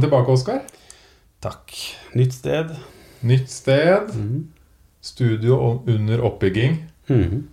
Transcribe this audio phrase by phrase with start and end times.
[0.00, 0.60] Velkommen tilbake, Oskar.
[1.40, 1.72] Takk.
[2.14, 2.70] Nytt sted.
[3.20, 4.08] Nytt sted.
[4.14, 4.46] Mhm.
[5.00, 6.86] Studio under oppbygging.
[7.06, 7.48] Mhm.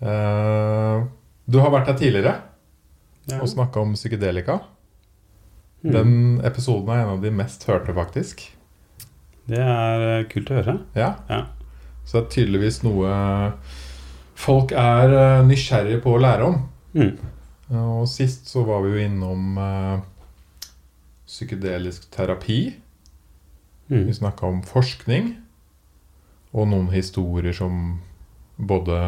[0.00, 1.04] Uh,
[1.44, 2.34] du har vært her tidligere
[3.28, 3.40] Ja.
[3.42, 4.60] og snakka om psykedelika.
[5.82, 5.92] Mhm.
[5.92, 8.40] Den episoden er en av de mest hørte, faktisk.
[9.46, 10.78] Det er eh, kult å høre.
[10.96, 11.14] Ja.
[11.28, 11.42] Ja.
[12.06, 13.52] Så det er tydeligvis noe
[14.34, 16.68] folk er eh, nysgjerrige på å lære om.
[16.94, 17.18] Mhm.
[17.76, 19.58] Og sist så var vi jo innom
[21.26, 22.74] psykedelisk terapi.
[23.88, 24.06] Mm.
[24.06, 25.34] Vi snakka om forskning.
[26.54, 27.98] Og noen historier som
[28.56, 28.98] både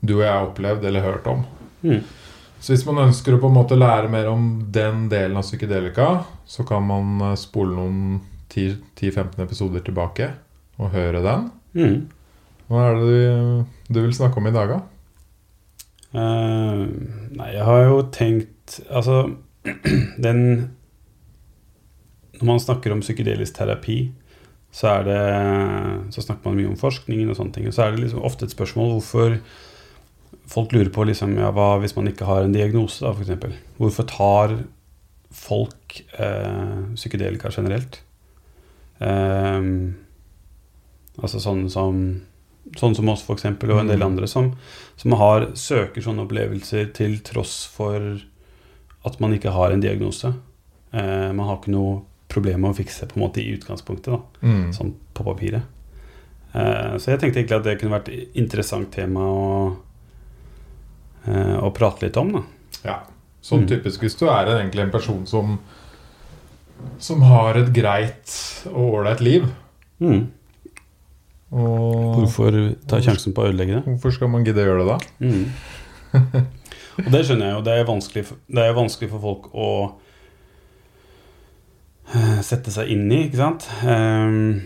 [0.00, 1.44] du og jeg har opplevd eller hørt om.
[1.82, 2.02] Mm.
[2.60, 6.10] Så hvis man ønsker å på en måte lære mer om den delen av psykedelika,
[6.44, 8.20] så kan man eh, spole noen
[8.50, 10.32] 10-15 episoder tilbake
[10.80, 11.46] og høre den.
[11.76, 12.00] Mm.
[12.70, 14.80] Hva er det du, du vil snakke om i dag, da?
[16.10, 16.84] Uh,
[17.38, 19.20] nei, jeg har jo tenkt Altså,
[20.26, 20.40] den
[22.40, 24.10] Når man snakker om psykedelisk terapi,
[24.72, 25.20] så det
[26.14, 27.66] Så snakker man mye om forskningen og sånne ting.
[27.66, 29.40] Og så er det liksom ofte et spørsmål hvorfor
[30.50, 33.58] folk lurer på liksom, ja, hva hvis man ikke har en diagnose, da, f.eks.
[33.78, 34.56] Hvorfor tar
[35.30, 38.00] folk eh, psykedelika generelt?
[38.98, 39.62] Eh,
[41.20, 42.02] altså sånn som
[42.76, 44.06] Sånn som oss, f.eks., og en del Mm.
[44.06, 44.52] andre som,
[44.94, 48.20] som har, søker sånne opplevelser til tross for
[49.08, 50.28] at man ikke har en diagnose.
[50.92, 54.46] Eh, man har ikke noe problem med å fikse på en måte i utgangspunktet, da,
[54.46, 54.70] Mm.
[54.72, 55.62] sånn på papiret.
[56.54, 59.76] Eh, så jeg tenkte egentlig at det kunne vært et interessant tema å,
[61.28, 62.32] eh, å prate litt om.
[62.32, 62.42] da.
[62.84, 62.98] Ja.
[63.42, 63.68] Sånn Mm.
[63.68, 65.58] typisk hvis du er egentlig en person som
[66.98, 69.44] Som har et greit og ålreit liv.
[71.52, 72.54] Og Hvorfor
[72.88, 73.84] ta sjansen på å ødelegge det?
[73.84, 74.98] hvorfor skal man gidde å gjøre det da?
[75.26, 75.44] Mm.
[77.06, 77.62] Og det skjønner jeg jo.
[77.66, 79.68] Det er vanskelig for, det er vanskelig for folk å
[82.42, 83.66] sette seg inn i, ikke sant?
[83.86, 84.62] Ehm,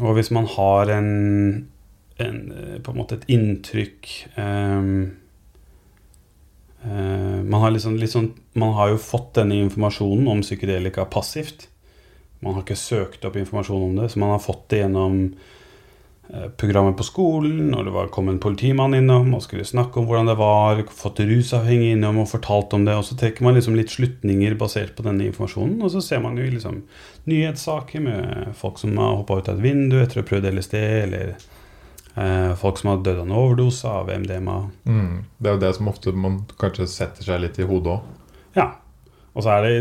[0.00, 1.10] og hvis man har en,
[2.22, 4.08] en eh, På en måte et inntrykk
[4.40, 4.92] ehm,
[6.84, 11.68] eh, man, har liksom, sånn- man har jo fått denne informasjonen om psykedelika passivt.
[12.40, 15.50] Man har ikke søkt opp informasjon om det, så man har fått det gjennom eh,
[16.56, 20.30] programmet på skolen, når det var, kom en politimann innom og skulle snakke om hvordan
[20.30, 23.92] det var, fått rusavhengig innom og fortalt om det, og så trekker man liksom litt
[23.92, 26.78] slutninger basert på denne informasjonen, og så ser man jo liksom
[27.28, 30.78] nyhetssaker med folk som har hoppa ut av et vindu etter å ha prøvd LSD,
[30.78, 34.58] eller eh, folk som har dødd av en overdose av MDMA.
[34.88, 35.12] Mm.
[35.36, 38.10] Det er jo det som ofte man kanskje setter seg litt i hodet òg.
[38.56, 38.70] Ja.
[39.34, 39.76] Og så det,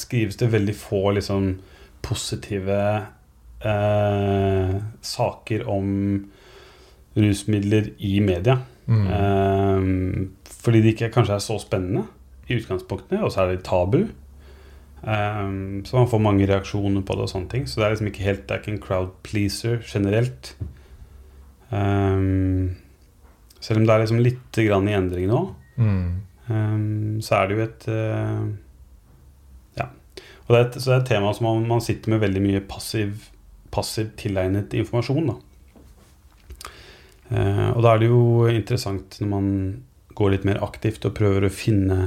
[0.00, 1.54] skrives det veldig få liksom
[2.04, 2.76] positive
[3.66, 5.90] eh, saker om
[7.16, 8.58] rusmidler i media.
[8.86, 9.06] Mm.
[9.16, 12.06] Eh, fordi det ikke kanskje er så spennende
[12.46, 14.04] i utgangspunktet, og så er det tabu.
[15.02, 15.50] Eh,
[15.84, 17.66] så man får mange reaksjoner på det og sånne ting.
[17.66, 20.56] Så det er liksom ikke helt Det er ikke en crowd pleaser generelt.
[21.70, 22.22] Eh,
[23.60, 25.42] selv om det er liksom litt grann i endring nå.
[25.76, 26.22] Mm.
[26.50, 28.42] Ehm, så er det jo et eh,
[29.80, 29.88] Ja.
[30.46, 32.42] Og det er et, så det er et tema som man, man sitter med veldig
[32.44, 33.26] mye passiv,
[33.76, 35.30] passiv tilegnet informasjon.
[35.30, 35.36] Da.
[37.30, 39.46] Eh, og da er det jo interessant når man
[40.16, 41.98] går litt mer aktivt og prøver å finne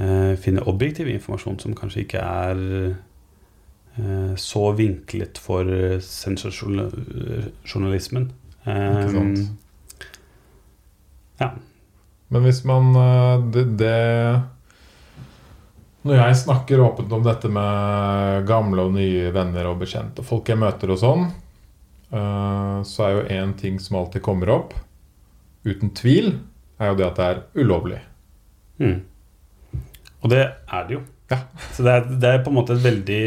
[0.00, 2.56] eh, Finne objektiv informasjon som kanskje ikke er
[2.88, 5.64] eh, så vinklet for
[6.06, 8.26] sensasjonalismen.
[8.64, 9.38] Ikke sant.
[11.40, 11.48] Ja.
[12.30, 12.84] Men hvis man
[13.52, 14.00] det, det
[16.00, 20.60] Når jeg snakker åpent om dette med gamle og nye venner og bekjente, folk jeg
[20.60, 21.26] møter og sånn,
[22.08, 24.72] eh, så er jo én ting som alltid kommer opp,
[25.68, 26.32] uten tvil,
[26.80, 28.00] er jo det at det er ulovlig.
[28.80, 28.98] Mm.
[30.24, 31.02] Og det er det jo.
[31.30, 31.42] Ja.
[31.76, 33.20] Så det er, det er på en måte et veldig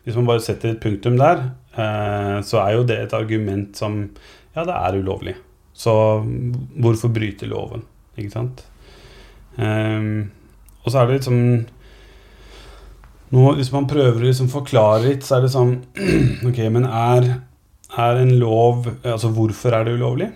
[0.00, 1.42] Hvis man bare setter et punktum der,
[1.76, 3.98] eh, så er jo det et argument som
[4.54, 5.34] Ja, det er ulovlig.
[5.76, 5.92] Så
[6.80, 7.84] hvorfor bryte loven?
[8.16, 8.64] Ikke sant?
[9.60, 10.30] Ehm,
[10.84, 11.38] og så er det liksom
[13.30, 15.76] nå, Hvis man prøver å liksom forklare litt, så er det sånn
[16.48, 17.28] Ok, men er,
[17.96, 20.30] er en lov Altså, hvorfor er det ulovlig?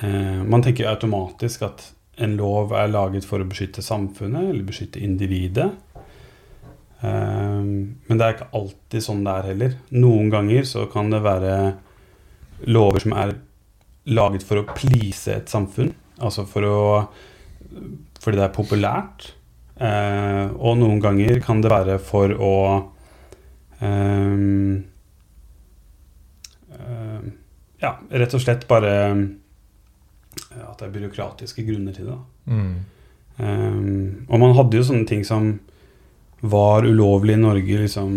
[0.00, 1.88] Eh, man tenker automatisk at
[2.20, 5.68] en lov er laget for å beskytte samfunnet eller beskytte individet.
[7.00, 9.76] Eh, men det er ikke alltid sånn det er heller.
[9.96, 11.54] Noen ganger så kan det være
[12.68, 13.34] lover som er
[14.10, 15.92] laget for å please et samfunn.
[16.20, 16.80] Altså for å
[18.20, 19.30] Fordi det er populært.
[19.80, 22.54] Eh, og noen ganger kan det være for å
[23.80, 24.42] eh,
[26.76, 27.28] eh,
[27.80, 28.92] Ja, rett og slett bare
[30.60, 32.18] at det er byråkratiske grunner til det.
[32.50, 32.74] Mm.
[33.40, 35.54] Um, og man hadde jo sånne ting som
[36.44, 38.12] var ulovlig i Norge liksom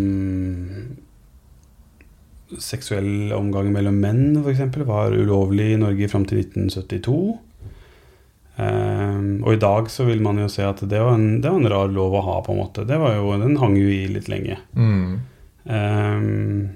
[2.59, 7.15] Seksuell omgang mellom menn, f.eks., var ulovlig i Norge fram til 1972.
[8.53, 11.57] Um, og i dag så vil man jo se at det var, en, det var
[11.57, 12.85] en rar lov å ha, på en måte.
[12.89, 14.59] Det var jo, Den hang jo i litt lenge.
[14.77, 15.19] Mm.
[15.65, 16.71] Um,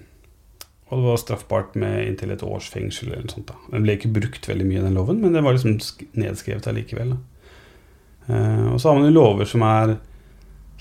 [0.88, 3.52] og det var straffbart med inntil et års fengsel eller noe sånt.
[3.52, 5.78] da Den ble ikke brukt veldig mye, den loven, men det var liksom
[6.18, 7.18] nedskrevet allikevel.
[8.28, 9.98] Uh, og så har man jo lover som er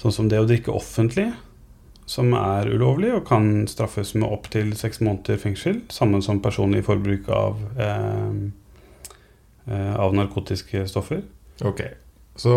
[0.00, 1.30] sånn som det å drikke offentlig,
[2.06, 7.28] som er ulovlig og kan straffes med opptil seks måneder fengsel, sammen som personlig forbruk
[7.34, 8.36] av, eh,
[9.68, 11.22] av narkotiske stoffer.
[11.64, 11.80] Ok,
[12.36, 12.56] så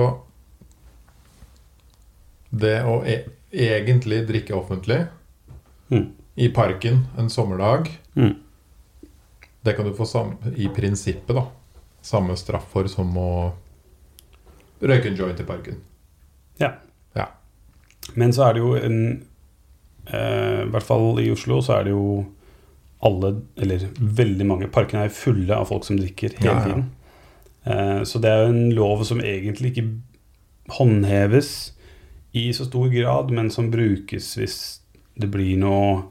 [2.50, 3.20] det å e
[3.54, 5.08] egentlig drikke offentlig
[5.92, 6.12] Mm.
[6.38, 8.36] i parken en sommerdag, Mm.
[9.64, 10.06] det kan du få
[10.56, 11.48] i prinsippet da,
[12.02, 13.54] samme straff for som å
[14.82, 15.76] røyke en joint i parken.
[16.60, 16.74] Ja.
[17.16, 17.28] Ja.
[18.16, 19.26] Men så er det jo en
[20.12, 22.26] eh, I hvert fall i Oslo så er det jo
[23.04, 26.64] alle, eller veldig mange Parkene er fulle av folk som drikker hele Ja, ja.
[26.66, 26.92] tiden.
[27.66, 29.88] Eh, så det er jo en lov som egentlig ikke
[30.78, 31.74] håndheves
[32.38, 34.58] i så stor grad, men som brukes hvis
[35.20, 36.04] det blir noe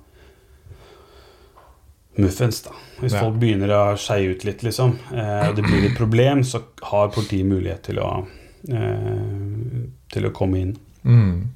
[2.18, 2.74] muffens, da.
[2.98, 3.20] Hvis Ja.
[3.22, 7.08] folk begynner å skeie ut litt, liksom, eh, og det blir et problem, så har
[7.14, 8.26] politiet mulighet til å
[8.68, 10.76] eh, til å komme inn.
[11.04, 11.48] Mm.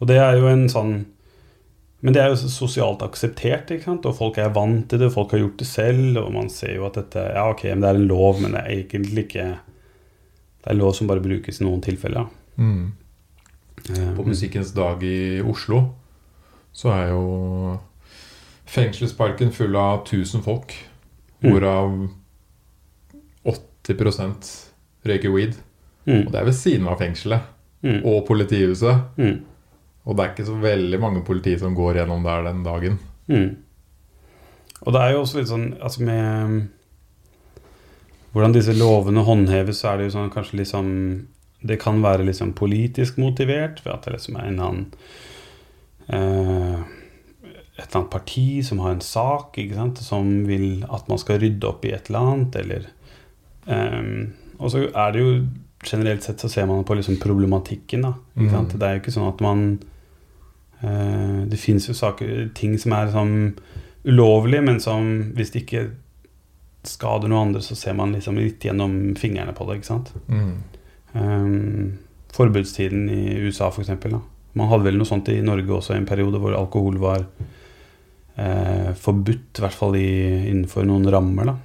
[0.00, 1.06] Og det er jo en sånn
[2.04, 4.04] Men det er jo sosialt akseptert, ikke sant?
[4.06, 6.84] og folk er vant til det, folk har gjort det selv, og man ser jo
[6.84, 9.46] at dette Ja, ok, men det er en lov, men det er egentlig ikke
[10.60, 12.28] Det er en lov som bare brukes i noen tilfeller.
[12.56, 12.92] Mm.
[13.88, 15.80] Um, På Musikkens dag i Oslo
[16.74, 17.78] så er jo
[18.66, 20.72] fengselsparken full av 1000 folk,
[21.44, 21.50] Mm.
[21.52, 22.08] hvorav
[23.44, 24.72] 80
[25.06, 25.54] røyker weed.
[26.06, 27.40] Mm, Og det er ved siden av fengselet
[27.84, 29.02] mm, og politihuset.
[29.16, 29.38] mm,
[30.04, 32.98] Og det er ikke så veldig mange politi som går gjennom der den dagen.
[33.28, 33.52] mm.
[34.84, 36.56] Og det er jo også litt sånn altså med um,
[38.34, 40.88] hvordan disse lovene håndheves, så er det jo sånn kanskje liksom
[41.64, 44.82] Det kan være liksom politisk motivert ved at det liksom er en annen
[46.12, 46.82] eh,
[47.74, 51.40] et eller annet parti som har en sak, ikke sant, som vil at man skal
[51.40, 52.84] rydde opp i et eller annet, eller
[53.66, 55.32] ehm, Og så er det jo
[55.84, 58.12] generelt sett så ser man på liksom problematikken, da.
[58.36, 58.68] Mm.
[58.76, 59.64] Det er jo ikke sånn at man
[60.80, 63.36] Det fins jo saker, ting som er sånn
[64.04, 65.06] ulovlige, men som
[65.36, 65.84] hvis det ikke
[66.84, 70.12] skader noe andre, så ser man liksom litt gjennom fingrene på det, ikke sant.
[70.28, 70.54] Mm.
[71.14, 71.92] Um,
[72.34, 74.18] forbudstiden i USA, eksempel.
[74.54, 77.24] Man hadde vel noe sånt i Norge også, i en periode hvor alkohol var
[78.36, 80.10] eh, forbudt, i hvert fall i,
[80.50, 81.50] innenfor noen rammer.
[81.50, 81.56] da.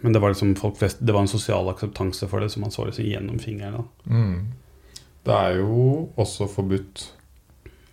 [0.00, 2.72] Men det var liksom folk flest, det var en sosial akseptanse for det, så man
[2.72, 3.82] så liksom gjennom fingrene.
[3.82, 4.14] da.
[4.14, 5.02] Mm.
[5.28, 7.08] Det er jo også forbudt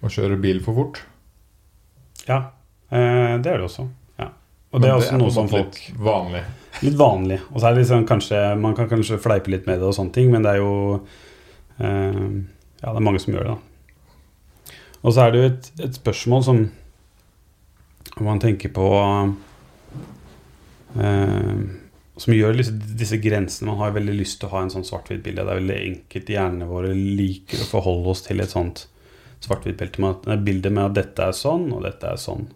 [0.06, 1.02] å kjøre bil for fort.
[2.26, 2.40] Ja,
[2.90, 3.88] eh, det er det også.
[4.20, 4.30] Ja.
[4.72, 6.44] Og Men det er også noe som folk litt vanlig.
[6.84, 7.40] Litt vanlig.
[7.52, 10.12] Og så er det liksom kanskje Man kan kanskje fleipe litt med det og sånne
[10.16, 10.74] ting, men det er jo
[11.80, 12.26] eh,
[12.82, 14.76] Ja, det er mange som gjør det, da.
[15.06, 16.62] Og så er det jo et, et spørsmål som
[18.16, 18.90] Om man tenker på
[20.98, 21.62] eh,
[22.18, 25.46] Som gjør disse, disse grensene Man har veldig lyst til å ha en sånn svart-hvitt-bilde.
[25.46, 26.36] Det er veldig enkelt.
[26.36, 28.88] Hjernene våre liker å forholde oss til et sånt
[29.46, 32.48] svart-hvitt-bilde med, at- dette er sånn, og dette er sånn.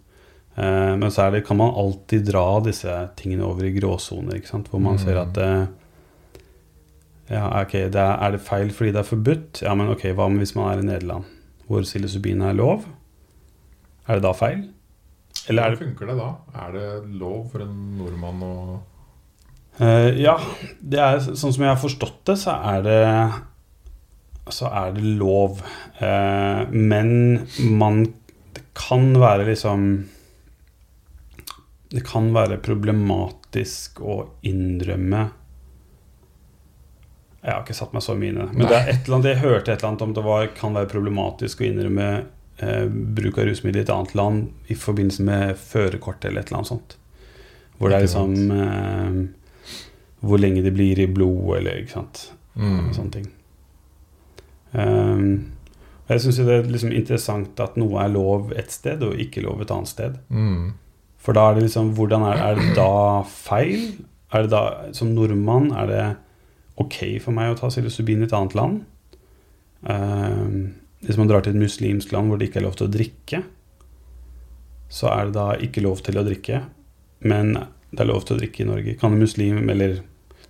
[0.57, 4.97] Eh, men så det, kan man alltid dra disse tingene over i gråsoner, hvor man
[4.97, 5.03] Mm.
[5.05, 5.67] ser at eh,
[7.29, 9.61] ja, okay, det er, er det feil fordi det er forbudt?
[9.61, 11.23] Ja, men ok, hva med hvis man er i Nederland,
[11.69, 12.87] hvor psilocybin er lov?
[14.09, 14.63] Er det da feil?
[15.47, 16.29] Eller er det Hvordan funker det da?
[16.65, 16.87] Er det
[17.21, 18.53] lov for en nordmann å
[19.79, 20.33] uh, ja,
[20.81, 22.97] det er sånn som jeg har forstått det, så er det
[24.55, 25.61] Så er det lov.
[25.99, 27.11] Eh, men
[27.77, 28.05] man
[28.53, 29.89] Det kan være liksom
[31.89, 35.21] Det kan være problematisk å innrømme
[37.41, 38.53] Jeg har ikke satt meg så mye inn i det.
[38.53, 38.79] Men det
[39.13, 42.07] annet, jeg hørte et eller annet om det var, kan være problematisk å innrømme
[42.59, 46.59] eh, bruk av rusmidler i et annet land i forbindelse med førerkort eller et eller
[46.59, 46.97] annet sånt.
[47.79, 49.19] Hvor det er liksom eh,
[50.19, 52.25] Hvor lenge det blir i blodet, eller ikke sant.
[52.59, 52.89] mm.
[52.97, 53.29] Sånne ting.
[54.73, 55.51] Um,
[56.09, 59.61] jeg syns det er liksom interessant at noe er lov et sted og ikke lov
[59.61, 60.17] et annet sted.
[60.33, 60.73] Mm.
[61.19, 63.91] For da er det liksom Hvordan er, er det da feil?
[64.33, 64.63] Er det da,
[64.95, 66.03] som nordmann, er det
[66.79, 68.81] ok for meg å ta psilocybin i et annet land?
[69.83, 72.93] Um, hvis man drar til et muslimsk land hvor det ikke er lov til å
[72.93, 73.43] drikke,
[74.89, 76.63] så er det da ikke lov til å drikke,
[77.29, 77.53] men
[77.91, 78.95] det er lov til å drikke i Norge.
[79.01, 79.99] Kan en muslim, eller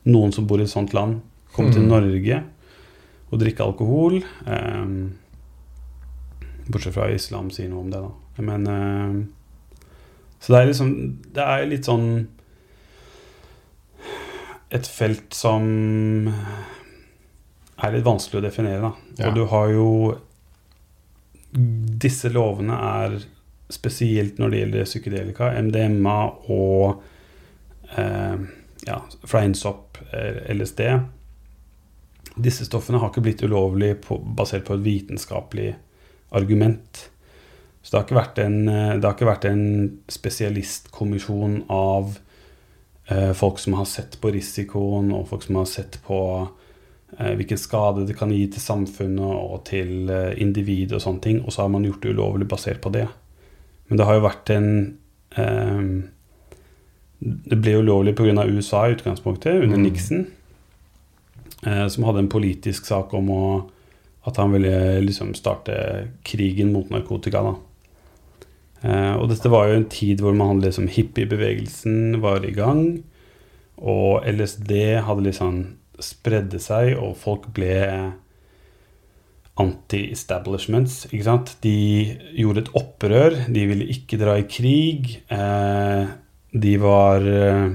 [0.07, 1.19] noen som bor i et sånt land,
[1.55, 1.91] komme til Mm.
[1.91, 2.39] Norge
[3.29, 4.21] å drikke alkohol.
[4.45, 5.17] Um,
[6.69, 8.43] bortsett fra islam sier noe om det, da.
[8.45, 9.17] Men um,
[10.39, 10.91] Så det er liksom
[11.35, 12.05] Det er litt sånn
[14.71, 15.65] Et felt som
[17.79, 18.93] er litt vanskelig å definere, da.
[19.19, 19.27] Ja.
[19.27, 19.89] Og du har jo
[22.05, 23.19] Disse lovene er
[23.69, 26.17] spesielt når det gjelder psykedelika, MDMA
[26.49, 27.03] og
[27.97, 28.39] eh,
[28.87, 28.97] ja,
[29.29, 30.81] fleinsopp, eh, LSD.
[32.39, 35.73] Disse stoffene har ikke blitt ulovlig på, basert på et vitenskapelig
[36.35, 37.09] argument.
[37.81, 39.65] Så det har ikke vært en, eh, det har ikke vært en
[40.11, 42.17] spesialistkommisjon av
[43.09, 46.19] eh, folk som har sett på risikoen, og folk som har sett på
[47.17, 51.41] eh, hvilken skade det kan gi til samfunnet og til eh, individ og sånne ting,
[51.43, 53.07] og så har man gjort det ulovlig basert på det.
[53.89, 54.71] Men det har jo vært en
[55.37, 55.85] eh,
[57.19, 58.45] Det ble ulovlig pga.
[58.47, 59.83] USA i utgangspunktet, under Mm.
[59.83, 60.27] Nixon,
[61.61, 63.45] som hadde en politisk sak om å,
[64.29, 65.75] at han ville liksom starte
[66.23, 67.41] krigen mot narkotika.
[67.43, 67.55] da.
[68.81, 72.83] Eh, og dette var jo en tid hvor man hadde liksom hippiebevegelsen var i gang,
[73.79, 74.73] og LSD
[75.03, 75.61] hadde liksom
[76.03, 77.75] spredde seg, og folk ble
[79.59, 81.09] anti-establishments.
[81.09, 81.57] ikke sant?
[81.63, 81.75] De
[82.39, 83.35] gjorde et opprør.
[83.51, 85.17] De ville ikke dra i krig.
[85.27, 86.05] Eh,
[86.55, 87.65] de var eh,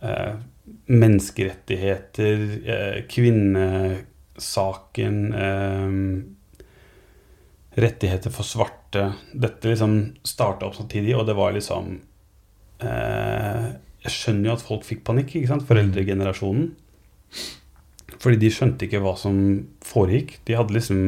[0.00, 0.32] eh,
[0.92, 5.92] Menneskerettigheter, eh, kvinnesaken eh,
[7.74, 9.12] Rettigheter for svarte.
[9.32, 11.94] Dette liksom starta opp samtidig, og det var liksom
[12.84, 13.68] eh,
[14.04, 15.64] Jeg skjønner jo at folk fikk panikk, ikke sant?
[15.68, 16.74] Foreldregenerasjonen.
[18.20, 19.36] Fordi de skjønte ikke hva som
[19.86, 20.40] foregikk.
[20.44, 20.98] De hadde liksom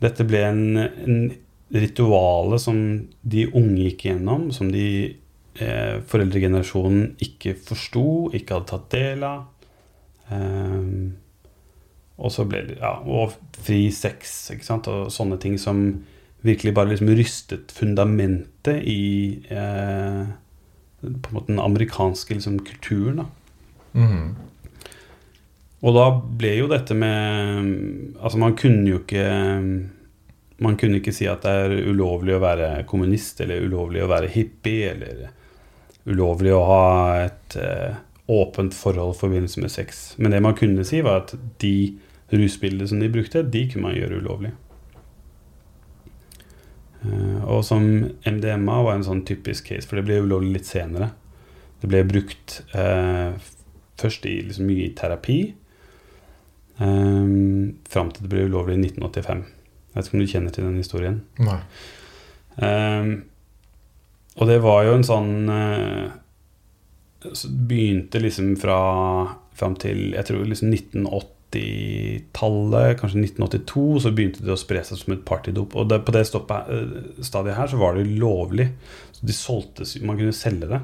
[0.00, 1.32] Dette ble en, en
[1.74, 5.16] rituale som de unge gikk gjennom, som de
[5.58, 9.42] eh, foreldregenerasjonen ikke forsto, ikke hadde tatt del av.
[10.30, 10.86] Eh,
[12.20, 13.32] og så ble det ja, Og
[13.64, 15.80] fri sex, ikke sant, og sånne ting som
[16.44, 20.22] virkelig bare liksom rystet fundamentet i eh,
[21.00, 23.22] på en måte den amerikanske liksom, kulturen.
[23.22, 23.26] da.
[23.96, 24.36] Mm.
[25.80, 27.70] Og da ble jo dette med
[28.20, 29.24] Altså, man kunne jo ikke
[30.60, 34.28] Man kunne ikke si at det er ulovlig å være kommunist, eller ulovlig å være
[34.30, 35.30] hippie, eller
[36.10, 36.86] ulovlig å ha
[37.24, 38.00] et eh,
[38.30, 40.02] åpent forhold i forbindelse med sex.
[40.18, 41.74] Men det man kunne si, var at de
[42.30, 44.52] rusbildene som de brukte, de kunne man gjøre ulovlig.
[47.04, 47.86] Eh, og som
[48.26, 51.12] MDMA var en sånn typisk case, for det ble ulovlig litt senere.
[51.80, 53.32] Det ble brukt eh,
[54.00, 55.40] først i liksom mye i terapi,
[56.80, 59.42] Um, Fram til det ble ulovlig i 1985.
[59.90, 61.18] Jeg vet ikke om du kjenner til den historien?
[61.42, 61.58] Nei.
[62.56, 63.10] Um,
[64.38, 66.08] og det var jo en sånn uh,
[67.20, 68.78] så Begynte liksom fra
[69.60, 75.12] fram til jeg tror liksom 1980-tallet, kanskje 1982, så begynte det å spre seg som
[75.12, 75.70] et partydop.
[75.76, 78.68] Og det, på det stoppet, uh, stadiet her så var det lovlig.
[79.12, 80.80] Så de solgte, Man kunne selge det.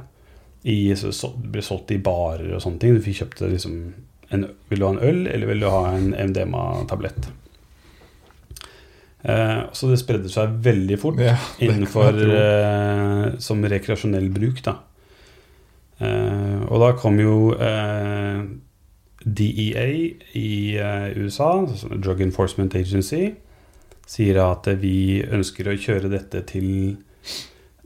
[0.66, 2.94] I, så, ble solgt i barer og sånne ting.
[2.98, 3.74] Du fikk kjøpt det liksom
[4.34, 7.22] en, Vil du ha en øl, eller vil du ha en MDMA-tablett?
[9.26, 14.76] Eh, så det spredde seg veldig fort Ja, innenfor eh, som rekreasjonell bruk, da.
[15.98, 18.44] Eh, og da kom jo eh,
[19.26, 19.88] DEA
[20.38, 20.48] i
[21.18, 21.50] USA,
[21.96, 23.32] Drug Enforcement Agency,
[24.06, 26.68] sier at vi ønsker å kjøre dette til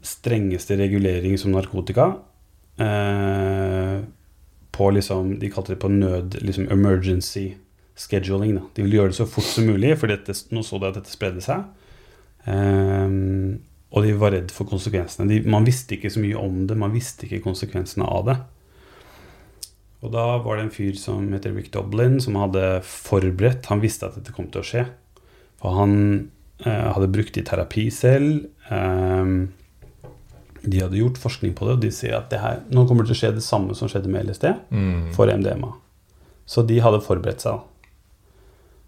[0.05, 2.11] strengeste regulering som narkotika.
[2.81, 3.97] Eh,
[4.71, 7.51] på liksom De kalte det på nød liksom emergency
[8.00, 8.54] scheduling.
[8.57, 8.62] Da.
[8.76, 11.12] De ville gjøre det så fort som mulig, for dette, nå så de at dette
[11.12, 11.66] spredde seg.
[12.47, 13.59] Um,
[13.90, 15.26] og de var redd for konsekvensene.
[15.28, 18.37] De, man visste ikke så mye om det, man visste ikke konsekvensene av det.
[20.00, 24.07] Og da var det en fyr som heter Rick Doblin, som hadde forberedt Han visste
[24.09, 24.85] at dette kom til å skje.
[25.61, 25.92] For han
[26.64, 28.47] eh, hadde brukt det i terapi selv.
[28.73, 29.50] ehm,
[30.62, 33.11] de hadde gjort forskning på det, og de sier at det her, nå kommer det
[33.12, 35.12] til å skje det samme som skjedde med LSD Mm.
[35.16, 35.71] for MDMA.
[36.47, 37.61] Så de hadde forberedt seg.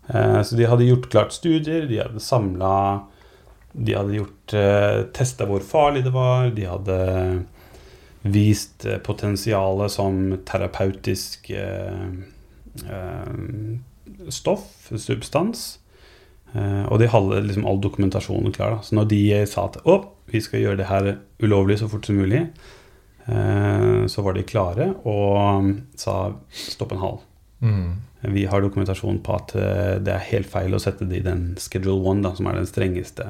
[0.06, 2.74] Eh, så de hadde gjort klart studier, de hadde samla
[3.72, 6.96] De hadde gjort eh, testa hvor farlig det var, de hadde
[8.22, 11.50] vist eh, potensialet som terapeutisk
[14.32, 15.64] stoff, substans.
[16.54, 18.78] Og de hadde liksom all dokumentasjonen klar.
[18.84, 19.98] Så når de sa at å,
[20.32, 21.10] vi skal gjøre det her
[21.44, 22.46] ulovlig så fort som mulig,
[23.28, 25.68] så var de klare og
[26.00, 26.16] sa
[26.48, 27.20] stopp en hal.
[27.60, 27.92] Mm.
[28.22, 31.52] Vi har dokumentasjon på at eh, det er helt feil å sette det i den
[31.58, 33.26] schedule one, som er den strengeste,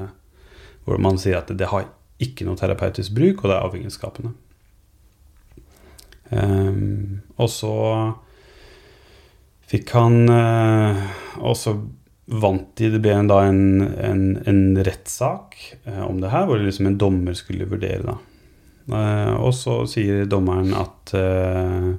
[0.85, 1.89] hvor man sier at det har
[2.21, 3.65] ikke noe terapeutisk bruk, og det er
[9.73, 11.03] fikk han eh,
[11.41, 11.77] også
[12.25, 16.59] vant de det ble en, da en, en, en rettssak eh, om det her, hvor
[16.59, 18.15] det liksom en dommer skulle vurdere, da.
[18.93, 21.89] Eh, og så sier dommeren at eh,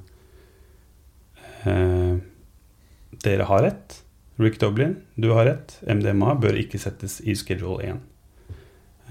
[3.24, 4.00] dere har rett.
[4.36, 5.76] Rick Doblin, du har rett.
[5.86, 8.00] MDMA bør ikke settes i schedule 1.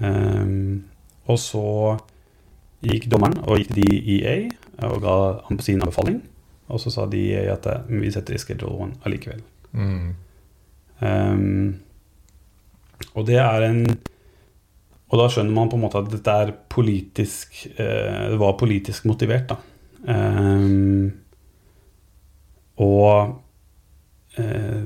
[0.04, 0.84] Um,
[1.30, 1.64] og så
[2.84, 4.36] gikk dommeren og gikk DEA
[4.84, 5.16] og ga
[5.64, 6.20] sin anbefaling.
[6.68, 9.40] Og så sa de at eh, vi setter i schedule 1 allikevel.
[9.72, 10.12] Mm.
[11.00, 11.80] Um,
[13.14, 13.80] og det er en
[15.10, 19.04] Og da skjønner man på en måte at dette er politisk uh, Det var politisk
[19.10, 19.56] motivert, da.
[20.04, 21.10] Um,
[22.82, 23.43] og
[24.40, 24.84] eh,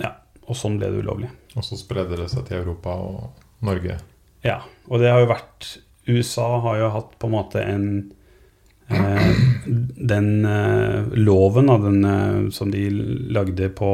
[0.00, 0.14] Ja.
[0.46, 1.28] Og sånn ble det ulovlig.
[1.56, 3.98] Og så spredde det seg til Europa og Norge.
[4.46, 4.60] Ja.
[4.88, 5.74] Og det har jo vært
[6.08, 7.84] USA har jo hatt på en måte en
[8.88, 9.34] eh,
[9.66, 12.86] Den eh, loven da, den, eh, som de
[13.30, 13.90] lagde på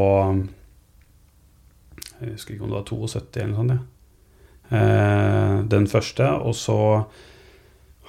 [2.20, 3.74] Jeg husker ikke om det var 72 eller noe sånt.
[3.76, 3.82] Ja.
[4.76, 6.30] Eh, den første.
[6.46, 6.78] Og så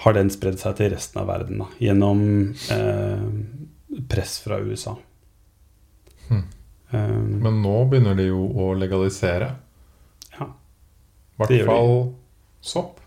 [0.03, 2.21] har den spredd seg til resten av verden da, gjennom
[2.71, 3.27] eh,
[4.07, 4.93] press fra USA.
[6.29, 6.43] Hmm.
[6.91, 9.49] Um, Men nå begynner de jo å legalisere.
[10.39, 10.45] Ja.
[10.47, 11.93] I hvert fall
[12.61, 12.99] sopp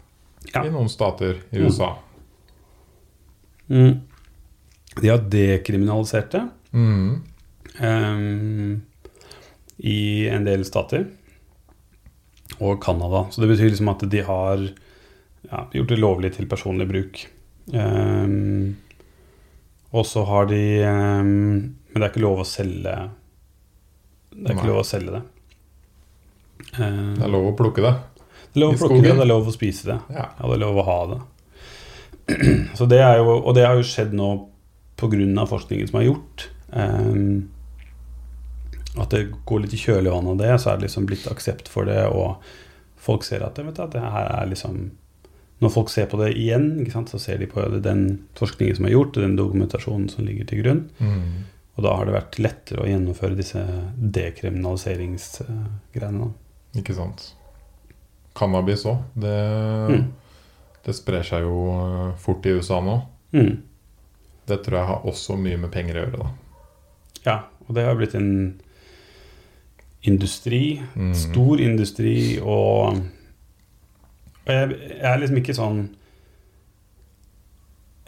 [0.55, 0.63] Ja.
[0.65, 1.65] i noen stater i Mm.
[1.67, 1.91] USA.
[3.71, 4.01] mm,
[5.01, 6.49] de har dekriminalisert det.
[6.73, 7.23] Mm.
[7.81, 8.83] um,
[9.79, 11.07] i en del stater.
[12.61, 13.27] Og Canada.
[13.31, 14.59] Så det betyr liksom at de har
[15.51, 17.23] ja, gjort det lovlig til personlig bruk.
[17.73, 18.77] Um,
[19.93, 22.95] og så har de ehm, Men det er ikke lov å selge
[24.31, 24.71] Det er ikke Nei.
[24.71, 25.23] lov å selge det.
[26.77, 27.95] Uh, Det er lov å plukke det.
[28.53, 29.19] det er lov å plukke det, skogen.
[29.21, 29.99] det er lov å spise det.
[30.15, 30.27] Ja.
[30.39, 31.21] Ja, det er lov å ha det.
[32.79, 34.31] Så det er jo, og det har jo skjedd nå
[35.01, 35.47] pga.
[35.49, 36.49] forskningen som er gjort.
[36.71, 37.49] Um,
[39.01, 41.87] at det går litt i kjølvannet av det, så er det liksom blitt aksept for
[41.87, 42.43] det, og
[43.01, 44.91] folk ser at, vet du, at det her er liksom
[45.61, 48.87] Når folk ser på det igjen, sant, så ser de på det, den forskningen som
[48.89, 50.79] er gjort, og den dokumentasjonen som ligger til grunn.
[50.99, 51.45] Mm.
[51.81, 53.57] Og da har det vært lettere å gjennomføre disse
[53.97, 56.27] dekriminaliseringsgreiene.
[56.77, 57.31] Ikke sant.
[58.37, 58.99] Cannabis òg.
[59.17, 59.39] Det,
[59.89, 60.13] Mm.
[60.85, 62.99] det sprer seg jo eh, fort i USA nå.
[63.33, 63.63] Mm.
[64.47, 66.29] Det tror jeg har også mye med penger å gjøre, da.
[67.25, 67.39] Ja,
[67.69, 68.61] og det har blitt en
[70.03, 70.83] industri.
[70.97, 71.15] Mm.
[71.15, 72.97] Stor industri, og,
[74.45, 75.81] og jeg, jeg er liksom ikke sånn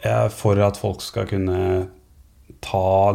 [0.03, 1.87] Jeg er for at folk skal kunne
[2.59, 3.13] ta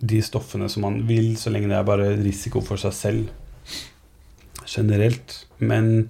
[0.00, 3.28] de stoffene som man vil, så lenge det er bare risiko for seg selv
[4.70, 5.46] generelt.
[5.58, 6.08] Men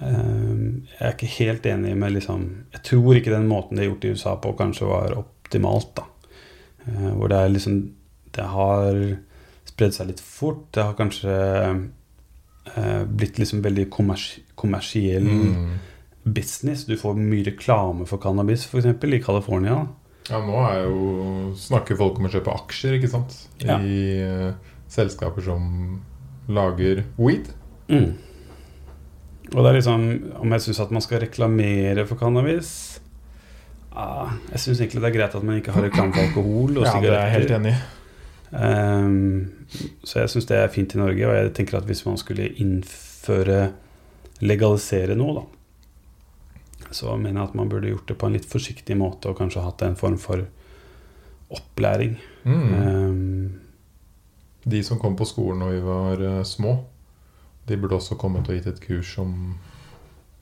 [0.00, 0.62] eh,
[0.98, 4.04] jeg er ikke helt enig med liksom Jeg tror ikke den måten det er gjort
[4.08, 5.94] i USA på, kanskje var optimalt.
[5.96, 6.08] da
[6.82, 7.74] Eh, Hvor det er liksom
[8.34, 8.96] Det har
[9.64, 10.64] spredd seg litt fort.
[10.74, 11.30] Det har kanskje
[12.74, 15.78] eh, blitt liksom veldig kommers kommersiell Mm.
[16.24, 16.84] business.
[16.84, 18.86] Du får mye reklame for cannabis, f.eks.
[18.86, 19.86] i California.
[20.30, 20.98] Ja, nå er jo,
[21.58, 23.34] snakker folk om å kjøpe aksjer, ikke sant?
[23.62, 23.78] Ja.
[23.82, 25.64] I uh, selskaper som
[26.52, 27.50] lager weed.
[27.90, 28.12] Mm.
[29.52, 30.04] Og det er liksom
[30.40, 33.00] Om jeg syns at man skal reklamere for cannabis
[33.90, 36.86] ah, Jeg syns egentlig det er greit at man ikke har reklame for alkohol og
[36.86, 37.58] Ja, det er jeg helt sigaretter.
[37.58, 37.74] enig.
[38.52, 39.50] Ehm,
[40.04, 42.50] så jeg syns det er fint i Norge, og jeg tenker at hvis man skulle
[42.60, 43.72] innføre
[44.42, 45.44] Legalisere noe, da,
[46.94, 49.62] så mener jeg at man burde gjort det på en litt forsiktig måte, og kanskje
[49.64, 50.44] hatt en form for
[51.52, 52.16] opplæring.
[52.44, 52.72] Mm.
[52.74, 53.52] Um,
[54.64, 56.76] De som kom på skolen når vi var uh, små,
[57.66, 59.54] de burde også kommet og gitt et kurs om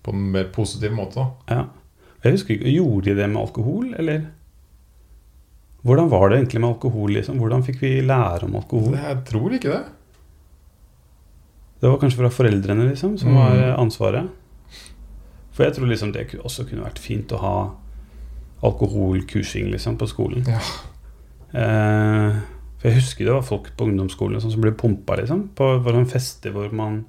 [0.04, 1.26] på en mer positiv måte.
[1.50, 1.66] ja.
[2.22, 4.26] Jeg husker ikke, Gjorde de det med alkohol, eller?
[5.82, 7.10] Hvordan var det egentlig med alkohol?
[7.16, 7.38] liksom?
[7.40, 8.92] Hvordan fikk vi lære om alkohol?
[8.92, 9.84] Jeg tror ikke det.
[11.80, 13.38] Det var kanskje fra foreldrene liksom, som Mm.
[13.40, 14.28] var ansvaret.
[15.50, 17.54] For jeg tror liksom det også kunne vært fint å ha
[18.66, 20.44] alkoholkursing liksom, på skolen.
[20.48, 20.60] Ja.
[21.50, 22.40] Eh,
[22.80, 25.94] for jeg husker det var folk på ungdomsskolen liksom, som ble pumpa liksom, på, på
[25.94, 27.02] sånne fester hvor man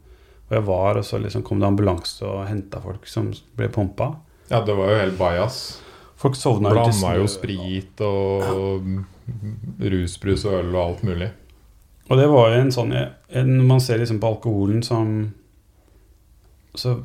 [0.48, 4.10] hvor jeg var, og så liksom kom det ambulanse og henta folk som ble pumpa.
[4.50, 5.62] Ja, det var jo helt bajas.
[6.20, 8.90] Folk sovna jo Blanda jo sprit og
[9.80, 11.30] rusbrus og øl og alt mulig.
[12.12, 15.32] Og det var jo en sånn Når man ser liksom på alkoholen som
[16.76, 16.98] Så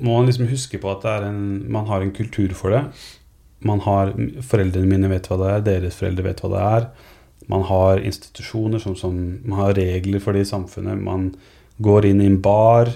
[0.00, 2.84] må man liksom huske på at det er en, man har en kultur for det.
[3.64, 4.12] Man har,
[4.44, 6.86] Foreldrene mine vet hva det er, deres foreldre vet hva det er.
[7.48, 11.00] Man har institusjoner som, som Man har regler for det i samfunnet.
[11.04, 11.34] Man
[11.84, 12.88] går inn i en bar,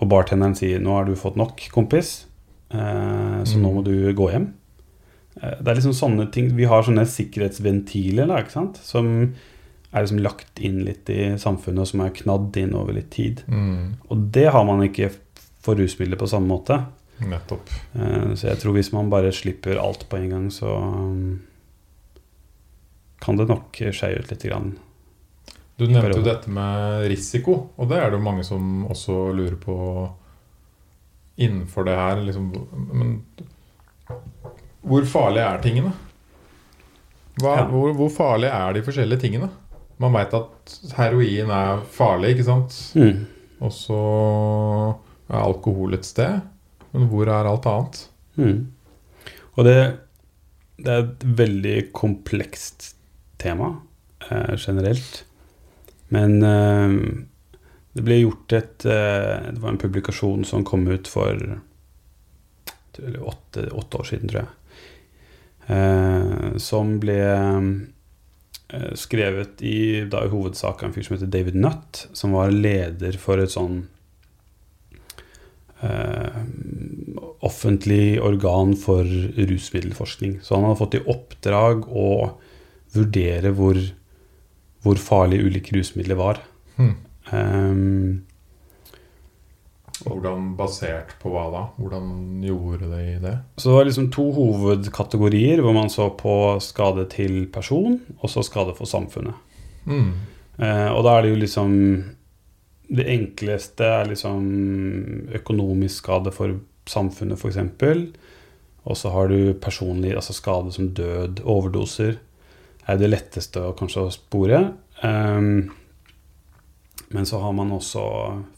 [0.00, 2.26] og bartenderen sier 'Nå har du fått nok, kompis,
[2.70, 3.74] eh, så nå Mm.
[3.74, 4.52] må du gå hjem'.
[5.42, 8.76] Eh, Det er liksom sånne ting Vi har sånne sikkerhetsventiler da, ikke sant?
[8.82, 9.32] som
[9.94, 13.42] er liksom lagt inn litt i samfunnet, og som er knadd inn over litt tid.
[13.48, 13.94] Mm.
[14.10, 15.12] Og det har man ikke
[15.64, 16.78] for rusmidler på samme måte.
[17.24, 17.70] Nettopp.
[17.94, 21.40] Eh, Så jeg tror hvis man bare slipper alt på en gang, så um,
[23.24, 24.42] kan det nok skeie ut litt.
[24.44, 24.74] Grann.
[25.78, 29.56] Du nevnte jo dette med risiko, og det er det jo mange som også lurer
[29.58, 29.76] på
[31.42, 32.20] innenfor det her.
[32.22, 32.50] Liksom,
[32.92, 33.14] men
[34.84, 35.92] hvor farlige er tingene?
[37.40, 37.64] Hva, Ja.
[37.66, 39.48] hvor, hvor farlige er de forskjellige tingene?
[39.98, 42.76] Man veit at heroin er farlig, ikke sant?
[42.94, 43.24] Mm.
[43.64, 43.98] Og så
[45.28, 46.40] alkohol et sted.
[46.92, 48.00] Men hvor er alt annet?
[48.36, 48.58] Mm.
[49.54, 49.78] Og det,
[50.78, 52.92] det er et veldig komplekst
[53.40, 53.74] tema
[54.30, 55.22] eh, generelt.
[56.14, 56.98] Men eh,
[57.94, 61.40] det ble gjort et eh, Det var en publikasjon som kom ut for
[62.94, 64.52] åtte, åtte år siden, tror jeg.
[65.74, 71.58] Eh, som ble eh, skrevet i, da, i hovedsak av en fyr som heter David
[71.58, 73.84] Nutt, som var leder for et sånn
[77.44, 79.04] offentlig organ for
[79.36, 80.38] rusmiddelforskning.
[80.42, 82.10] Så han hadde fått i oppdrag å
[82.94, 83.80] vurdere hvor,
[84.84, 86.40] hvor farlige ulike rusmidler var.
[86.78, 86.94] Hm.
[87.32, 88.22] Ehm,
[90.04, 91.62] Hvordan basert på hva da?
[91.80, 93.34] Hvordan gjorde de det?
[93.56, 98.42] så det var liksom to hovedkategorier hvor man så på skade til person, og så
[98.44, 99.38] skade for samfunnet.
[99.86, 100.10] Hmm.
[100.58, 101.70] Uh, og da er det jo liksom
[102.88, 104.44] Det enkleste er liksom
[105.34, 106.58] økonomisk skade for
[106.90, 107.60] samfunnet, f.eks.
[108.84, 112.18] Og så har du personlig altså skade som død, overdoser.
[112.86, 114.58] er det letteste å kanskje å spore.
[115.00, 115.70] Um,
[117.08, 118.02] men så har man også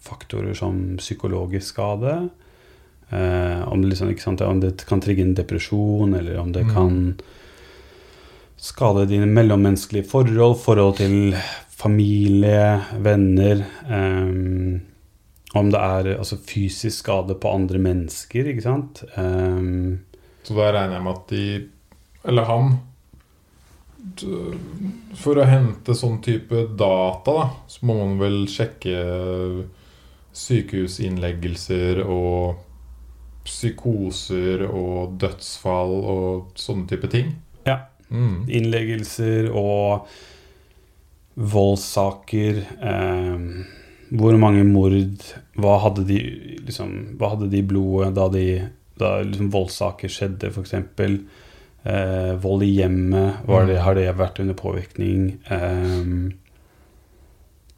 [0.03, 2.17] faktorer som psykologisk skade.
[3.13, 6.75] Uh, om, det liksom, sant, om det kan trigge en depresjon, eller om det Mm.
[6.75, 7.21] kan
[8.57, 11.37] skade dine mellommenneskelige forhold, forhold til
[11.77, 13.65] familie, venner.
[13.91, 14.81] um,
[15.55, 19.05] om det er altså, fysisk skade på andre mennesker, ikke sant.
[19.17, 20.01] Um,
[20.45, 21.47] Så da regner jeg med at de
[22.27, 22.77] Eller han
[25.17, 28.95] For å hente sånn type data, da, så må man vel sjekke
[30.37, 32.61] sykehusinnleggelser og
[33.47, 37.35] psykoser og dødsfall og sånne type ting.
[37.67, 37.81] Ja.
[38.07, 38.45] Mm.
[38.47, 40.07] innleggelser og
[41.37, 42.63] voldssaker.
[42.81, 43.39] Eh,
[44.17, 45.23] hvor mange mord
[45.59, 46.19] Hva hadde de
[46.67, 48.45] liksom, Hva hadde de i blodet da, de,
[49.01, 50.75] da liksom voldssaker skjedde, f.eks.?
[51.87, 53.45] Eh, vold i hjemmet.
[53.47, 53.83] Var det, Mm.
[53.85, 55.39] har det vært under påvirkning?
[55.51, 56.33] Eh,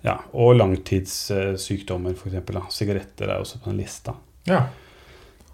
[0.04, 2.74] ja, og langtidssykdommer, f.eks.
[2.76, 4.14] Sigaretter er også på den lista.
[4.46, 4.66] Ja,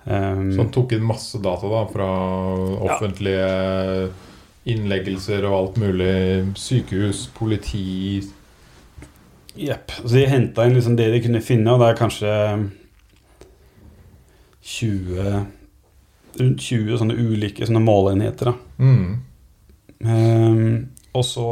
[0.06, 2.06] Um, Så han tok inn masse data da fra
[2.84, 4.10] offentlige
[4.64, 6.14] innleggelser og alt mulig.
[6.59, 8.22] Sykehus, politi
[9.55, 9.92] Jepp.
[10.03, 12.33] Så de henta inn liksom det de kunne finne, og det er kanskje
[14.64, 15.44] 20
[16.35, 18.50] Rundt 20 sånne ulike sånne målenheter.
[18.50, 18.55] Da.
[18.83, 19.11] mm.
[20.05, 21.44] Um, og så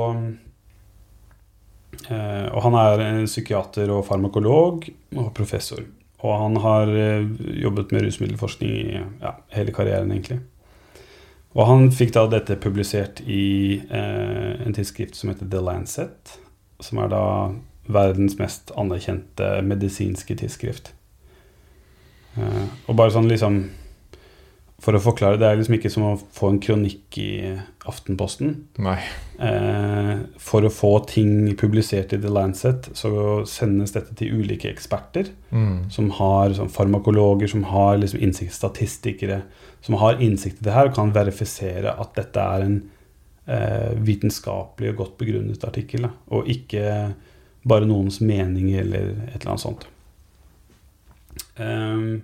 [2.11, 5.85] uh, Og han er psykiater og farmakolog og professor.
[6.23, 7.25] Og han har eh,
[7.65, 10.39] jobbet med rusmiddelforskning i ja, hele karrieren, egentlig.
[11.53, 16.39] Og han fikk da dette publisert i eh, en tidsskrift som heter The Lancet.
[16.81, 17.25] Som er da
[17.93, 20.93] verdens mest anerkjente medisinske tidsskrift.
[22.41, 23.63] Eh, og bare sånn liksom
[24.83, 27.33] For å forklare, det er liksom ikke som å få en kronikk i
[27.87, 28.57] Aftenposten.
[28.83, 28.97] Nei.
[29.39, 33.13] Eh, for å få ting publisert i The Lancet, så
[33.47, 35.31] sendes dette til ulike eksperter.
[35.55, 35.85] Mm.
[35.95, 39.45] Som har sånn farmakologer, som har liksom innsikt, statistikere,
[39.87, 42.77] som har innsikt i det her og kan verifisere at dette er en
[43.47, 46.09] eh, vitenskapelig og godt begrunnet artikkel.
[46.09, 46.89] Da, og ikke
[47.63, 49.87] bare noens mening eller et eller annet sånt.
[51.63, 52.23] Ehm,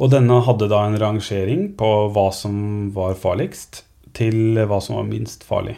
[0.00, 2.54] og denne hadde da en rangering på hva som
[2.96, 3.72] var farligst,
[4.16, 5.76] til hva som var minst farlig.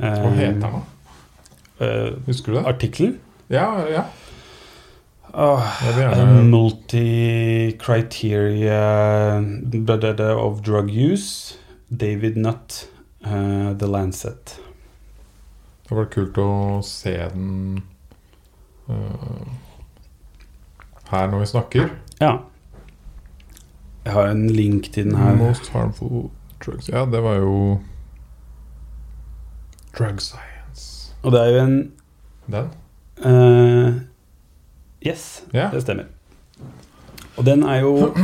[0.00, 0.68] Hva heter den, da?
[1.82, 2.66] Uh, Husker du det?
[2.70, 3.14] Artikkelen?
[3.52, 4.02] Ja, ja.
[5.32, 5.64] Uh,
[5.96, 9.40] gjerne Multi-criteria
[10.36, 11.58] of drug use.
[11.88, 12.88] David Nutt,
[13.26, 14.60] uh, The Lancet.
[15.88, 17.82] Det var kult å se den
[18.88, 19.46] uh,
[21.12, 21.90] her når vi snakker.
[22.20, 22.38] Ja.
[24.04, 25.34] Jeg har en link til den her.
[25.36, 26.30] Most harmful
[26.64, 27.78] drugs Ja, det var jo
[29.98, 31.14] Drug science.
[31.22, 31.92] Og det er jo en
[32.50, 32.68] Den?
[33.26, 34.00] uh,
[35.06, 35.72] Yes, yeah.
[35.74, 36.04] det stemmer.
[37.36, 38.14] Og den er jo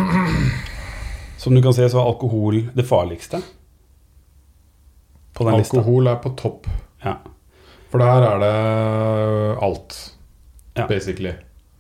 [1.39, 3.37] Som du kan se, så er alkohol det farligste.
[5.35, 5.77] På den lista.
[5.79, 6.67] Alkohol er på topp.
[7.05, 7.13] Ja.
[7.91, 10.15] For der er det alt,
[10.77, 10.87] Ja.
[10.87, 11.33] basically.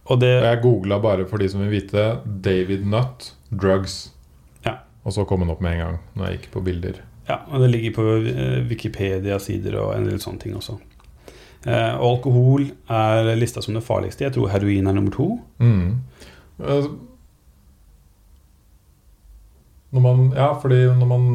[0.09, 2.05] Og det Og jeg googla bare for de som vil vite
[2.45, 3.99] David Nutt, drugs.
[4.65, 4.79] Ja.
[5.05, 7.03] Og så kom den opp med en gang når jeg gikk på bilder.
[7.29, 10.79] Ja, og det ligger på eh, Wikipedia-sider og en del sånne ting også.
[11.67, 14.25] Eh, og alkohol er lista som det farligste.
[14.25, 15.29] Jeg tror heroin er nummer to.
[15.61, 16.01] Mm.
[16.65, 16.89] Eh,
[19.91, 21.29] Når man, ja, fordi når man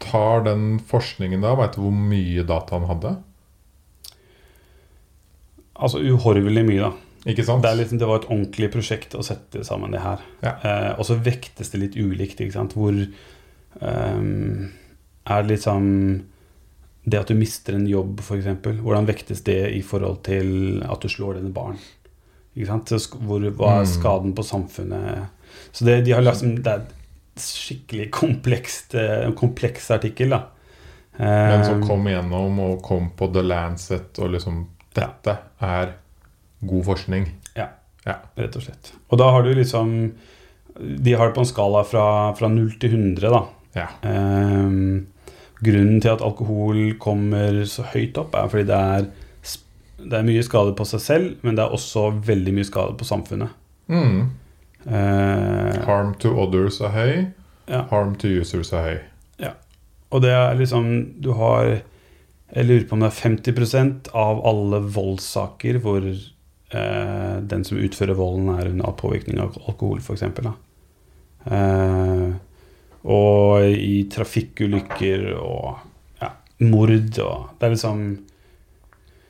[0.00, 3.10] tar den forskningen da, veit du hvor mye data han hadde?
[5.76, 6.92] Altså uhorvelig mye, da.
[7.26, 7.62] Ikke sant?
[7.64, 10.20] Det, er liksom, det var et ordentlig prosjekt å sette sammen det her.
[10.44, 10.52] Ja.
[10.62, 12.76] Eh, og så vektes det litt ulikt, ikke sant.
[12.78, 12.94] Hvor
[13.80, 14.68] um,
[15.26, 15.88] er det liksom
[17.06, 18.46] Det at du mister en jobb, f.eks.
[18.82, 21.76] Hvordan vektes det i forhold til at du slår dine barn?
[22.56, 22.90] Ikke sant?
[22.90, 23.90] Så Hvor, hva er Mm.
[23.92, 25.28] skaden på samfunnet?
[25.72, 26.86] Så det, de har liksom, det er
[27.38, 30.42] skikkelig komplekst, eh, kompleks artikkel, da.
[31.18, 35.94] Men som Eh, kom gjennom og kom på The Lancet og liksom Dette er
[36.68, 37.28] god forskning.
[38.06, 38.92] Ja, Rett og slett.
[39.10, 40.12] Og da har du liksom
[40.76, 43.40] De har det på en skala fra, fra 0 til 100, da.
[43.76, 43.86] Ja.
[44.04, 45.06] Um,
[45.64, 49.06] grunnen til at alkohol kommer så høyt opp, er fordi det er,
[50.04, 53.08] det er mye skade på seg selv, men det er også veldig mye skade på
[53.08, 53.56] samfunnet.
[53.88, 54.20] Mm.
[54.84, 57.14] Uh, Harm to others er høy.
[57.72, 57.86] Ja.
[57.90, 58.98] Harm to users er høy.
[60.10, 60.84] og det er liksom
[61.22, 61.80] Du har
[62.54, 66.04] Jeg lurer på om det er 50% av alle voldssaker hvor
[66.70, 70.22] eh, den som utfører volden, er under påvirkning av alkohol, f.eks.
[71.46, 72.30] Eh,
[73.06, 75.76] og i trafikkulykker og
[76.20, 76.32] ja,
[76.66, 76.90] mord
[77.22, 78.00] og Det er liksom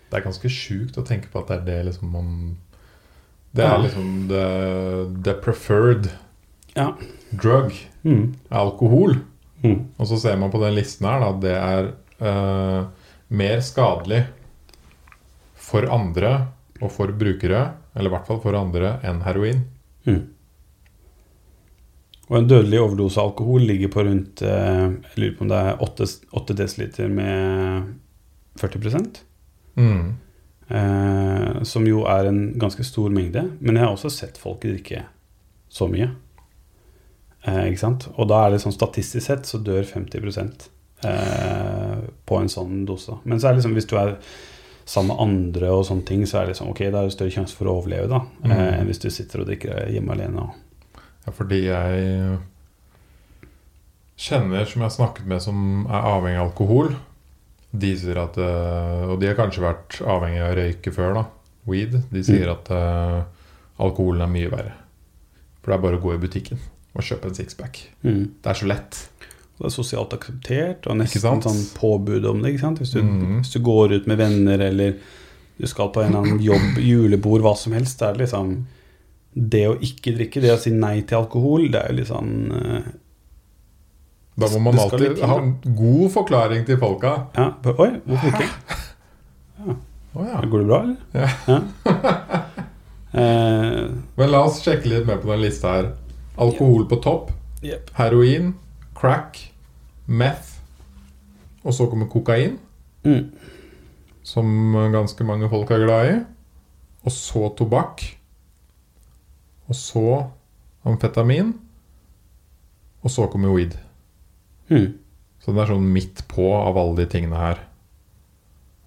[0.08, 2.30] Det er ganske sjukt å tenke på at det er det liksom man
[3.52, 3.82] Det er Ja.
[3.82, 4.46] liksom the,
[5.26, 6.10] the preferred
[6.76, 6.94] Ja.
[7.32, 7.72] drug.
[8.04, 9.18] mm, Alkohol.
[9.62, 12.86] mm, Og så ser man på den listen her at det er uh,
[13.28, 14.26] mer skadelig
[15.54, 16.46] for andre
[16.80, 17.62] og for brukere,
[17.94, 19.62] eller i hvert fall for andre, enn heroin.
[20.08, 20.24] mm.
[22.26, 25.58] Og en dødelig overdose av alkohol ligger på rundt eh, Jeg lurer på om det
[25.62, 26.06] er 8,
[26.40, 27.92] 8 dl med
[28.58, 29.20] 40
[29.76, 30.16] Mm.
[30.68, 33.44] Eh, som jo er en ganske stor mengde.
[33.60, 35.04] Men jeg har også sett folk drikke
[35.68, 36.10] så mye.
[37.46, 38.08] Eh, ikke sant?
[38.16, 40.66] Og da er det sånn statistisk sett så dør 50
[41.06, 43.20] eh, på en sånn dose.
[43.24, 44.16] Men så er det liksom hvis du er
[44.86, 47.34] sammen med andre og sånne ting, så er det liksom, ok, da er det større
[47.34, 48.52] sjanse for å overleve da, Mm.
[48.54, 50.44] eh, enn hvis du sitter og drikker hjemme alene.
[51.26, 52.38] Ja, fordi jeg
[54.16, 55.58] kjenner som jeg har snakket med som
[55.90, 56.94] er avhengig av alkohol.
[57.76, 61.24] De sier at eh, Og de har kanskje vært avhengig av å røyke før, da.
[61.66, 61.96] Weed.
[62.14, 63.24] De sier at uh,
[63.82, 64.76] alkoholen er mye verre.
[65.60, 66.60] For det er bare å gå i butikken
[66.94, 67.80] og kjøpe en sixpack.
[68.06, 68.20] mm.
[68.40, 69.00] Det er så lett.
[69.56, 72.58] Det er sosialt akseptert, og nesten sånn påbud om det.
[72.60, 73.38] Hvis du, mm.
[73.38, 74.98] hvis du går ut med venner, eller
[75.56, 78.56] du skal på en eller annen jobb, julebord, hva som helst, det er liksom
[79.32, 82.30] Det å ikke drikke, det å si nei til alkohol, det er jo litt sånn
[82.52, 82.90] uh,
[84.36, 87.14] Da må man alltid ha en god forklaring til folka.
[87.36, 88.48] Ja, Oi, hvorfor ikke?
[89.64, 89.76] Ja.
[90.16, 90.96] Går det bra, eller?
[91.16, 91.60] Ja.
[93.16, 93.84] Eh,
[94.18, 95.86] Men la oss sjekke litt mer på den lista her.
[96.36, 97.30] Alkohol på topp.
[97.64, 97.94] Yep.
[97.96, 98.50] Heroin,
[98.96, 99.40] crack,
[100.06, 100.56] meth.
[101.66, 102.58] Og så kommer kokain,
[103.02, 103.22] mm.
[104.22, 106.16] som ganske mange folk er glad i.
[107.06, 108.04] Og så tobakk.
[109.66, 110.06] Og så
[110.86, 111.54] amfetamin.
[113.02, 113.74] Og så kommer weed.
[114.70, 114.94] Mm.
[115.42, 117.60] Så den er sånn midt på av alle de tingene her.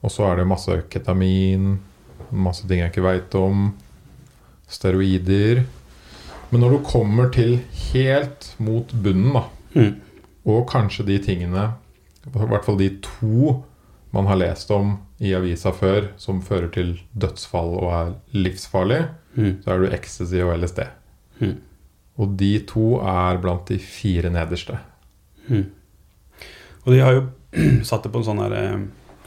[0.03, 1.77] Og så er det masse ketamin,
[2.31, 3.69] masse ting jeg ikke veit om.
[4.69, 5.65] Steroider.
[6.49, 7.59] Men når du kommer til
[7.91, 9.45] helt mot bunnen, da,
[9.75, 9.95] Mm.
[10.49, 11.67] og kanskje de tingene,
[12.25, 13.63] i hvert fall de to
[14.12, 19.03] man har lest om i avisa før, som fører til dødsfall og er livsfarlig,
[19.38, 19.60] Mm.
[19.63, 20.79] så er du ecstasy og LSD.
[21.39, 21.51] Mm.
[22.17, 24.79] Og de to er blant de fire nederste.
[25.47, 25.67] Mm.
[26.86, 27.21] Og de har jo
[27.88, 28.79] satt det på en sånn her eh,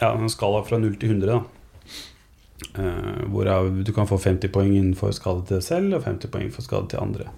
[0.03, 1.39] Ja, en skala fra 0 til 100, da.
[2.83, 6.51] Eh, hvorav du kan få 50 poeng innenfor skade til deg selv og 50 poeng
[6.53, 7.29] for skade til andre.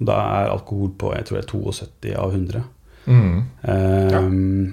[0.00, 2.62] Og da er alkohol på jeg tror det er 72 av 100.
[3.06, 3.42] Mm.
[3.64, 4.72] Eh,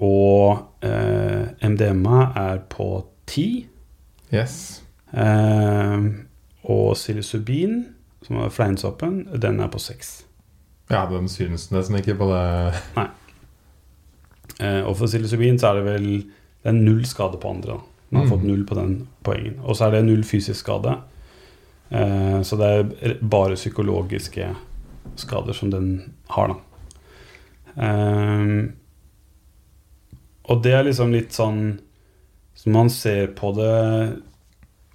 [0.00, 3.66] Og eh, MDMA er på 10.
[4.34, 4.82] Yes.
[5.12, 5.98] Eh,
[6.64, 7.84] og psilocybin,
[8.26, 10.24] som er fleinsoppen, den er på 6.
[10.90, 12.72] Ja, den synes nesten ikke på det.
[14.60, 16.08] Eh, og for psilocybin så er det vel
[16.64, 17.72] Det er null skade på andre.
[17.74, 17.78] da.
[18.10, 18.30] Man har Mm.
[18.40, 19.58] fått null på den poengen.
[19.62, 20.94] Og så er det null fysisk skade.
[21.88, 24.48] Eh, så det er bare psykologiske
[25.20, 25.90] skader som den
[26.32, 26.56] har, da.
[27.84, 28.44] Eh,
[30.44, 31.80] og det er liksom litt sånn
[32.54, 33.72] Som man ser på det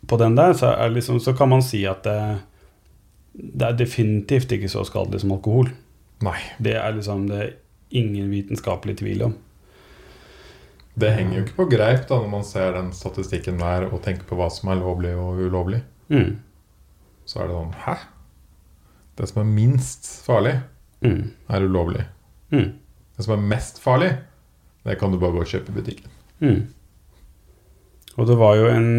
[0.08, 2.39] på den der, så, liksom, så kan man si at det,
[3.34, 5.67] det er definitivt ikke så skadelig som alkohol.
[6.25, 6.38] Nei.
[6.58, 7.52] Det er liksom det er
[7.99, 9.36] ingen vitenskapelig tvil om.
[10.99, 14.25] Det henger jo ikke på greip da når man ser den statistikken der og tenker
[14.28, 15.84] på hva som er lovlig og ulovlig.
[16.10, 16.39] Mm.
[17.29, 17.95] Så er det sånn Hæ?
[19.19, 20.55] Det som er minst farlig,
[21.03, 21.29] Mm.
[21.49, 22.01] er ulovlig.
[22.51, 22.73] Mm.
[23.15, 24.09] Det som er mest farlig,
[24.83, 26.09] det kan du bare gå og kjøpe i butikken.
[26.41, 26.61] Mm.
[28.17, 28.89] Og det var jo en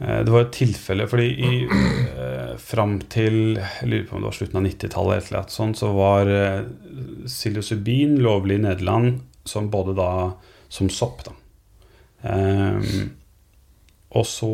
[0.00, 4.28] eh, Det var et tilfelle fordi i eh, fram til Jeg lurer på om det
[4.30, 6.64] var slutten av 90-tallet, eller noe sånt, så var eh,
[7.28, 10.10] psilocybin lovlig i Nederland som både da
[10.72, 11.32] som sopp, da.
[12.24, 13.10] Ehm,
[14.16, 14.50] og så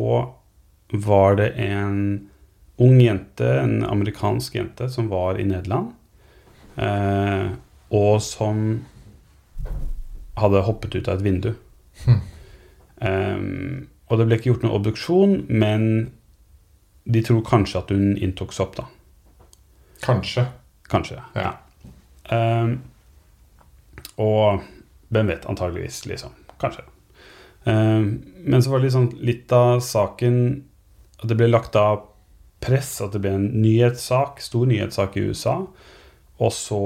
[0.91, 2.29] var det en
[2.81, 5.91] ung jente, en amerikansk jente, som var i Nederland.
[6.75, 7.51] Eh,
[7.91, 8.85] og som
[10.39, 11.51] hadde hoppet ut av et vindu.
[12.05, 12.21] Hm.
[13.01, 15.85] Ehm, og det ble ikke gjort noen obduksjon, men
[17.11, 18.87] de tror kanskje at hun inntok sopp, da.
[20.05, 20.47] Kanskje.
[20.91, 21.19] Kanskje.
[21.37, 21.53] Ja.
[22.33, 22.79] Ehm,
[24.21, 24.63] og
[25.11, 26.35] hvem vet, antageligvis, liksom.
[26.61, 26.85] Kanskje.
[27.69, 30.63] Ehm, men så var det liksom litt av saken
[31.21, 32.07] at det ble lagt av
[32.61, 35.55] press, at det ble en nyhetssak, stor nyhetssak i USA.
[36.41, 36.81] Og så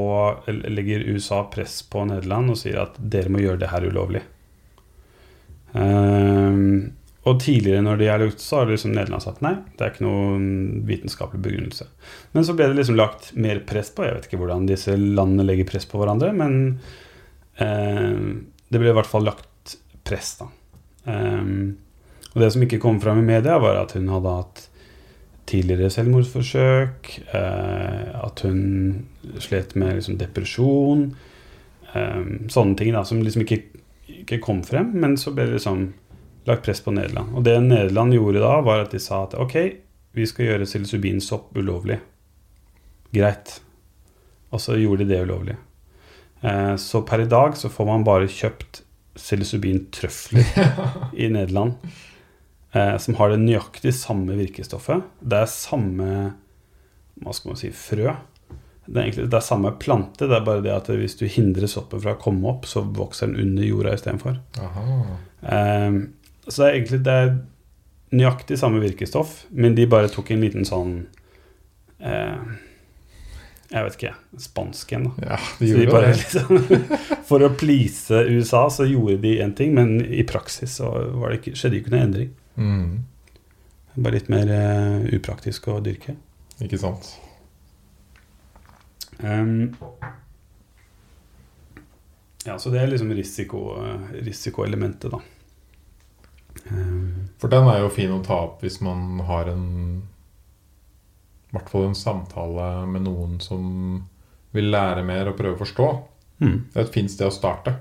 [0.47, 4.23] legger USA press på Nederland og sier at dere må gjøre det her ulovlig.
[5.75, 6.95] Um,
[7.25, 10.05] og tidligere når de har lagt, så har liksom Nederland sagt nei, det er ikke
[10.05, 10.43] noen
[10.87, 11.87] vitenskapelig begrunnelse.
[12.35, 14.05] Men så ble det liksom lagt mer press på.
[14.05, 16.59] Jeg vet ikke hvordan disse landene legger press på hverandre, men
[17.63, 18.29] ehm,
[18.69, 20.51] det ble i hvert fall lagt press, da.
[21.09, 21.57] Ehm,
[22.35, 24.65] og det som ikke kom fram i media, var at hun hadde hatt
[25.49, 31.09] tidligere selvmordsforsøk, eh, at hun slet med liksom depresjon,
[31.95, 33.61] Eh, sånne ting da, som liksom ikke,
[34.21, 35.87] ikke kom frem, men så ble det liksom
[36.45, 37.35] lagt press på Nederland.
[37.37, 39.55] Og det Nederland gjorde da, var at de sa at ok,
[40.15, 41.99] vi skal gjøre psilocybinsopp ulovlig.
[43.15, 43.59] Greit.
[44.51, 45.55] Og så gjorde de det ulovlig.
[46.43, 48.83] Eh, så per i dag så får man bare kjøpt
[49.15, 50.51] psilocybintrøfler
[51.23, 51.79] i Nederland.
[52.75, 55.05] Eh, som har det nøyaktig samme virkestoffet.
[55.23, 56.09] Det er samme
[57.23, 58.09] hva skal man si, frø.
[58.85, 61.65] Det er, egentlig, det er samme plante, det er bare det at hvis du hindrer
[61.71, 64.35] soppen fra å komme opp, så vokser den under jorda istedenfor.
[64.59, 65.97] Eh,
[66.45, 67.31] så det er egentlig det er
[68.15, 70.93] nøyaktig samme virkestoff, men de bare tok en liten sånn
[72.03, 72.37] eh,
[73.71, 74.13] Jeg vet ikke.
[74.43, 75.31] Spansk en, da.
[75.31, 76.21] Ja, Så de de gjorde bare, det.
[76.21, 76.83] liksom,
[77.31, 81.39] for å please USA så gjorde de én ting, men i praksis så var det
[81.41, 82.33] ikke, skjedde ikke noen endring.
[82.57, 83.03] Mm.
[83.95, 86.15] Bare litt mer uh, upraktisk å dyrke.
[86.63, 87.13] Ikke sant.
[89.19, 89.71] Um,
[92.45, 93.61] ja, så det er liksom risiko,
[94.25, 95.21] risikoelementet, da.
[96.69, 99.65] Um, For den er jo fin å ta opp hvis man har en
[101.51, 103.65] I hvert fall en samtale med noen som
[104.55, 105.87] vil lære mer og prøve å forstå.
[106.39, 106.57] mm.
[106.71, 107.75] Det er et fint sted å starte.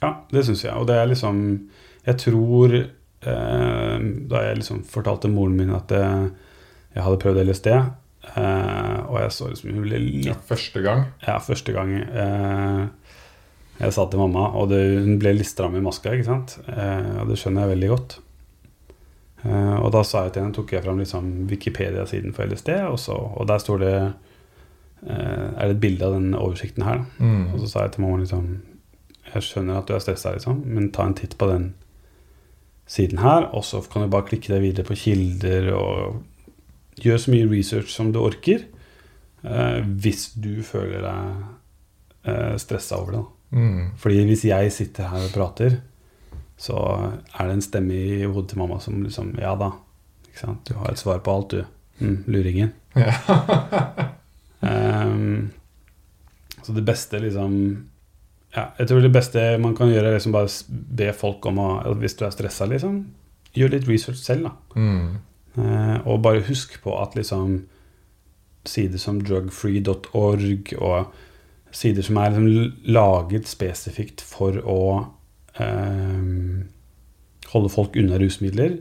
[0.00, 0.74] Ja, det syns jeg.
[0.78, 1.42] Og det er liksom
[2.06, 2.76] Jeg tror
[3.24, 6.30] Da jeg liksom fortalte moren min at eh,
[6.94, 11.04] jeg hadde prøvd LSD, eh, og jeg så liksom Hun ble litt Ja, første gang.
[11.26, 12.88] Ja, første gang eh,
[13.80, 16.58] jeg sa til mamma, og det, hun ble litt stram i maska, ikke sant.
[16.68, 18.16] Eh, og det skjønner jeg veldig godt.
[19.46, 22.98] Eh, og da sa jeg til henne, tok jeg fram liksom Wikipedia-siden for LSD, og,
[23.00, 27.06] så, og der står det eh, Er det et bilde av den oversikten her?
[27.16, 27.54] Mm.
[27.54, 28.50] Og så sa jeg til mamma liksom
[29.30, 31.70] Jeg skjønner at du er stressa, liksom, men ta en titt på den
[32.90, 36.20] siden her, og så kan du bare klikke deg videre på kilder og
[37.00, 38.64] gjøre så mye research som du orker.
[39.42, 41.44] Eh, hvis du føler deg
[42.28, 43.22] eh, stressa over det.
[43.50, 43.84] Mm.
[43.98, 45.78] Fordi hvis jeg sitter her og prater,
[46.60, 49.72] så er det en stemme i hodet til mamma som liksom Ja da,
[50.66, 51.64] du har et svar på alt, du.
[52.00, 52.70] Mm, luringen.
[52.96, 53.12] Ja.
[54.60, 55.50] um,
[56.64, 57.56] så det beste liksom
[58.54, 61.68] ja, Jeg tror det beste man kan gjøre, er liksom bare be folk om å
[62.00, 63.04] Hvis du er stressa, liksom,
[63.54, 64.52] gjør litt research selv, da.
[64.74, 65.18] Mm.
[65.58, 67.64] Eh, og bare husk på at liksom
[68.68, 71.14] sider som drugfree.org og
[71.74, 74.82] sider som er liksom laget spesifikt for å
[75.62, 76.26] eh,
[77.50, 78.78] holde folk unna rusmidler,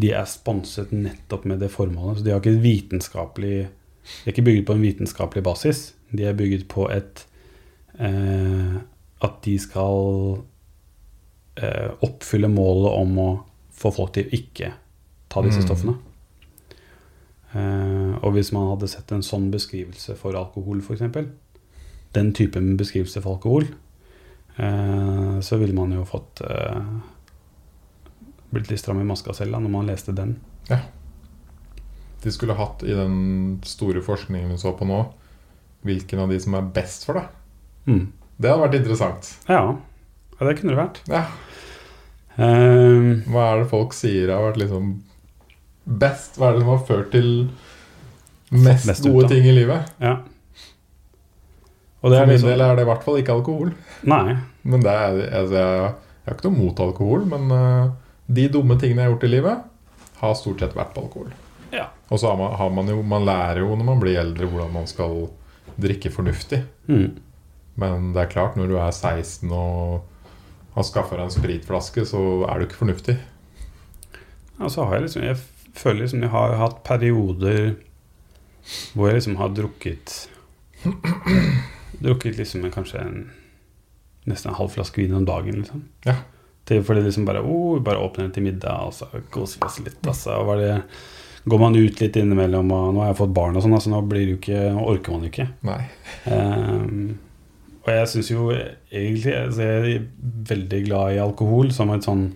[0.00, 2.20] de er sponset nettopp med det formålet.
[2.20, 3.56] Så de har ikke vitenskapelig
[4.00, 5.80] De er ikke bygget på en vitenskapelig basis.
[6.10, 7.24] De er bygget på et
[7.98, 8.78] eh,
[9.22, 10.42] At de skal
[11.60, 13.28] eh, oppfylle målet om å
[13.80, 14.72] få folk til å ikke
[15.28, 15.66] ta disse Mm.
[15.66, 15.94] stoffene.
[17.54, 21.02] Eh, og hvis man hadde sett en sånn beskrivelse for alkohol, f.eks.,
[22.14, 23.66] den typen beskrivelse for alkohol,
[24.58, 26.84] eh, så ville man jo fått eh,
[28.50, 30.32] Blitt litt stram i maska selv da, når man leste den.
[30.68, 30.80] Ja.
[32.24, 35.04] De skulle hatt i den store forskningen vi så på nå,
[35.86, 37.28] hvilken av de som er best for deg.
[37.86, 38.08] Mm.
[38.40, 39.30] Det hadde vært interessant.
[39.50, 39.60] Ja.
[40.38, 41.00] ja, det kunne det vært.
[41.10, 41.24] Ja.
[42.40, 44.92] Um, Hva er det folk sier har vært liksom
[46.00, 46.38] best?
[46.40, 47.30] Hva er det som har ført til
[48.50, 49.90] mest Mest gode ut, ting i livet?
[50.02, 50.18] ja.
[52.00, 53.72] Og det For min liksom del er det i hvert fall ikke alkohol.
[54.08, 54.36] Nei.
[54.64, 55.90] Men det er, altså, jeg,
[56.22, 57.90] jeg har ikke noe mot alkohol, men uh,
[58.24, 59.66] de dumme tingene jeg har gjort i livet,
[60.22, 61.34] har stort sett vært på alkohol.
[61.74, 61.90] Ja.
[62.08, 64.72] Og så har man, har man jo Man lærer jo når man blir eldre, hvordan
[64.74, 65.28] man skal
[65.80, 66.62] drikke fornuftig.
[66.88, 67.20] Mm.
[67.80, 70.02] Men det er klart, når du er 16 og
[70.74, 73.16] har skaffa deg en spritflaske, så er du ikke fornuftig.
[74.60, 75.38] Og så har jeg liksom Jeg
[75.74, 77.76] føler liksom jeg har hatt perioder
[78.92, 80.16] hvor jeg liksom har drukket
[82.04, 83.16] Drukket liksom en, kanskje en
[84.28, 85.82] nesten en halv flaske vin om dagen, liksom.
[86.04, 86.14] Ja.
[86.68, 89.78] Til, fordi liksom bare oh, bare åpner den til middag, og så koser vi oss
[89.84, 90.00] litt.
[90.04, 90.74] Altså, og var det,
[91.50, 94.02] går man ut litt innimellom, og nå har jeg fått barn og sånn, altså nå
[94.08, 95.48] blir det jo ikke orker man jo ikke.
[95.66, 95.80] Nei.
[96.30, 97.00] Ehm,
[97.80, 100.06] og jeg syns jo egentlig altså Jeg er
[100.50, 102.26] veldig glad i alkohol som et sånn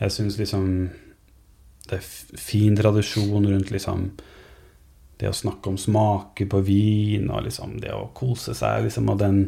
[0.00, 0.66] Jeg syns liksom
[1.90, 4.10] det er fin tradisjon rundt liksom
[5.20, 9.18] det å snakke om smaker på vin, og liksom det å kose seg, liksom, og
[9.20, 9.40] den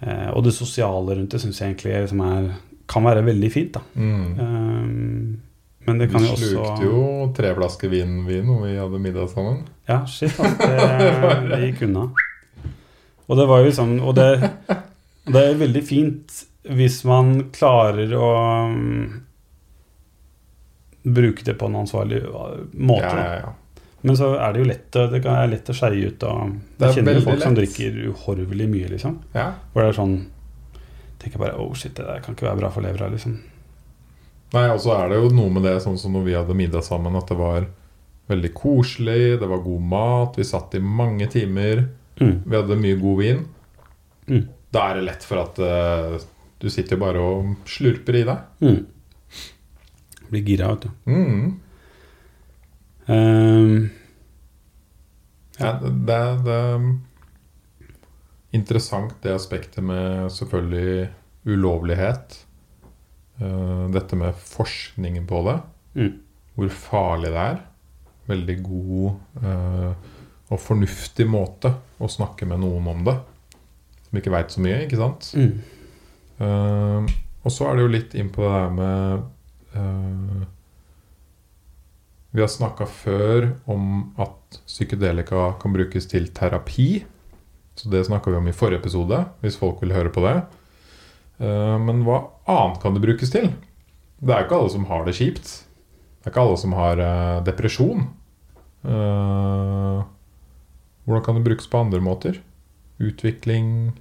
[0.00, 2.52] eh, Og det sosiale rundt det syns jeg egentlig liksom er,
[2.90, 3.82] kan være veldig fint, da.
[3.96, 4.28] Mm.
[4.38, 5.40] Um,
[5.82, 7.00] men det Vi kan jo også slukte jo
[7.34, 9.64] tre flasker vin vi når vi hadde middag sammen.
[9.88, 12.06] Ja, shit, altså, det, det gikk unna.
[13.32, 14.28] Og det var jo liksom Og det,
[15.24, 18.26] det er veldig fint hvis man klarer å
[18.70, 19.22] um,
[21.02, 23.08] bruke det på en ansvarlig uh, måte.
[23.08, 23.80] Ja, ja, ja.
[24.06, 26.22] Men så er det jo lett det kan være lett å skeie ut.
[26.22, 29.18] av er jeg kjenner jo folk folk som drikker uhorvelig mye, liksom.
[29.34, 29.48] ja.
[29.72, 30.16] Hvor det er sånn
[31.22, 33.36] Tenker bare Oh, shit, det der kan ikke være bra for levra, liksom.
[34.52, 36.82] Nei, og så er det jo noe med det, sånn som når vi hadde middag
[36.82, 37.68] sammen, at det var
[38.30, 41.84] veldig koselig, det var god mat, vi satt i mange timer,
[42.20, 42.34] Mm.
[42.44, 43.38] vi hadde mye god vin.
[44.28, 44.42] Mm.
[44.72, 46.16] Da er det lett for at uh,
[46.62, 48.44] du sitter bare og slurper i deg.
[48.62, 48.86] Mm.
[50.30, 50.90] Blir gira, vet du.
[51.10, 51.60] Mm.
[53.08, 53.90] Um,
[55.58, 56.86] Ja, det, det, det er
[58.56, 61.08] interessant det aspektet med selvfølgelig
[61.48, 62.38] ulovlighet.
[63.42, 65.58] Uh, dette med forskningen på det.
[66.00, 66.12] mm.
[66.54, 67.60] Hvor farlig det er.
[68.28, 69.06] Veldig god
[69.42, 69.92] eh,
[70.52, 71.72] og fornuftig måte
[72.02, 73.16] å snakke med noen om det.
[74.06, 75.30] Som ikke veit så mye, ikke sant?
[75.36, 75.54] Mm.
[76.42, 79.22] Uh, og så er det jo litt inn på det der med
[79.76, 80.44] uh,
[82.32, 87.04] Vi har snakka før om at psykedelika kan brukes til terapi.
[87.78, 90.38] Så det snakka vi om i forrige episode, hvis folk vil høre på det.
[91.40, 93.52] Uh, men hva annet kan det brukes til?
[94.22, 95.52] Det er jo ikke alle som har det kjipt.
[96.22, 98.04] Det er ikke alle som har eh, depresjon.
[98.86, 100.02] Eh,
[101.04, 102.38] hvordan kan det brukes på andre måter?
[103.02, 103.92] Utvikling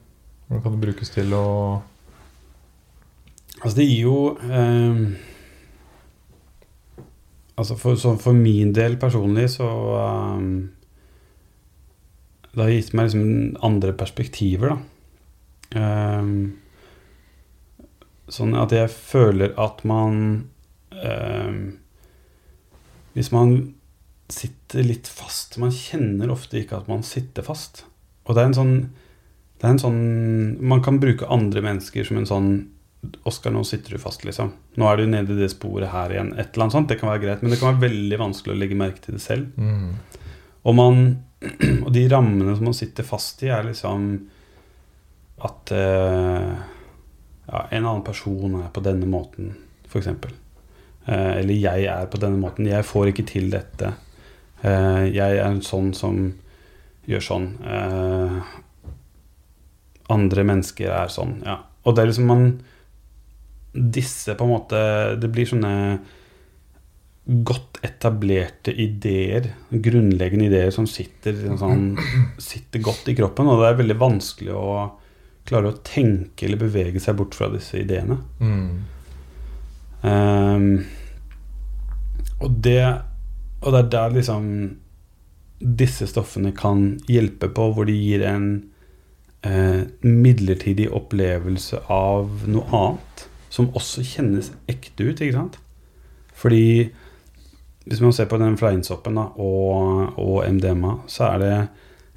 [0.47, 1.45] Hvordan kan det brukes til å
[3.62, 5.02] Altså, det gir jo eh,
[7.58, 10.47] Altså, for, så for min del personlig så eh,
[12.52, 14.78] Det har gitt meg liksom andre perspektiver, da.
[15.82, 16.32] Eh,
[18.32, 20.18] sånn at jeg føler at man
[20.95, 21.62] ehm,
[23.16, 23.56] Hvis man
[24.32, 27.84] sitter litt fast Man kjenner ofte ikke at man sitter fast.
[28.28, 28.76] Og det er en sånn
[29.62, 30.04] det er en sånn
[30.66, 32.54] Man kan bruke andre mennesker som en sånn
[33.26, 34.52] Oskar, nå sitter du fast, liksom.
[34.78, 36.28] Nå er du nede i det sporet her igjen.
[36.36, 36.90] Et eller annet sånt.
[36.92, 39.24] Det kan være greit, men det kan være veldig vanskelig å legge merke til det
[39.24, 39.56] selv.
[39.58, 40.28] Mm.
[40.62, 41.00] Og, man,
[41.88, 44.06] og de rammene som man sitter fast i, er liksom
[45.42, 46.54] at uh,
[47.50, 49.50] ja, en annen person er på denne måten,
[49.90, 50.12] f.eks.
[50.12, 52.70] Uh, eller jeg er på denne måten.
[52.70, 53.96] Jeg får ikke til dette.
[54.62, 56.20] Eh, jeg er en sånn som
[57.09, 57.47] gjør sånn.
[57.66, 58.39] Eh,
[60.14, 61.39] andre mennesker er sånn.
[61.45, 61.62] Ja.
[61.86, 62.45] Og det er liksom man
[63.72, 64.80] Disse på en måte
[65.16, 65.76] Det blir sånne
[67.45, 71.93] godt etablerte ideer, grunnleggende ideer som sitter, sånn,
[72.41, 73.47] sitter godt i kroppen.
[73.47, 74.74] Og det er veldig vanskelig å
[75.47, 78.18] klare å tenke eller bevege seg bort fra disse ideene.
[78.41, 78.74] Mm.
[80.01, 80.68] Um,
[82.41, 82.82] og det
[83.62, 84.47] Og det er der liksom
[85.62, 88.47] disse stoffene kan hjelpe på, hvor de gir en
[89.45, 93.28] eh, midlertidig opplevelse av noe annet.
[93.51, 95.59] Som også kjennes ekte ut, ikke sant?
[96.34, 96.89] Fordi
[97.86, 101.55] hvis man ser på den fleinsoppen da, og, og MDMA, så er det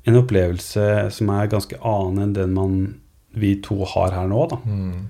[0.08, 0.86] en opplevelse
[1.16, 2.76] som er ganske annen enn den man
[3.34, 4.60] vi to har her nå, da.
[4.64, 5.06] Mm.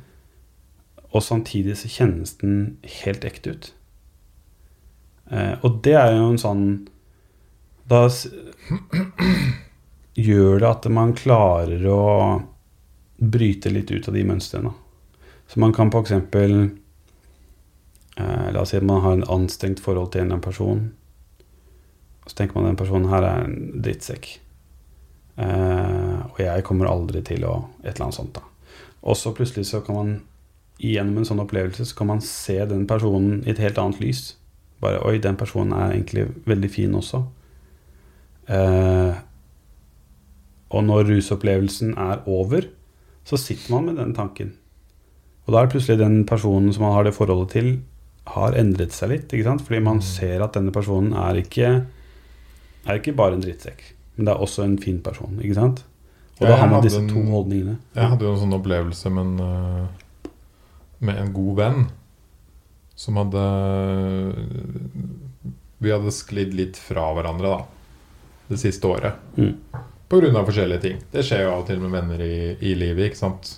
[1.14, 3.72] Og samtidig så kjennes den helt ekte ut.
[5.30, 6.64] Eh, og det er jo en sånn
[7.88, 8.04] Da
[10.14, 12.02] gjør det at man klarer å
[13.16, 14.72] bryte litt ut av de mønstrene.
[15.48, 16.12] Så man kan f.eks.
[18.16, 20.84] Eh, la oss si at man har en anstrengt forhold til en eller annen person.
[22.26, 24.30] Så tenker man at den personen her er en drittsekk.
[25.36, 28.42] Eh, og jeg kommer aldri til å Et eller annet sånt, da.
[29.04, 30.14] Og så plutselig så kan man
[30.80, 34.22] gjennom en sånn opplevelse så kan man se den personen i et helt annet lys.
[34.84, 37.22] Bare Oi, den personen er egentlig veldig fin også.
[38.52, 39.14] Eh,
[40.74, 42.66] og når rusopplevelsen er over,
[43.24, 44.52] så sitter man med den tanken.
[45.46, 47.70] Og da er plutselig den personen som man har det forholdet til,
[48.34, 49.32] har endret seg litt.
[49.32, 49.62] ikke sant?
[49.64, 50.02] Fordi man Mm.
[50.02, 51.86] ser at denne personen er ikke,
[52.86, 53.82] er ikke bare en drittsekk,
[54.16, 55.38] men det er også en fin person.
[55.42, 55.84] ikke sant?
[56.40, 57.78] Og da har man disse to holdningene.
[57.94, 59.86] Jeg hadde jo en sånn opplevelse med en, øh,
[61.00, 61.86] med en god venn
[62.96, 63.42] som hadde
[65.82, 67.64] Vi hadde sklidd litt fra hverandre da
[68.48, 69.18] det siste året.
[69.40, 69.54] Mm.
[70.14, 70.98] Av forskjellige ting.
[71.10, 73.48] Det skjer jo av og til med venner i, i livet, ikke sant.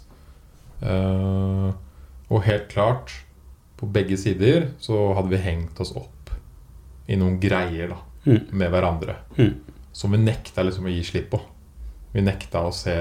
[0.80, 1.68] Uh,
[2.32, 3.12] og helt klart,
[3.76, 6.30] på begge sider så hadde vi hengt oss opp
[7.11, 8.41] i noen greier da Mm.
[8.59, 9.14] med hverandre.
[9.39, 9.53] Mm.
[9.95, 11.39] Som vi nekta liksom å gi slipp på.
[12.11, 12.97] Vi nekta å se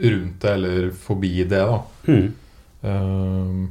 [0.00, 1.58] rundt det eller forbi det.
[1.68, 2.32] da Mm.
[2.82, 3.68] Ehm,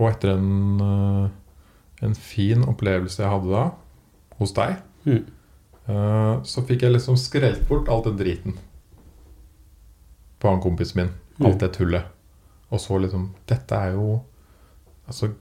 [0.00, 3.66] Og etter en, eh, en fin opplevelse jeg hadde da,
[4.40, 5.24] hos deg, Mm.
[5.88, 8.56] eh, så fikk jeg liksom skrelt bort alt den driten
[10.40, 11.10] på han kompisen min.
[11.46, 11.58] Alt Mm.
[11.58, 12.04] det tullet.
[12.70, 14.22] Og så liksom Dette er jo
[15.08, 15.32] Altså,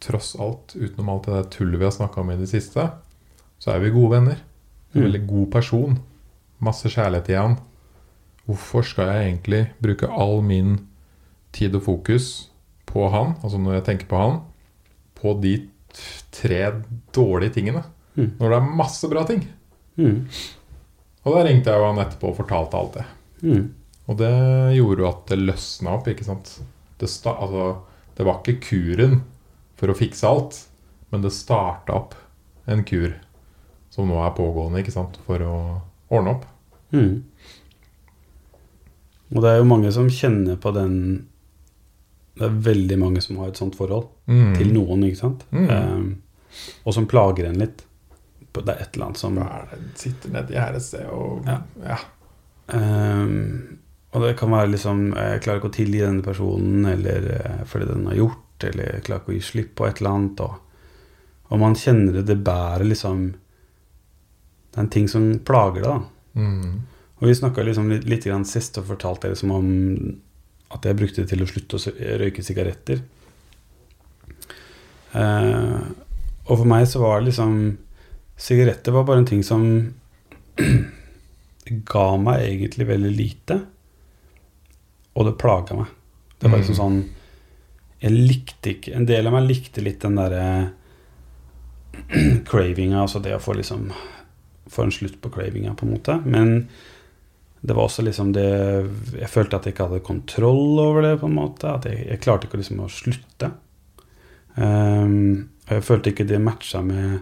[0.00, 2.90] tross alt, utenom alt det der tullet vi har snakka om i det siste,
[3.60, 4.38] så er vi gode venner.
[4.94, 5.04] En Mm.
[5.12, 5.98] veldig god person.
[6.60, 7.56] Masse kjærlighet i han.
[8.48, 10.88] Hvorfor skal jeg egentlig bruke all min
[11.52, 12.48] tid og fokus
[12.92, 14.40] på han, altså når jeg tenker på han,
[15.18, 15.56] på de
[16.32, 16.60] tre
[17.14, 17.84] dårlige tingene?
[18.16, 18.34] Mm.
[18.38, 19.46] Når det er masse bra ting.
[19.96, 20.26] Mm.
[21.22, 23.06] Og da ringte jeg jo han etterpå og fortalte alt det.
[23.42, 23.64] Mm.
[24.10, 24.32] Og det
[24.76, 26.56] gjorde jo at det løsna opp, ikke sant.
[27.00, 27.68] Det, altså,
[28.18, 29.20] det var ikke kuren
[29.78, 30.58] for å fikse alt,
[31.12, 32.16] men det starta opp
[32.70, 33.14] en kur
[33.92, 35.56] som nå er pågående, ikke sant, for å
[36.12, 36.46] ordne opp.
[36.96, 37.22] Mm.
[39.32, 40.94] Og det er jo mange som kjenner på den
[42.38, 44.54] Det er veldig mange som har et sånt forhold Mm.
[44.56, 45.42] til noen, ikke sant?
[45.52, 45.68] Mm.
[45.70, 46.22] Um,
[46.86, 47.82] og som plager en litt.
[48.52, 49.46] Det er et eller annet som det?
[50.00, 51.58] Sitter nedi her et sted og Ja.
[51.84, 51.98] ja.
[52.72, 53.78] Um,
[54.14, 57.86] Og det kan være liksom Jeg klarer ikke å tilgi denne personen, eller eh, fordi
[57.88, 60.40] den har gjort, eller jeg klarer ikke å gi slipp på et eller annet.
[60.40, 60.58] Og,
[61.50, 63.22] og man kjenner det, det bærer liksom
[64.70, 66.40] Det er en ting som plager deg, da.
[66.40, 66.82] Mm.
[67.20, 69.66] Og vi snakka liksom litt, litt grann sist og fortalte liksom om
[70.72, 73.02] at jeg brukte det til å slutte å røyke sigaretter.
[75.12, 75.80] Eh,
[76.48, 77.56] og for meg så var det liksom
[78.42, 79.62] Sigaretter var bare en ting som
[81.92, 83.58] ga meg egentlig veldig lite.
[85.14, 85.92] Og det plaga meg.
[86.40, 86.80] Det var liksom Mm.
[86.80, 86.96] sånn
[88.02, 90.72] Jeg likte ikke En del av meg likte litt den derre
[92.48, 93.92] cravinga, altså det å få liksom
[94.72, 96.14] Få en slutt på cravinga, på en måte.
[96.24, 96.68] Men
[97.62, 98.48] det var også liksom det
[99.20, 101.70] Jeg følte at jeg ikke hadde kontroll over det, på en måte.
[101.70, 103.52] At jeg, jeg klarte ikke liksom å slutte.
[104.56, 107.20] Um, og jeg følte ikke det matcha med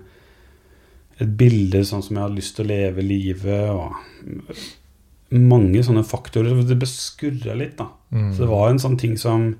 [1.20, 6.62] et bilde sånn som jeg hadde lyst til å leve livet, og mange sånne faktorer.
[6.64, 7.90] Det beskurra litt, da.
[8.08, 8.30] Mm.
[8.32, 9.50] Så det var en sånn ting som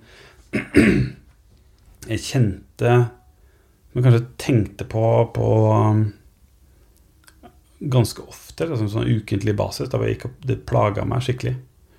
[2.11, 2.95] jeg kjente
[3.93, 5.03] Men kanskje tenkte på
[5.35, 6.01] på um,
[7.81, 9.89] ganske ofte, liksom sånn ukentlig basis.
[9.91, 11.55] Da jeg gikk opp, det plaga meg skikkelig.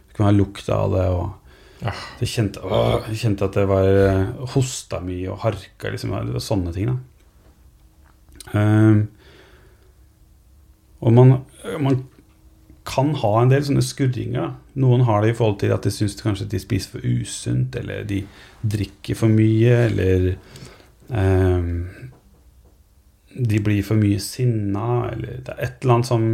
[0.07, 1.87] Det kunne være lukta av det, og
[2.21, 2.61] jeg, kjente,
[3.09, 6.13] jeg kjente at det var eh, hosta mye og harka, liksom.
[6.27, 6.99] Det var sånne ting, da.
[8.51, 9.05] Um,
[11.01, 11.33] og man,
[11.81, 12.01] man
[12.85, 14.53] kan ha en del sånne skurringer.
[14.81, 18.05] Noen har det i forhold til at de syns kanskje de spiser for usunt, eller
[18.09, 18.23] de
[18.61, 20.31] drikker for mye, eller
[21.09, 22.11] ehm,
[23.35, 26.25] de blir for mye sinna, eller det er et eller annet som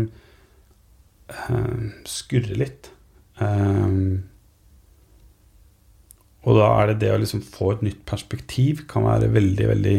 [1.29, 2.91] uh, skurrer litt.
[3.39, 4.23] Um,
[6.47, 9.97] og da er det det å liksom få et nytt perspektiv kan være veldig, veldig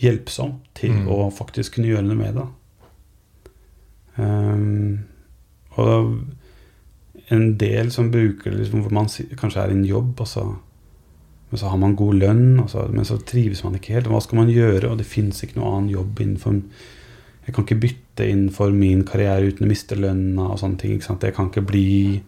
[0.00, 1.08] hjelpsomt til Mm.
[1.08, 2.46] å faktisk kunne gjøre noe med det.
[4.16, 5.04] Um,
[5.76, 6.24] og
[7.32, 10.44] en del som bruker det liksom, hvor man kanskje er i en jobb, og så,
[11.50, 14.08] men så har man god lønn, så, men så trives man ikke helt.
[14.10, 14.90] Hva skal man gjøre?
[14.90, 16.60] Og det fins ikke noe annen jobb innenfor
[17.46, 20.96] Jeg kan ikke bytte innenfor min karriere uten å miste lønna og sånne ting.
[20.98, 22.22] Jeg kan ikke bli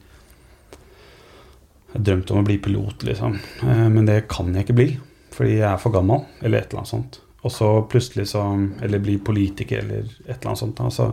[1.94, 3.34] Jeg drømte om å bli pilot, liksom.
[3.64, 4.90] Eh, Men det kan jeg ikke bli,
[5.34, 7.18] fordi jeg er for gammel, eller et eller annet sånt.
[7.42, 8.44] Og så plutselig så
[8.82, 10.80] Eller bli politiker, eller et eller annet sånt.
[10.80, 11.12] Altså,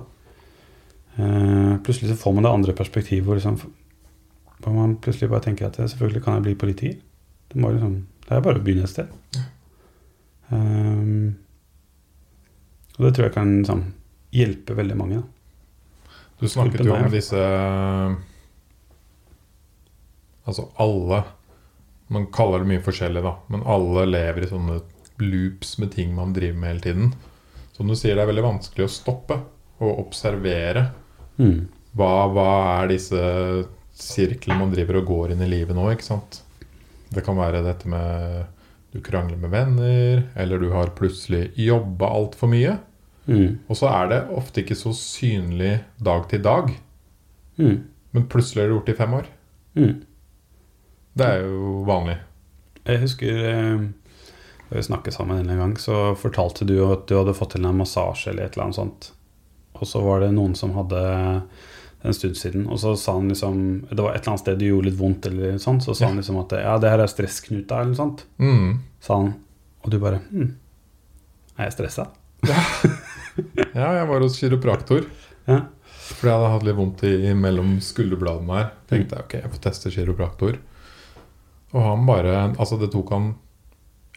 [1.17, 3.57] eh, plutselig så får man det andre perspektivet, liksom
[4.65, 6.95] man plutselig bare tenker at selvfølgelig kan jeg bli politiker.
[7.55, 7.93] Det, må liksom,
[8.27, 9.11] det er bare å begynne et sted.
[10.51, 11.37] Um,
[12.97, 13.83] og det tror jeg kan liksom,
[14.35, 15.21] hjelpe veldig mange.
[15.21, 16.11] Da.
[16.41, 17.39] Du snakket jo om disse
[20.45, 21.21] Altså alle
[22.11, 23.31] Man kaller det mye forskjellig, da.
[23.47, 24.81] Men alle lever i sånne
[25.23, 27.13] loops med ting man driver med hele tiden.
[27.71, 29.39] Som du sier, det er veldig vanskelig å stoppe
[29.79, 30.89] og observere.
[31.39, 31.71] Mm.
[31.95, 33.23] Hva, hva er disse
[33.95, 36.43] sirklene man driver og går inn i livet nå, ikke sant?
[37.15, 38.43] Det kan være dette med
[38.95, 42.77] du krangler med venner, eller du har plutselig jobba altfor mye.
[43.25, 43.57] Mm.
[43.67, 46.71] Og så er det ofte ikke så synlig dag til dag.
[47.59, 47.81] Mm.
[48.15, 49.27] Men plutselig er det gjort i fem år.
[49.75, 49.93] Mm.
[51.15, 52.15] Det er jo vanlig.
[52.85, 53.85] Jeg husker eh,
[54.69, 57.79] da vi snakket sammen en gang, så fortalte du at du hadde fått til en
[57.81, 59.09] massasje eller et eller annet sånt.
[59.75, 61.03] Og så var det noen som hadde
[62.05, 63.57] en stund siden, og så sa han liksom
[63.89, 66.09] Det var et eller annet sted du gjorde litt vondt, eller sånn, så sa Ja.
[66.11, 68.25] han liksom at ja, det her er stressknuta, eller noe sånt.
[68.39, 68.79] Mm.
[69.01, 69.33] Sa han.
[69.83, 70.51] Og du bare hm,
[71.57, 72.07] Er jeg stressa?
[73.75, 75.05] Ja, jeg var hos kiropraktor.
[75.45, 75.59] Ja.
[76.05, 78.71] Fordi jeg hadde hatt litt vondt i, mellom skulderbladene her.
[78.89, 80.55] Tenkte jeg ok, jeg får teste kiropraktor.
[81.75, 83.27] Og han bare Altså, det tok han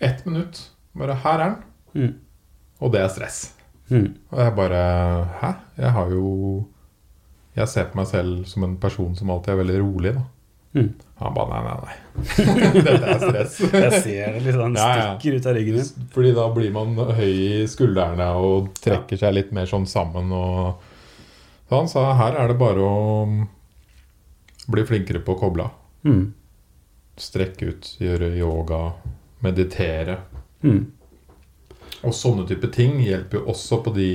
[0.00, 0.62] ett minutt.
[0.96, 1.58] Bare her er den.
[2.00, 2.14] Mm.
[2.80, 3.38] Og det er stress.
[3.92, 4.06] Mm.
[4.32, 4.80] Og jeg bare
[5.42, 5.50] Hæ?
[5.80, 6.24] Jeg har jo
[7.56, 10.24] Jeg ser på meg selv som en person som alltid er veldig rolig, da.
[10.76, 10.90] Mm.
[11.18, 11.94] Han bare nei, nei, nei.
[12.86, 13.54] Dette er stress.
[13.72, 15.06] Jeg ser det liksom Ja, ja.
[15.16, 16.08] stikker ut av ryggen din.
[16.14, 20.30] Fordi da blir man høy i skuldrene og trekker seg litt mer sånn sammen.
[20.36, 20.76] Og
[21.68, 23.24] så han sa her er det bare å
[24.68, 25.74] bli flinkere på å koble av.
[26.06, 26.22] Mm.
[27.18, 28.82] Strekke ut, gjøre yoga,
[29.42, 30.20] meditere.
[30.62, 30.84] Mm.
[32.06, 34.06] Og sånne type ting hjelper jo også på de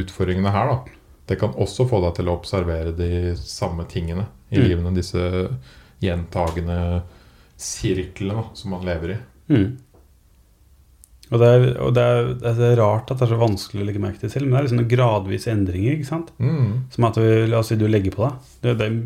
[0.00, 0.72] utfordringene her.
[0.72, 0.99] da.
[1.30, 4.64] Det kan også få deg til å observere de samme tingene i Mm.
[4.66, 4.94] livene.
[4.96, 5.22] Disse
[6.02, 7.02] gjentagende
[7.60, 9.18] sirklene som man lever i.
[9.54, 9.68] Mm.
[11.30, 13.86] Og, det er, og det, er, det er rart at det er så vanskelig å
[13.86, 15.92] legge merke til selv, men det er liksom noen gradvise endringer.
[15.94, 16.32] ikke sant?
[16.42, 16.72] Mm.
[16.90, 18.48] Som at du, si du legger på deg.
[18.64, 18.96] Det, det er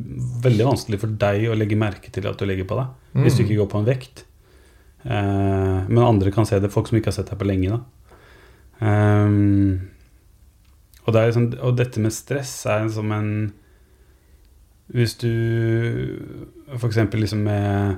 [0.47, 3.43] veldig vanskelig for deg å legge merke til at du legger på deg, hvis du
[3.43, 3.49] Mm.
[3.51, 4.25] ikke går på en vekt.
[5.05, 7.69] Eh, men andre kan se det, folk som ikke har sett deg på lenge.
[7.77, 7.83] da.
[8.81, 9.91] Ehm,
[11.05, 13.31] og, det liksom, og dette med stress er som en
[14.93, 15.31] Hvis du
[16.77, 16.99] f.eks.
[17.13, 17.97] liksom med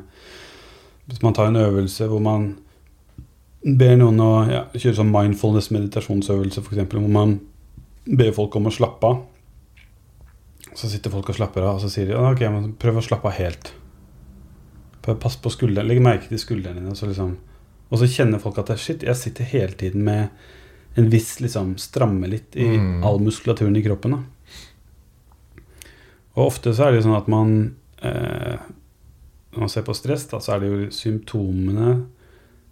[1.06, 2.56] Hvis man tar en øvelse hvor man
[3.66, 7.40] ber noen å ja, kjøre sånn mindfulness-meditasjonsøvelse, f.eks., hvor man
[8.06, 9.16] ber folk om å slappe av.
[10.76, 13.26] Så sitter folk og slapper av, og så sier de ok, men prøv å slappe
[13.26, 13.72] av helt.
[15.06, 16.92] Å på skulderen, legg merke til skuldrene dine.
[16.92, 17.34] Og så, liksom,
[17.90, 20.30] og så kjenner folk at shit, jeg sitter hele tiden med
[20.96, 23.04] en viss liksom stramme litt i Mm.
[23.04, 24.10] all muskulaturen i kroppen.
[24.10, 24.22] da.
[26.36, 28.58] Og ofte så er det sånn at man eh,
[29.52, 32.06] Når man ser på stress, da, så er det jo symptomene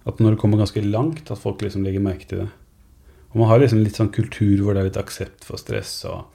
[0.06, 2.48] At når det kommer ganske langt, at folk liksom legger merke til det.
[3.32, 6.04] Og man har liksom litt sånn kultur hvor det er litt aksept for stress.
[6.04, 6.26] og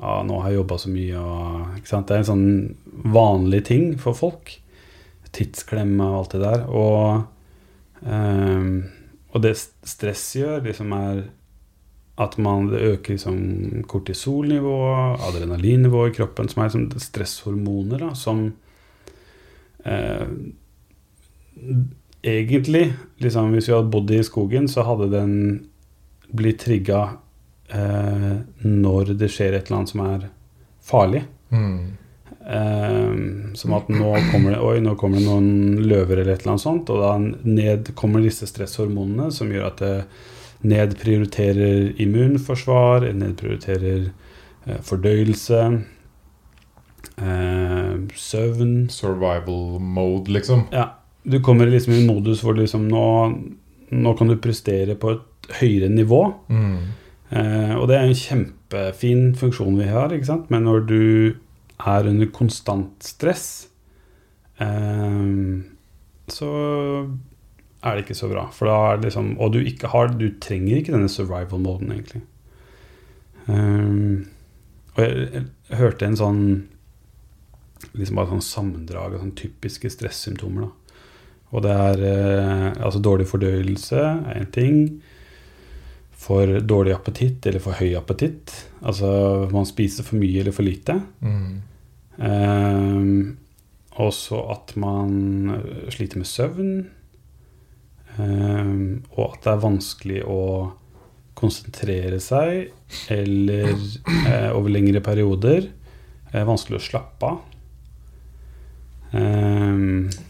[0.00, 2.06] ja, 'Nå har jeg jobba så mye', og ikke sant?
[2.08, 2.74] Det er en sånn
[3.12, 4.58] vanlig ting for folk.
[5.32, 6.66] Tidsklemme og alt det der.
[6.68, 7.26] Og,
[8.04, 8.90] ehm,
[9.34, 11.24] og det stress gjør, liksom er
[12.22, 13.38] at man det øker liksom
[13.90, 18.52] kortisolnivået, adrenalinnivået i kroppen, som er liksom stresshormoner da, som
[19.84, 20.28] eh,
[22.24, 25.32] Egentlig, liksom, hvis vi hadde bodd i skogen, så hadde den
[26.32, 27.02] blitt trigga
[27.68, 28.30] eh,
[28.64, 30.24] når det skjer et eller annet som er
[30.80, 31.20] farlig.
[31.52, 31.92] Mm.
[32.44, 33.12] Eh,
[33.54, 36.64] som at nå kommer, det, oi, nå kommer det noen løver eller et eller annet
[36.66, 37.14] sånt, og da
[37.48, 39.94] ned kommer disse stresshormonene som gjør at det
[40.64, 45.62] nedprioriterer immunforsvar, nedprioriterer eh, fordøyelse,
[47.16, 47.94] eh,
[48.26, 50.66] søvn Survival mode, liksom.
[50.72, 50.90] Ja,
[51.24, 53.06] du kommer liksom i en modus hvor liksom nå,
[53.88, 56.20] nå kan du prestere på et høyere nivå.
[56.52, 56.76] Mm.
[57.34, 60.52] Eh, og det er en kjempefin funksjon vi har, ikke sant?
[60.52, 61.00] men når du
[61.80, 63.68] er under konstant stress,
[64.62, 65.24] eh,
[66.30, 66.50] så
[67.84, 68.46] er det ikke så bra.
[68.54, 72.22] For da er det liksom, og du, ikke har, du trenger ikke denne survival-moden, egentlig.
[73.48, 73.90] Eh,
[74.94, 75.48] og jeg, jeg,
[75.80, 76.40] hørte en sånn
[77.98, 80.68] liksom bare sånn sammendrag av sånn typiske stressymptomer.
[80.68, 81.00] da.
[81.54, 84.78] Og det er eh, altså dårlig fordøyelse er en ting
[86.24, 88.52] for dårlig appetitt eller for høy appetitt.
[88.82, 89.08] Altså
[89.52, 90.96] man spiser for mye eller for lite.
[91.20, 91.54] Mm.
[92.24, 93.36] Ehm,
[94.00, 95.12] også at man
[95.58, 96.72] eh, sliter med søvn.
[98.16, 98.72] eh,
[99.18, 100.40] og at det er vanskelig å
[101.34, 102.68] konsentrere seg,
[103.10, 105.66] eller eh, over lengre perioder.
[106.32, 107.40] Eh, vanskelig å slappe av.
[109.12, 109.78] Eh,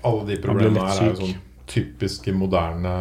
[0.04, 1.36] Alle de problemene her er jo sånn
[1.70, 2.94] typiske moderne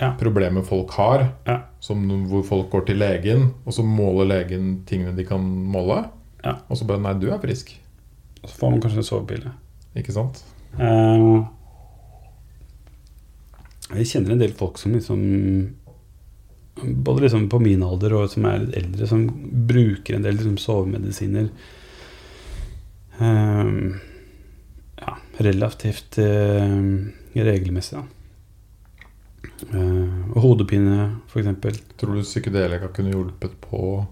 [0.00, 0.14] Ja.
[0.16, 1.26] problemer folk har.
[1.46, 1.58] Ja.
[1.80, 6.06] Som hvor folk går til legen, og så måler legen tingene de kan måle.
[6.44, 6.56] Ja.
[6.68, 7.74] Og så bare Nei, du er frisk.
[8.40, 9.52] Og så får man kanskje en sovepille.
[10.00, 10.40] Ikke sant?
[10.78, 11.44] Uh,
[13.90, 15.22] jeg kjenner en del folk som liksom
[16.80, 19.24] Både liksom på min alder og som er litt eldre, som
[19.68, 21.50] bruker en del liksom sovemedisiner.
[23.18, 23.98] Uh,
[25.02, 26.78] ja, relativt uh,
[27.34, 28.19] regelmessig, da.
[29.42, 31.80] Eh, og hodepine, f.eks.
[32.00, 34.06] Tror du psykedelika kunne hjulpet på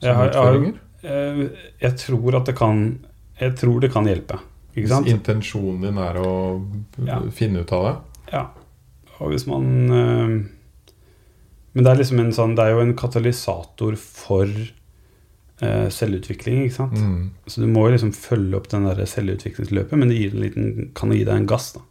[0.00, 0.80] sånne har- jeg utfordringer?
[1.04, 1.48] Eh,
[1.80, 2.98] jeg tror at det kan
[3.40, 4.38] Jeg tror det kan hjelpe.
[4.76, 5.06] Ikke sant?
[5.06, 6.62] Hvis intensjonen din er å
[7.04, 7.20] Ja.
[7.30, 8.32] finne ut av det?
[8.32, 8.46] Ja.
[9.20, 10.44] Og hvis man eh,
[11.74, 14.46] Men det er liksom en sånn Det er jo en katalysator for
[15.62, 16.98] selvutvikling, ikke sant?
[16.98, 17.28] Mm.
[17.46, 21.22] Så du må jo liksom følge opp den der selvutviklingsløpet, men det liten, kan gi
[21.22, 21.84] deg en gass, da.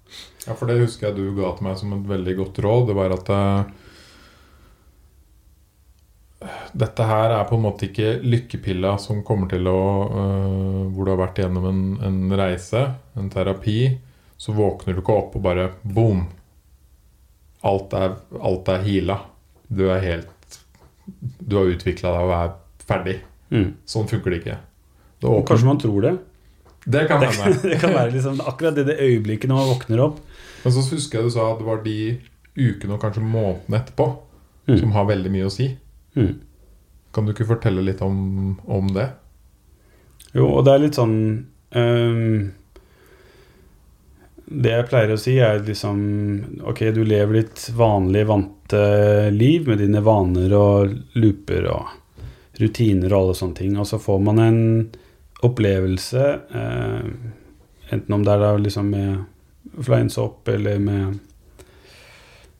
[0.43, 2.89] Ja, for det husker jeg du ga til meg som et veldig godt råd.
[2.89, 3.63] Det var at uh,
[6.83, 9.79] dette her er på en måte ikke lykkepilla som kommer til å
[10.11, 12.83] uh, Hvor du har vært gjennom en, en reise,
[13.15, 13.79] en terapi.
[14.35, 16.25] Så våkner du ikke opp og bare boom!
[17.63, 19.21] Alt er, alt er heala.
[19.71, 20.57] Du er helt
[21.39, 23.21] Du har utvikla deg og er ferdig.
[23.53, 23.67] Mm.
[23.85, 24.57] Sånn funker det ikke.
[25.21, 26.13] Det, åpner, kanskje man tror det.
[26.85, 27.69] det kan Det, hende.
[27.69, 30.17] det kan være liksom akkurat det, det øyeblikket når man våkner opp.
[30.63, 31.97] Men så husker jeg du sa at det var de
[32.57, 34.09] ukene og kanskje månedene etterpå
[34.63, 34.77] Mm.
[34.79, 35.65] som har veldig mye å si.
[36.15, 36.37] Mm.
[37.11, 39.09] Kan du ikke fortelle litt om, om det?
[40.31, 41.17] Jo, og det er litt sånn
[41.75, 42.51] um,
[44.47, 45.99] Det jeg pleier å si, er liksom
[46.71, 48.81] Ok, du lever ditt vanlige, vante
[49.35, 51.91] liv med dine vaner og looper og
[52.63, 54.61] rutiner og alle sånne ting, og så får man en
[55.43, 57.07] opplevelse, eh,
[57.93, 61.17] enten om det er da liksom med fleinsopp eller med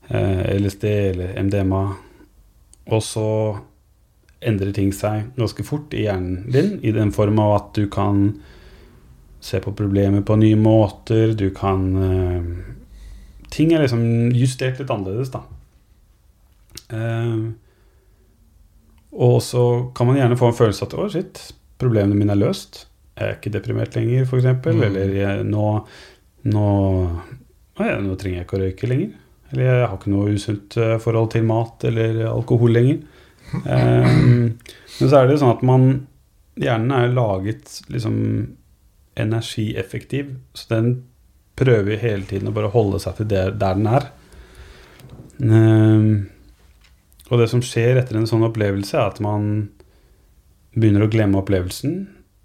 [0.09, 1.83] eh, LSD eller MDMA,
[2.91, 3.29] og så
[4.43, 8.33] endrer ting seg ganske fort i hjernen din, i den form av at du kan
[9.43, 12.53] se på problemer på nye måter, du kan eh,
[13.53, 15.43] Ting er liksom justert litt annerledes, da.
[16.89, 17.43] Eh,
[19.13, 19.63] og så
[19.95, 21.41] kan man gjerne få en følelse at å, shit,
[21.81, 22.85] problemene mine er løst.
[23.13, 24.47] Jeg er ikke deprimert lenger, f.eks.
[24.65, 24.85] Mm.
[24.87, 25.67] Eller nå,
[26.49, 26.69] nå,
[27.77, 29.11] ja, nå trenger jeg ikke å røyke lenger.
[29.53, 33.03] Eller jeg har ikke noe usunt eh, forhold til mat eller alkohol lenger.
[33.53, 34.57] Um,
[34.97, 35.87] men så er det jo sånn at man
[36.53, 38.17] Hjernen er laget liksom
[39.17, 40.91] energieffektiv, så den
[41.57, 44.05] prøver hele tiden å bare holde seg til der, der den er.
[45.41, 46.05] Eh,
[47.33, 49.71] og det som skjer etter en sånn opplevelse, er at man
[50.77, 51.95] begynner å glemme opplevelsen.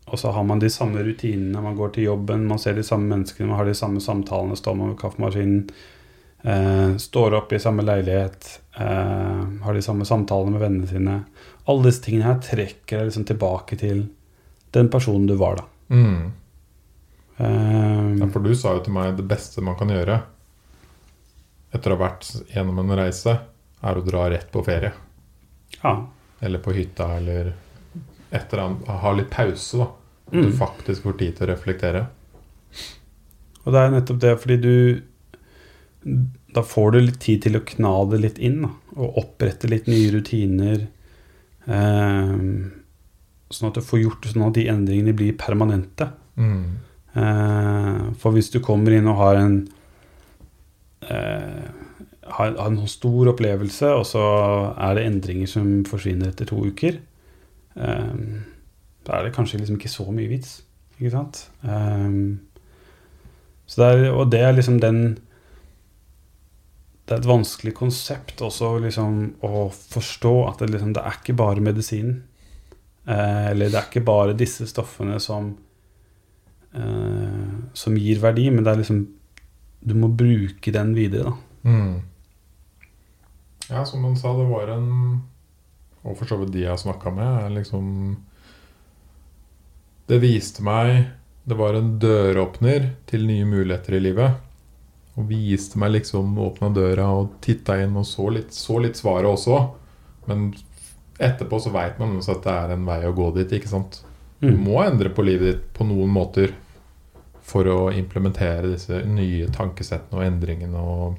[0.09, 1.61] Og så har man de samme rutinene.
[1.61, 4.79] Man går til jobben, man ser de samme menneskene, man har de samme samtalene, står
[4.79, 5.67] man ved kaffemaskinen,
[6.45, 8.49] eh, står opp i samme leilighet,
[8.81, 11.19] eh, har de samme samtalene med vennene sine.
[11.69, 14.09] Alle disse tingene her trekker deg liksom tilbake til
[14.73, 15.65] den personen du var, da.
[15.93, 16.33] Mm.
[17.39, 20.23] Eh, Ja, for du sa jo til meg det beste man kan gjøre
[21.75, 22.25] etter å ha vært
[22.55, 23.39] gjennom en reise,
[23.81, 24.93] er å dra rett på ferie.
[25.83, 25.97] ja.
[26.41, 27.49] Eller på hytta, eller
[28.31, 28.89] et eller annet.
[29.03, 29.89] Ha litt pause, da.
[30.31, 30.45] Mm.
[30.45, 32.03] du faktisk får tid til å reflektere.
[33.65, 34.75] Og det er nettopp det, fordi du
[36.55, 39.89] Da får du litt tid til å kna det litt inn, da, og opprette litt
[39.91, 40.87] nye rutiner.
[41.67, 42.37] Eh,
[43.53, 46.09] sånn at du får gjort sånn at de endringene blir permanente.
[46.41, 46.79] Mm.
[47.13, 49.59] Eh, for hvis du kommer inn og har en
[51.03, 51.69] eh,
[52.37, 54.25] har, har en stor opplevelse, og så
[54.75, 56.99] er det endringer som forsvinner etter to uker,
[57.79, 58.43] Um,
[59.07, 60.59] da er det kanskje liksom ikke så mye vits.
[60.99, 61.45] Ikke sant?
[61.63, 62.41] Um,
[63.77, 65.19] det er, og det er liksom den
[67.05, 71.37] Det er et vanskelig konsept også liksom å forstå at det, liksom, det er ikke
[71.39, 72.19] bare medisinen.
[73.09, 75.55] Uh, eller det er ikke bare disse stoffene som
[76.77, 79.07] uh, som gir verdi, men det er liksom
[79.81, 81.71] Du må bruke den videre, da.
[81.71, 82.01] Mm.
[83.71, 85.21] Ja, som han sa, det var en
[86.05, 87.89] Og for så vidt de jeg snakka med, er liksom
[90.09, 91.09] Det viste meg
[91.49, 94.39] Det var en døråpner til nye muligheter i livet.
[95.19, 99.29] Og viste meg liksom Åpna døra og titta inn og så litt, så litt svaret
[99.31, 99.63] også.
[100.29, 100.51] Men
[101.19, 104.03] etterpå så veit man også at det er en vei å gå dit, ikke sant?
[104.41, 104.61] Du Mm.
[104.63, 106.53] må endre på livet ditt på noen måter
[107.43, 110.79] for å implementere disse nye tankesettene og endringene.
[110.79, 111.17] Og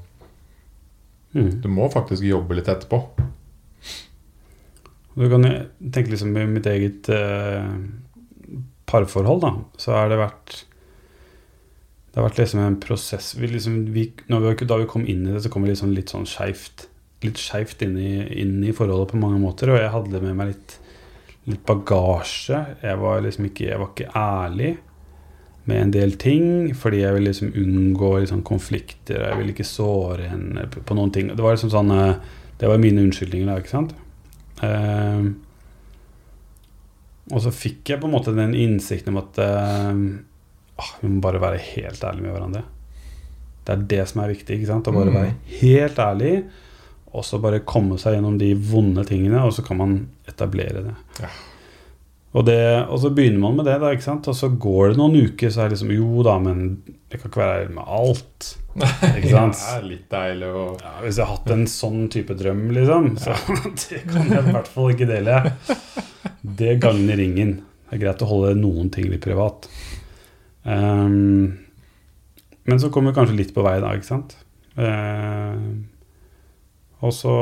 [1.36, 1.61] Mm.
[1.61, 3.03] du må faktisk jobbe litt etterpå.
[5.19, 7.69] Du kan tenke liksom i mitt eget eh,
[8.89, 9.53] parforhold, da.
[9.77, 10.65] Så har det vært
[12.09, 15.34] Det har vært liksom en prosess vi liksom, vi, vi, Da vi kom inn i
[15.34, 16.88] det, så kom vi liksom litt sånn skeivt
[17.25, 19.73] Litt skeivt inn, inn i forholdet på mange måter.
[19.73, 20.77] Og jeg hadde med meg litt,
[21.51, 22.61] litt bagasje.
[22.80, 24.69] Jeg var liksom ikke Jeg var ikke ærlig
[25.66, 29.20] med en del ting, fordi jeg ville liksom unngå liksom konflikter.
[29.28, 31.28] Jeg ville ikke såre henne på noen ting.
[31.36, 32.16] Det var liksom sånn eh,
[32.60, 33.93] Det var mine unnskyldninger, da, ikke sant?
[34.60, 35.30] Uh,
[37.32, 41.39] og så fikk jeg på en måte den innsikten om at ah, vi må bare
[41.43, 42.64] være helt ærlige med hverandre.
[43.68, 44.57] Det er det som er viktig.
[44.57, 44.88] ikke sant?
[44.89, 45.20] Å bare Mm.
[45.20, 46.34] være helt ærlig,
[47.14, 50.95] og så bare komme seg gjennom de vonde tingene, og så kan man etablere det.
[51.22, 51.30] Ja.
[52.30, 54.27] Og, det og så begynner man med det, da, ikke sant?
[54.30, 56.59] og så går det noen uker, så er det liksom Jo da, men
[57.09, 58.49] jeg kan ikke være ærlig med alt.
[59.09, 59.57] Ikke sant?
[59.57, 63.07] Det er litt deilig å Ja, hvis jeg har hatt en sånn type drøm, liksom,
[63.23, 63.34] så
[63.82, 65.39] det kan jeg i hvert fall ikke dele.
[66.61, 67.55] Det gagner ingen.
[67.89, 69.65] Det er greit å holde noen ting litt privat.
[70.61, 71.57] Um,
[72.69, 74.38] men så kommer vi kanskje litt på vei da, ikke sant?
[74.77, 75.82] Uh,
[77.01, 77.34] og så,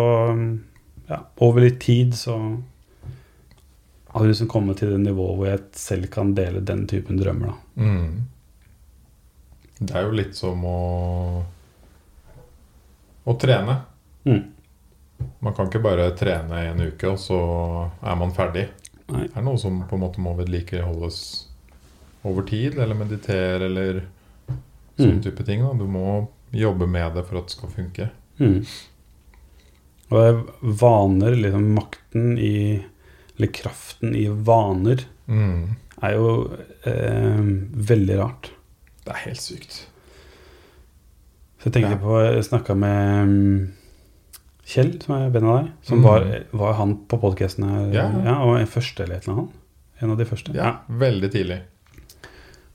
[1.11, 2.37] ja, over litt tid så
[4.13, 7.83] har liksom kommet til det nivået hvor jeg selv kan dele den typen drømmer, da.
[7.83, 8.23] mm.
[9.79, 10.77] Det er jo litt som å
[13.27, 13.75] å trene.
[14.25, 14.43] Mm.
[15.43, 17.37] Man kan ikke bare trene i en uke, og så
[18.01, 18.67] er man ferdig.
[19.11, 19.25] Nei.
[19.27, 21.19] Det er noe som på en måte må vedlikeholdes
[22.27, 24.01] over tid, eller meditere, eller
[24.97, 25.23] sånn Mm.
[25.23, 25.61] type ting.
[25.61, 25.73] Da.
[25.77, 28.09] Du må jobbe med det for at det skal funke.
[28.39, 28.63] Mm.
[30.09, 30.39] Og er
[30.81, 32.83] vaner, liksom makten i
[33.37, 35.75] Eller kraften i vaner Mm.
[36.01, 36.29] er jo
[36.85, 37.41] eh,
[37.89, 38.51] veldig rart.
[39.03, 39.85] Det er helt sykt.
[41.59, 41.97] Så jeg tenkte Ja.
[41.97, 43.73] på Jeg snakka med mm,
[44.67, 45.71] Kjell, som er venn av deg.
[45.83, 46.03] Som Mm.
[46.03, 47.93] var, var han på podkasten her?
[47.93, 48.43] Ja.
[48.43, 49.49] og en første eller et eller annet?
[50.01, 50.53] En av de første?
[50.55, 51.61] Ja, veldig tidlig.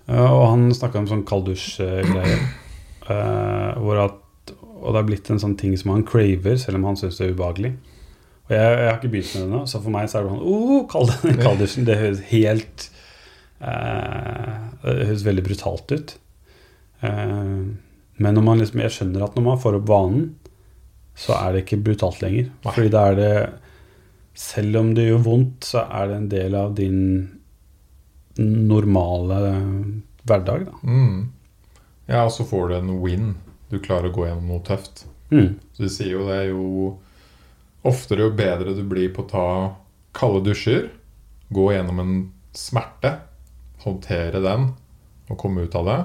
[0.08, 2.40] Ja, og han snakka om sånn kalddusj-greier.
[3.10, 4.18] eh, hvor at
[4.82, 7.28] Og det har blitt en sånn ting som han craver, selv om han syns det
[7.28, 7.76] er ubehagelig.
[8.48, 10.34] Og jeg, jeg har ikke begynt med det nå, så for meg så er det
[10.34, 11.12] sånn oh, kald,
[11.44, 11.86] kalddusjen.
[11.88, 12.88] Det høres helt
[13.62, 16.14] eh, Det høres veldig brutalt ut.
[17.06, 17.58] Eh,
[18.22, 20.32] men når man liksom, jeg skjønner at når man får opp vanen,
[21.18, 22.50] så er det ikke brutalt lenger.
[22.64, 22.72] Nei.
[22.72, 23.34] Fordi da er det
[24.38, 27.00] Selv om det gjør vondt, så er det en del av din
[28.40, 29.40] normale
[30.24, 30.78] hverdag, da.
[30.88, 31.18] Mm.
[32.08, 33.34] Ja, og så får du en win.
[33.68, 35.04] Du klarer å gå gjennom noe tøft.
[35.28, 35.58] Mm.
[35.76, 36.94] Så de sier jo det er jo
[37.88, 39.46] oftere jo bedre du blir på å ta
[40.16, 40.90] kalde dusjer,
[41.52, 42.16] gå gjennom en
[42.56, 43.16] smerte,
[43.82, 44.70] håndtere den
[45.30, 45.98] og komme ut av det,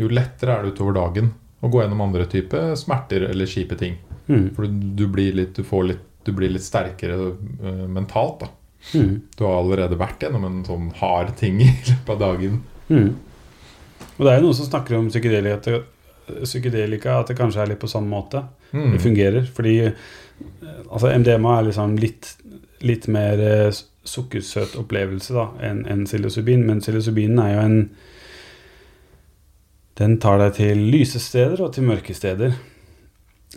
[0.00, 3.98] jo lettere er det utover dagen å gå gjennom andre typer smerter eller kjipe ting.
[4.30, 4.46] Mm.
[4.56, 8.52] For du, blir litt du, får litt, du blir litt sterkere uh, mentalt, da.
[8.96, 9.16] Mm.
[9.36, 12.62] Du har allerede vært gjennom en sånn hard ting i løpet av dagen.
[12.88, 13.10] Mm.
[14.16, 15.82] Og det er jo noen som snakker om psykedelika,
[17.18, 18.44] at det- kanskje er litt på samme måte.
[18.72, 18.92] Mm.
[18.94, 19.46] Det fungerer.
[19.52, 19.74] Fordi
[20.90, 22.34] altså MDMA er liksom litt,
[22.86, 26.64] litt mer eh, sukkersøt opplevelse da, enn en psilocybin.
[26.66, 27.82] Men psilocybinen er jo en
[30.00, 32.54] Den tar deg til lyse steder og til mørke steder.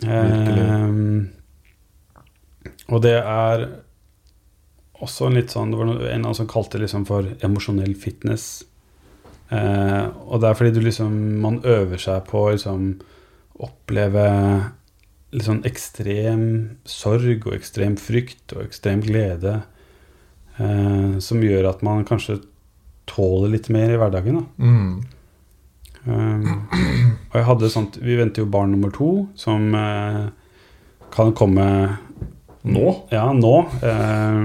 [0.04, 0.90] Eh,
[2.92, 3.64] og det er
[5.04, 8.64] også en litt sånn Det var en av som kalte det liksom for emosjonell fitness.
[9.48, 12.94] Eh, og det er fordi du liksom Man øver seg på å liksom
[13.64, 14.24] oppleve
[15.34, 16.44] litt sånn ekstrem
[16.86, 19.62] sorg og ekstrem frykt og ekstrem glede.
[20.56, 22.38] Eh, som gjør at man kanskje
[23.10, 24.38] tåler litt mer i hverdagen.
[24.38, 24.46] Da.
[24.64, 24.94] Mm.
[26.04, 26.48] Um,
[27.30, 30.26] og jeg hadde sånt Vi venter jo barn nummer to, som eh,
[31.14, 31.64] kan komme
[32.64, 32.84] Nå?
[33.12, 33.54] Ja, nå.
[33.84, 34.36] Eh,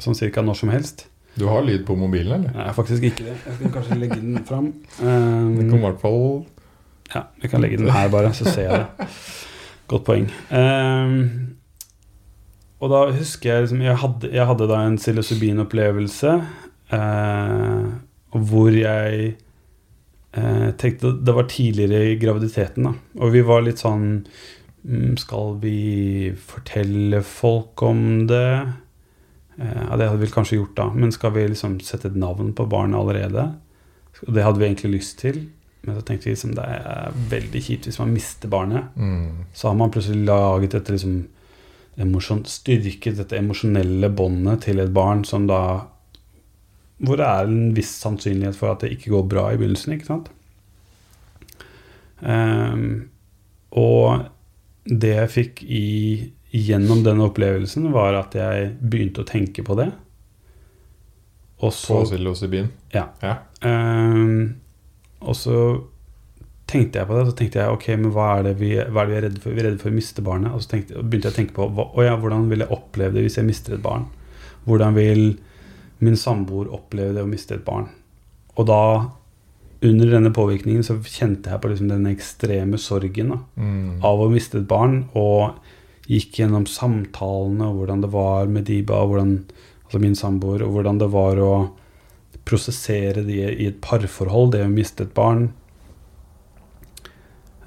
[0.00, 1.06] sånn cirka når som helst.
[1.36, 2.54] Du har lyd på mobilen, eller?
[2.56, 3.34] Nei, faktisk ikke det.
[3.44, 4.72] Jeg kan kanskje legge den fram.
[5.00, 6.24] Det kan i hvert fall
[7.12, 9.08] Ja, vi kan legge den her bare, så ser jeg det.
[9.90, 10.28] Godt poeng.
[10.54, 11.56] Um,
[12.80, 16.34] og da husker jeg liksom Jeg hadde, jeg hadde da en psilocybin-opplevelse
[16.94, 17.88] uh,
[18.30, 19.32] hvor jeg
[20.38, 22.94] uh, tenkte Det var tidligere i graviditeten, da.
[23.18, 25.80] Og vi var litt sånn mm, Skal vi
[26.38, 28.46] fortelle folk om det?
[29.60, 30.88] Eh, ja, det hadde vi kanskje gjort, da.
[30.94, 33.50] Men skal vi liksom sette et navn på barnet allerede?
[34.22, 35.42] Det hadde vi egentlig lyst til.
[35.82, 38.96] Men så tenkte vi liksom det er veldig kjipt hvis man mister barnet.
[38.96, 39.44] mm.
[39.54, 41.22] Så har man plutselig laget dette liksom
[42.00, 45.62] emosjon, Styrket dette emosjonelle båndet til et barn som da
[47.00, 49.94] hvor det er en viss sannsynlighet for at det ikke går bra i begynnelsen.
[49.96, 50.28] ikke sant?
[52.20, 53.08] Um,
[53.72, 54.26] og
[54.84, 55.86] det jeg fikk i,
[56.52, 59.88] gjennom den opplevelsen, var at jeg begynte å tenke på det.
[61.60, 62.68] Og så På psilocybin.
[62.92, 63.06] Ja.
[63.22, 63.36] ja.
[63.64, 64.59] Ehm,
[65.20, 65.56] og så
[66.70, 69.06] tenkte jeg på det, så tenkte jeg ok, men hva er det vi, er det
[69.10, 69.50] vi er redde for?
[69.54, 70.52] Vi er redde for å miste barnet.
[70.54, 72.70] Og så tenkte, og begynte jeg å tenke på hva, å ja, hvordan vil jeg
[72.76, 74.04] oppleve det hvis jeg mister et barn?
[74.68, 75.24] Hvordan vil
[76.00, 77.88] min samboer oppleve det å miste et barn?
[78.54, 78.78] Og da,
[79.82, 83.98] under denne påvirkningen, så kjente jeg på liksom den ekstreme sorgen da, Mm.
[84.04, 85.58] av å miste et barn, og
[86.10, 89.34] gikk gjennom samtalene og hvordan det var med Diba, og hvordan,
[89.86, 91.52] altså min samboer, og hvordan det var å
[92.50, 95.52] prosessere det i et parforhold, det å miste et barn.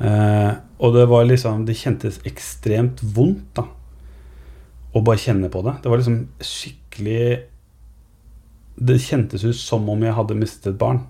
[0.04, 0.52] Eh,
[0.84, 3.68] og det var liksom Det kjentes ekstremt vondt, da.
[4.94, 5.78] Å bare kjenne på det.
[5.84, 7.28] Det var liksom skikkelig
[8.76, 11.04] Det kjentes ut som om jeg hadde mistet et barn.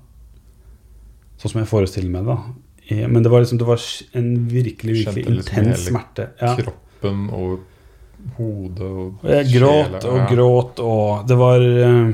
[1.40, 2.36] Sånn som jeg forestiller meg det.
[2.36, 3.08] da.
[3.08, 3.82] Men det var liksom Det var
[4.14, 6.30] en virkelig, virkelig liksom intens smerte.
[6.42, 6.56] Ja.
[6.60, 7.70] Kroppen og
[8.38, 10.28] hodet og Og jeg gråt og ja.
[10.30, 12.14] gråt, og det var eh,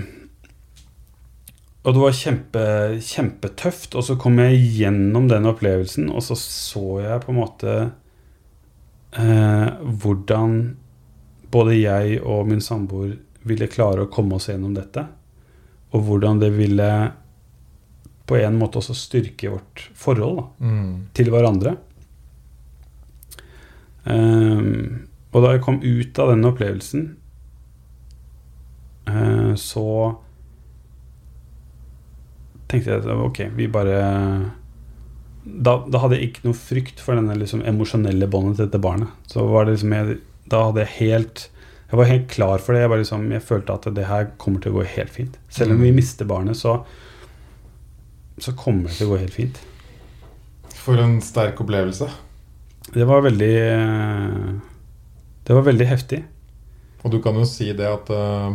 [1.90, 2.64] Og det var kjempe,
[3.02, 3.96] kjempetøft.
[3.98, 7.78] Og så kom jeg gjennom den opplevelsen, og så så jeg på en måte
[9.18, 9.70] eh,
[10.04, 10.60] hvordan
[11.50, 13.16] både jeg og min samboer
[13.50, 15.08] ville klare å komme oss gjennom dette.
[15.98, 16.90] Og hvordan det ville
[18.30, 21.08] på en måte også styrke vårt forhold da, Mm.
[21.18, 21.78] til hverandre.
[24.06, 27.08] Um, og da jeg kom ut av den opplevelsen,
[29.10, 29.86] uh, så
[32.70, 34.00] tenkte jeg at ok, vi bare
[35.44, 39.10] da, da hadde jeg ikke noe frykt for denne liksom emosjonelle båndet til dette barnet.
[39.32, 40.18] Så var det liksom jeg,
[40.52, 41.46] Da hadde jeg helt
[41.90, 42.84] Jeg var helt klar for det.
[42.84, 45.40] Jeg, liksom, jeg følte at det her kommer til å gå helt fint.
[45.50, 45.96] Selv om vi Mm.
[45.96, 46.84] mister barnet, så
[48.40, 49.58] så kommer det til å gå helt fint.
[50.80, 52.08] For en sterk opplevelse.
[52.94, 54.62] Det var veldig
[55.46, 56.24] Det var veldig heftig.
[57.04, 58.54] Og du kan jo si det at uh,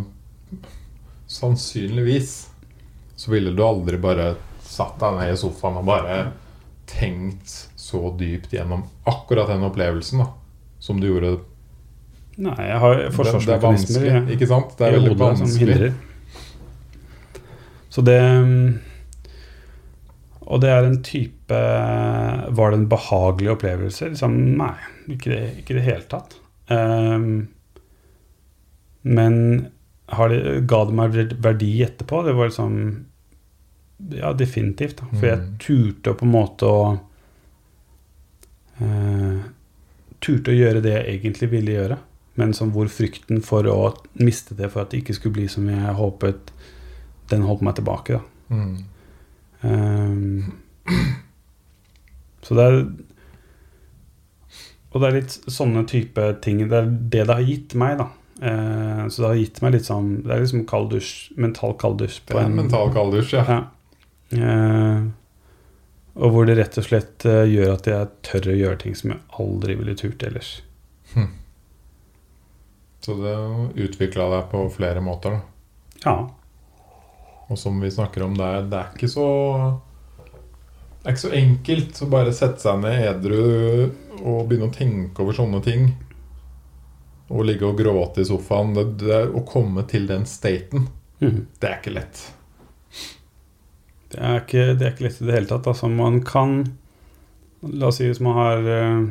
[1.27, 2.49] sannsynligvis
[3.25, 6.17] så ville du aldri bare satt deg ned i sofaen og bare
[6.85, 7.49] tenkt
[7.81, 10.27] så dypt gjennom akkurat den opplevelsen da,
[10.85, 11.39] som du gjorde.
[12.37, 14.75] Nei, jeg har Det, det er forsvarsmekanismer vanskelig, ikke sant?
[14.77, 15.77] Det er veldig hodet som vanskelig.
[15.79, 15.95] hindrer.
[17.95, 18.69] Så det mm,
[20.45, 21.61] Og det er en type
[22.59, 24.11] Var det en behagelig opplevelse?
[24.13, 24.75] Liksom, nei,
[25.15, 26.37] ikke det, ikke det hele tatt.
[26.69, 27.49] Um,
[29.01, 29.41] men
[30.13, 32.27] har det, ga det meg verdi etterpå?
[32.27, 33.04] Det var liksom
[34.11, 34.97] Ja, definitivt.
[35.01, 35.07] Da.
[35.15, 35.59] For jeg Mm.
[35.59, 36.99] turte på en måte å
[38.83, 39.43] uh,
[40.25, 41.99] Turte å gjøre det jeg egentlig ville gjøre.
[42.41, 45.69] Men som hvor frykten for å miste det for at det ikke skulle bli som
[45.69, 46.51] jeg håpet,
[47.31, 48.17] den holdt meg tilbake.
[48.17, 48.23] Da.
[48.49, 48.85] Mm.
[49.65, 50.53] Um,
[52.45, 52.75] så det er
[54.93, 58.11] Og det er litt sånne type ting Det er det det har gitt meg, da.
[58.45, 62.03] Uh, så det har gitt meg litt sånn Det er liksom kald dusj, mental kald
[62.03, 63.45] dusj Det er en mental kalddusj, ja.
[63.49, 63.61] ja.
[64.33, 65.05] Eh,
[66.15, 69.13] og hvor det rett og slett eh, gjør at jeg tør å gjøre ting som
[69.13, 70.57] jeg aldri ville turt ellers.
[73.05, 73.35] Så det
[73.85, 75.41] utvikla deg på flere måter, da.
[76.05, 76.15] Ja.
[77.53, 79.27] Og som vi snakker om der, det er ikke så
[81.03, 83.43] Det er ikke så enkelt å bare sette seg ned edru
[84.23, 85.91] og begynne å tenke over sånne ting.
[87.29, 88.73] Og ligge og gråte i sofaen.
[88.73, 90.89] Det, det, å komme til den staten,
[91.21, 91.43] mm.
[91.61, 92.25] det er ikke lett.
[94.15, 95.69] Det, er ikke, det er ikke lett i det hele tatt.
[95.71, 96.63] Altså, man kan
[97.65, 99.05] La oss si hvis man har uh,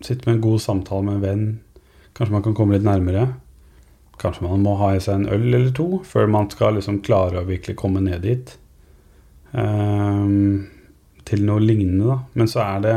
[0.00, 1.42] sittet med en god samtale med en venn,
[2.16, 3.26] kanskje man kan komme litt nærmere.
[4.20, 7.42] Kanskje man må ha i seg en øl eller to før man skal liksom klare
[7.42, 8.54] å virkelig komme ned dit.
[9.52, 10.64] Um,
[11.28, 12.18] til noe lignende, da.
[12.38, 12.96] Men så er det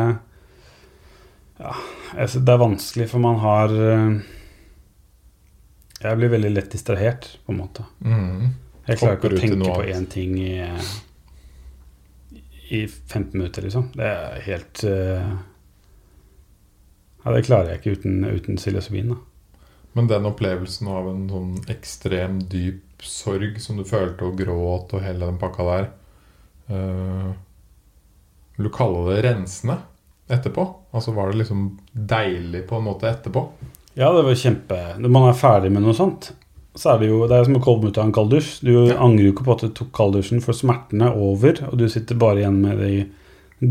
[1.58, 1.74] Ja,
[2.14, 4.18] altså, det er vanskelig, for man har eh,
[6.04, 7.86] Jeg blir veldig lett distrahert, på en måte.
[8.06, 8.54] Mm.
[8.88, 10.52] Jeg klarer ikke å tenke på én ting i,
[12.70, 13.90] i 15 minutter, liksom.
[13.96, 15.38] Det er helt uh,
[17.24, 19.14] Ja, det klarer jeg ikke uten, uten psilocybin.
[19.14, 19.62] da.
[19.98, 25.02] Men den opplevelsen av en sånn ekstrem dyp sorg som du følte og gråt og
[25.06, 25.88] hele den pakka der
[26.70, 27.32] uh,
[28.58, 29.80] Vil du kalle det rensende
[30.28, 30.68] etterpå?
[30.92, 33.48] Altså Var det liksom deilig på en måte etterpå?
[33.98, 36.32] Ja, det var kjempe Når man er ferdig med noe sånt,
[36.78, 38.62] så er det jo Det er som å komme ut av en kalddusj.
[38.64, 38.98] Du Ja.
[39.02, 42.16] angrer jo ikke på at du tok kalddusjen, for smerten er over, og du sitter
[42.16, 43.10] bare igjen med de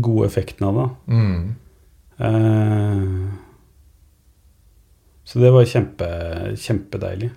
[0.01, 0.89] gode effektene av det.
[1.15, 1.55] Mm.
[2.19, 3.31] Eh,
[5.27, 6.07] så det var kjempe,
[6.57, 7.31] kjempedeilig.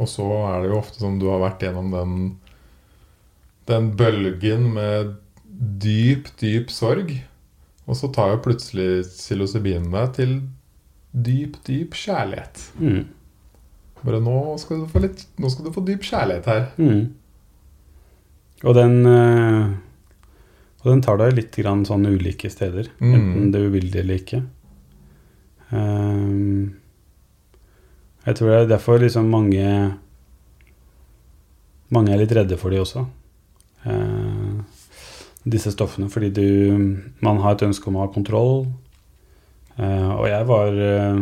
[0.00, 2.16] Og så er det jo ofte som du har vært gjennom den
[3.66, 5.14] den bølgen med
[5.80, 7.14] dyp, dyp sorg.
[7.86, 10.34] Og så tar jo plutselig psilocybin deg til
[11.14, 12.64] dyp, dyp kjærlighet.
[12.80, 13.04] Mm.
[14.04, 16.66] Bare nå skal du få litt skal du få dyp kjærlighet her.
[16.76, 17.04] Mm.
[18.64, 19.72] Og den eh,
[20.84, 23.14] Og den tar deg litt grann sånn ulike steder, Mm.
[23.14, 23.62] enten det
[24.02, 24.42] eller ikke.
[25.72, 26.74] Um,
[28.26, 29.64] jeg tror det er derfor liksom mange
[31.90, 33.04] Mange er litt redde for de også.
[33.86, 34.60] Uh,
[35.44, 36.08] disse stoffene.
[36.10, 38.66] Fordi du Man har et ønske om å ha kontroll.
[39.78, 41.20] Uh, og jeg var eh,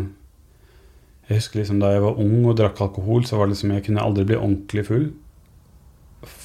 [1.32, 3.86] Jeg husker liksom da jeg var ung og drakk alkohol, så var det liksom jeg
[3.88, 5.06] kunne aldri bli ordentlig full.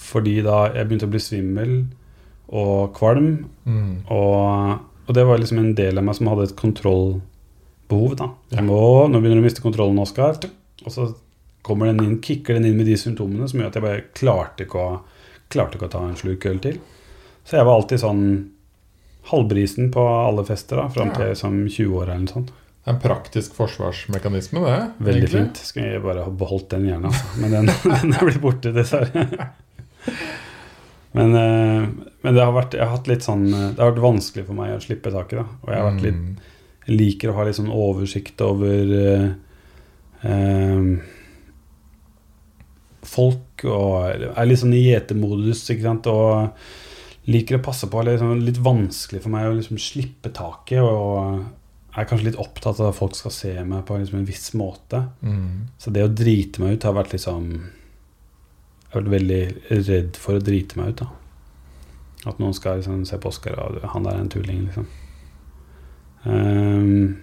[0.08, 1.74] Fordi da jeg begynte å bli svimmel
[2.56, 3.32] og kvalm.
[3.68, 3.90] Mm.
[4.16, 8.16] Og, og det var liksom en del av meg som hadde et kontrollbehov.
[8.22, 8.30] da.
[8.56, 8.64] Ja.
[8.64, 8.80] Nå,
[9.12, 10.40] nå begynner du å miste kontrollen, Oskar.
[10.86, 11.10] Og så
[11.68, 14.64] kommer den inn, kicker den inn med de symptomene som gjør at jeg bare klarte
[14.68, 15.00] ikke å,
[15.52, 16.78] klarte ikke å ta en slurk øl til.
[17.48, 18.24] Så jeg var alltid sånn
[19.28, 21.36] halvbrisen på alle fester da, fram til Ja.
[21.36, 22.54] som 20 år eller noe sånt.
[22.88, 24.76] En praktisk forsvarsmekanisme, det.
[25.04, 25.40] Veldig egentlig.
[25.42, 25.64] fint.
[25.70, 27.42] Skulle jeg bare ha beholdt den gjerne, altså.
[27.42, 27.72] Men den,
[28.02, 29.26] den er blitt borte, dessverre.
[31.18, 31.88] Men, eh,
[32.22, 34.60] men det har vært, jeg har hatt litt sånn eh, Det har vært vanskelig for
[34.60, 35.40] meg å slippe taket.
[35.40, 36.38] da Og jeg har vært litt Mm.
[36.88, 39.26] Jeg liker å ha litt sånn oversikt over eh,
[40.24, 40.86] eh,
[43.04, 46.08] folk og er litt sånn i gjetermodus, ikke sant.
[46.08, 48.04] Og liker å passe på.
[48.04, 50.80] Det er liksom litt vanskelig for meg å liksom slippe taket.
[50.80, 51.42] Og
[51.96, 55.02] er kanskje litt opptatt av at folk skal se meg på liksom en viss måte.
[55.22, 55.70] Mm.
[55.82, 59.42] Så det å drite meg ut har vært liksom Jeg har vært veldig
[59.88, 61.02] redd for å drite meg ut.
[61.02, 64.88] da At noen skal liksom se på Oskar og han der er en tulling, liksom.
[66.28, 67.18] Um,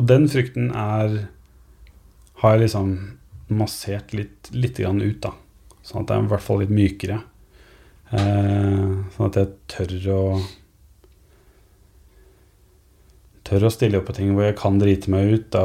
[0.00, 1.28] og den frykten er
[2.40, 2.94] Har jeg liksom
[3.50, 5.34] massert litt, litt grann ut, da.
[5.82, 7.16] Sånn at jeg er i hvert fall litt mykere.
[8.12, 10.20] Uh, sånn at jeg tør å
[13.50, 15.46] Tør å stille opp på ting hvor jeg kan drite meg ut.
[15.50, 15.64] Da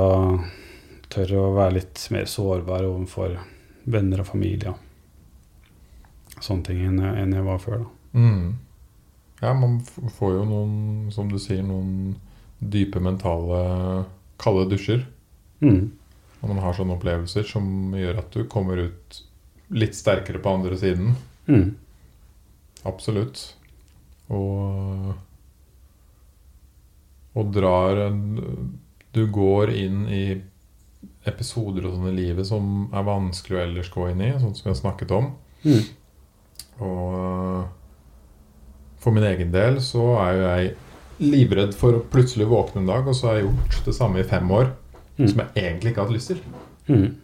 [1.13, 3.37] tør å være litt mer sårbar overfor
[3.85, 4.73] venner og familie.
[6.41, 7.83] Sånne ting enn jeg, enn jeg var før.
[7.85, 7.91] da.
[8.15, 8.55] Mm.
[9.43, 9.77] Ja, man
[10.17, 10.73] får jo noen,
[11.13, 12.15] som du sier, noen
[12.57, 13.59] dype mentale
[14.41, 15.05] kalde dusjer.
[15.61, 15.91] Mm.
[16.41, 19.21] Og man har sånne opplevelser som gjør at du kommer ut
[19.75, 21.13] litt sterkere på andre siden.
[21.45, 21.75] Mm.
[22.85, 23.45] Absolutt.
[24.33, 25.13] Og
[27.35, 27.99] Og drar
[29.15, 30.41] Du går inn i
[31.25, 34.65] episoder og sånn i livet som er vanskelig å ellers gå inn i, sånn som
[34.67, 35.29] vi har snakket om.
[35.63, 35.83] Mm.
[36.83, 37.67] Og
[39.01, 40.73] for min egen del så er jo jeg
[41.31, 44.27] livredd for å plutselig våkne en dag, og så har jeg gjort det samme i
[44.27, 44.73] fem år,
[45.15, 45.27] Mm.
[45.31, 46.39] som jeg egentlig ikke har hatt lyst til.
[46.89, 47.15] Mm.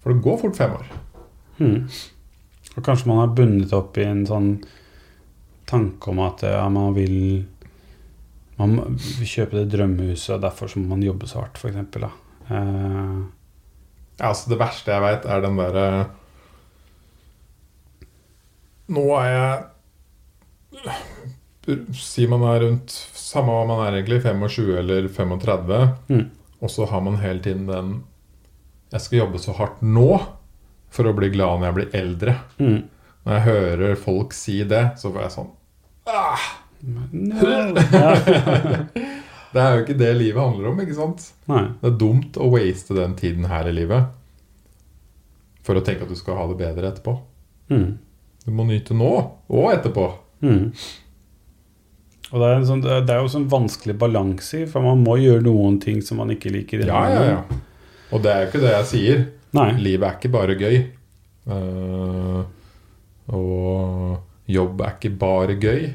[0.00, 0.86] For det går fort fem år.
[1.58, 1.90] Mm.
[2.78, 4.64] Og kanskje man har bundet opp i en sånn
[5.68, 7.44] tanke om at ja, man vil
[8.60, 11.76] Man kjøper det drømmehuset, og derfor så må man jobbe så hardt, f.eks.
[12.50, 13.20] Uh,
[14.20, 15.84] Ja, altså Det verste jeg veit, er den derre
[18.90, 20.98] Nå er jeg
[21.96, 25.80] Si man er rundt Samme hva man er egentlig, 25 eller 35.
[26.10, 26.24] Mm.
[26.60, 27.92] Og så har man hele tiden den
[28.92, 30.08] Jeg skal jobbe så hardt nå
[30.90, 32.32] for å bli glad når jeg blir eldre.
[32.58, 32.80] mm.
[33.22, 35.50] Når jeg hører folk si det, så får jeg sånn
[36.10, 36.46] ah,
[36.82, 37.40] No.
[39.50, 41.24] Det er jo ikke det livet handler om, ikke sant?
[41.50, 41.64] Nei.
[41.80, 44.12] Det er dumt å waste den tiden her i livet
[45.66, 47.16] for å tenke at du skal ha det bedre etterpå.
[47.74, 47.88] Mm.
[48.46, 49.08] Du må nyte nå
[49.50, 50.04] og etterpå.
[50.46, 50.68] Mm.
[52.30, 55.02] Og det er, en sånn, det er- er jo sånn vanskelig balanse i, for man
[55.02, 56.86] må gjøre noen ting som man ikke liker.
[56.86, 57.42] Ja, ja, ja.
[58.14, 59.24] Og det er jo ikke det jeg sier.
[59.58, 59.72] Nei.
[59.82, 60.78] Livet er ikke bare gøy.
[61.50, 62.46] Uh,
[63.34, 65.90] og jobb er ikke bare gøy.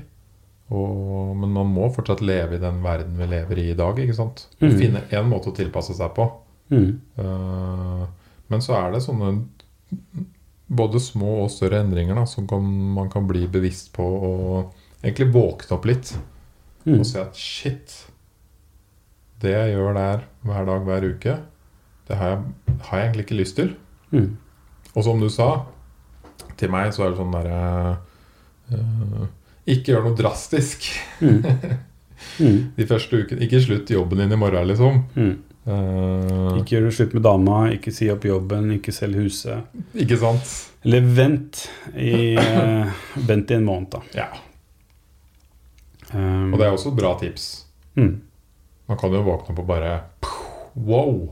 [0.73, 3.99] Og, men man må fortsatt leve i den verden vi lever i i dag.
[4.01, 4.47] ikke sant?
[4.61, 4.71] Mm.
[4.79, 6.25] Finne én måte å tilpasse seg på.
[6.73, 6.89] Mm.
[7.19, 8.05] Uh,
[8.49, 9.35] men så er det sånne
[10.65, 12.65] både små og større endringer da, som kan,
[12.95, 16.15] man kan bli bevisst på og egentlig våkne opp litt.
[16.85, 16.99] Mm.
[16.99, 17.93] Og se at shit
[19.41, 21.33] Det jeg gjør der hver dag, hver uke,
[22.07, 23.71] det har jeg, har jeg egentlig ikke lyst til.
[24.13, 24.37] Mm.
[24.95, 25.65] Og som du sa,
[26.57, 27.59] til meg så er det sånn derre
[28.71, 29.25] eh,
[29.67, 30.85] Ikke gjør noe drastisk
[31.21, 31.41] Mm.
[32.39, 32.57] Mm.
[32.77, 33.41] de første ukene.
[33.45, 35.03] Ikke slutt jobben din i morgen, liksom.
[35.15, 35.35] Mm.
[35.65, 39.63] Uh, Ikke gjør det slutt med dama, ikke si opp jobben, ikke selg huset.
[39.97, 40.51] ikke sant?
[40.85, 41.63] Eller vent
[41.97, 42.91] i, uh,
[43.29, 44.01] vent i en måned, da.
[44.13, 44.27] Ja.
[46.13, 47.47] Um, Og det er også et bra tips.
[47.97, 48.13] mm.
[48.87, 49.93] Man kan jo våkne og bare
[50.77, 51.31] Wow!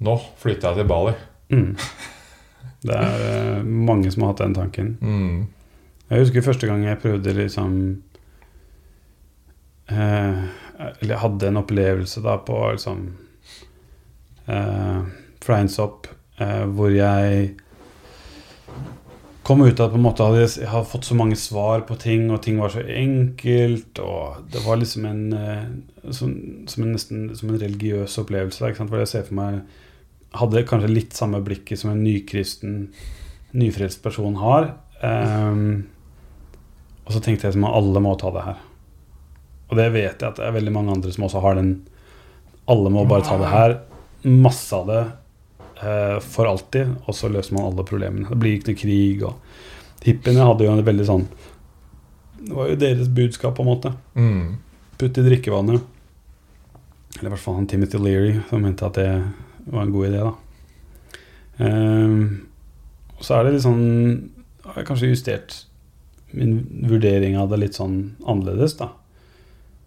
[0.00, 1.12] Nå flytter jeg til Bali.
[1.52, 1.74] Mm.
[2.84, 3.24] Det er
[3.58, 4.88] eh, mange som har hatt den tanken.
[5.04, 5.42] Mm.
[6.10, 7.76] Jeg husker første gang jeg prøvde liksom
[9.88, 10.42] eh,
[11.00, 13.06] Eller hadde en opplevelse da på liksom
[14.48, 15.04] eh,
[15.44, 16.08] Fleinsopp,
[16.40, 17.54] eh, hvor jeg
[19.44, 21.98] kom ut av at på en måte hadde jeg hadde fått så mange svar på
[22.00, 25.66] ting, og ting var så enkelt, og det var liksom en eh,
[26.16, 26.32] som,
[26.68, 28.92] som en nesten som en religiøs opplevelse, da, ikke sant?
[28.92, 29.64] hvor jeg ser for meg
[30.34, 32.88] Hadde kanskje litt samme blikket som en nykristen,
[33.54, 34.64] nyfrelst person har.
[35.06, 35.84] Ehm,
[37.04, 38.62] og så tenkte jeg at alle må ta det her.
[39.68, 41.74] Og det vet jeg at det er veldig mange andre som også har den
[42.70, 43.78] Alle må bare ta det her.
[44.24, 45.00] Masse av det
[45.84, 48.28] eh, for alltid, og så løser man alle problemene.
[48.30, 49.24] Det blir ikke noe krig.
[49.28, 51.26] Og hippiene hadde jo en veldig sånn
[52.44, 53.92] Det var jo deres budskap, på en måte.
[54.16, 54.56] Mm.
[55.00, 55.90] Putt i drikkevannet.
[57.18, 59.10] Eller i hvert fall han Timothy Leary, som mente at det
[59.70, 60.34] var en god idé, da.
[61.64, 62.24] Ehm,
[63.14, 63.84] og så er det litt sånn
[64.64, 65.52] Har jeg kanskje justert
[66.34, 68.90] min vurdering av det litt sånn annerledes, da.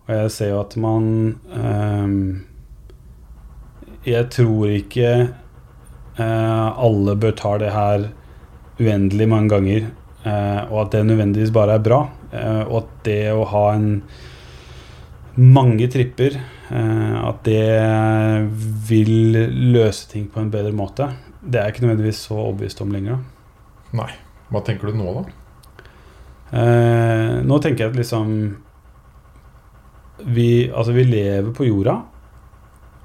[0.08, 1.08] Og jeg ser jo at man
[1.52, 2.20] ehm,
[4.08, 8.08] Jeg tror ikke eh, alle bør ta det her
[8.78, 9.90] uendelig mange ganger,
[10.24, 12.00] eh, og at det nødvendigvis bare er bra.
[12.32, 13.90] Eh, og at det å ha en
[15.38, 18.48] mange tripper, eh, at det
[18.88, 19.42] vil
[19.74, 21.10] løse ting på en bedre måte,
[21.42, 23.20] det er jeg ikke nødvendigvis så overbevist om lenger.
[23.98, 24.12] Nei.
[24.48, 25.26] Hva tenker du nå, da?
[26.52, 28.30] Eh, nå tenker jeg at liksom
[30.28, 31.98] vi, altså vi lever på jorda,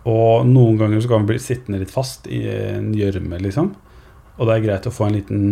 [0.08, 3.70] og noen ganger så kan vi bli sittende litt fast i en gjørme, liksom.
[4.38, 5.42] Og det er greit å få en liten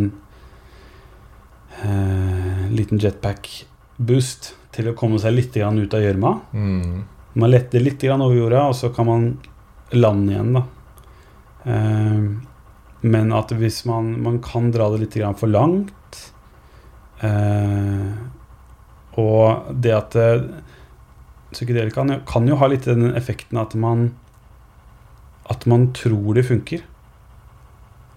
[1.85, 6.35] eh, liten jetpack-boost til å komme seg litt grann ut av gjørma.
[6.55, 7.01] Mm.
[7.39, 9.31] Man letter litt grann over jorda, og så kan man
[9.95, 10.65] lande igjen, da.
[11.71, 12.25] Eh,
[13.01, 15.95] men at hvis man, man kan dra det litt grann for langt
[19.21, 20.45] Og det at eh,
[21.53, 24.13] psykedelika kan, kan jo ha litt den effekten at man
[25.51, 26.85] At man tror det funker.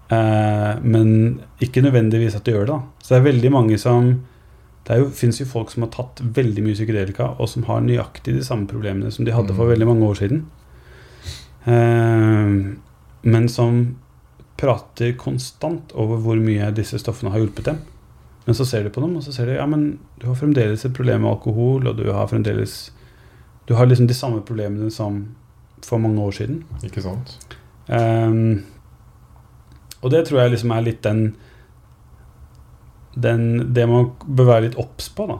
[0.08, 2.76] Eh, men ikke nødvendigvis at det gjør det.
[2.76, 4.14] da Så det er veldig mange som
[4.84, 8.44] Det fins jo folk som har tatt veldig mye psykedelika, og som har nøyaktig de
[8.44, 9.70] samme problemene som de hadde for Mm.
[9.72, 10.44] veldig mange år siden.
[11.66, 12.76] Eh,
[13.22, 13.96] men som
[14.58, 17.78] prater konstant over hvor mye disse stoffene har hjulpet dem.
[18.44, 20.84] Men så ser du på dem, og så ser du ja, men du har fremdeles
[20.84, 22.92] et problem med alkohol, og du har fremdeles
[23.64, 25.22] Du har liksom de samme problemene som
[25.84, 26.64] for mange år siden.
[26.84, 27.38] Ikke sant?
[27.88, 28.64] Um,
[30.02, 31.34] og det tror jeg liksom er litt den,
[33.16, 35.38] den Det man bør være litt obs på, da.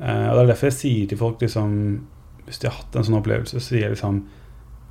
[0.00, 1.70] Uh, og Det er derfor jeg sier til folk liksom
[2.44, 4.24] Hvis de har hatt en sånn opplevelse, så sier jeg liksom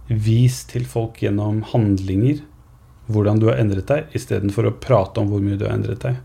[0.10, 2.43] Vis til folk gjennom handlinger
[3.10, 6.15] hvordan du har endret deg, istedenfor å prate om hvor mye du har endret deg.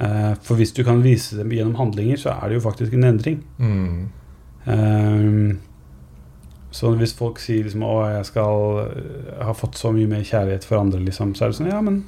[0.00, 3.04] Eh, for hvis du kan vise dem gjennom handlinger, så er det jo faktisk en
[3.10, 3.42] endring.
[3.58, 4.08] Mm.
[4.72, 5.58] Ehm,
[6.72, 10.64] så hvis folk sier liksom Å, jeg skal jeg har fått så mye mer kjærlighet
[10.64, 12.04] for andre, liksom, så er det sånn Ja, men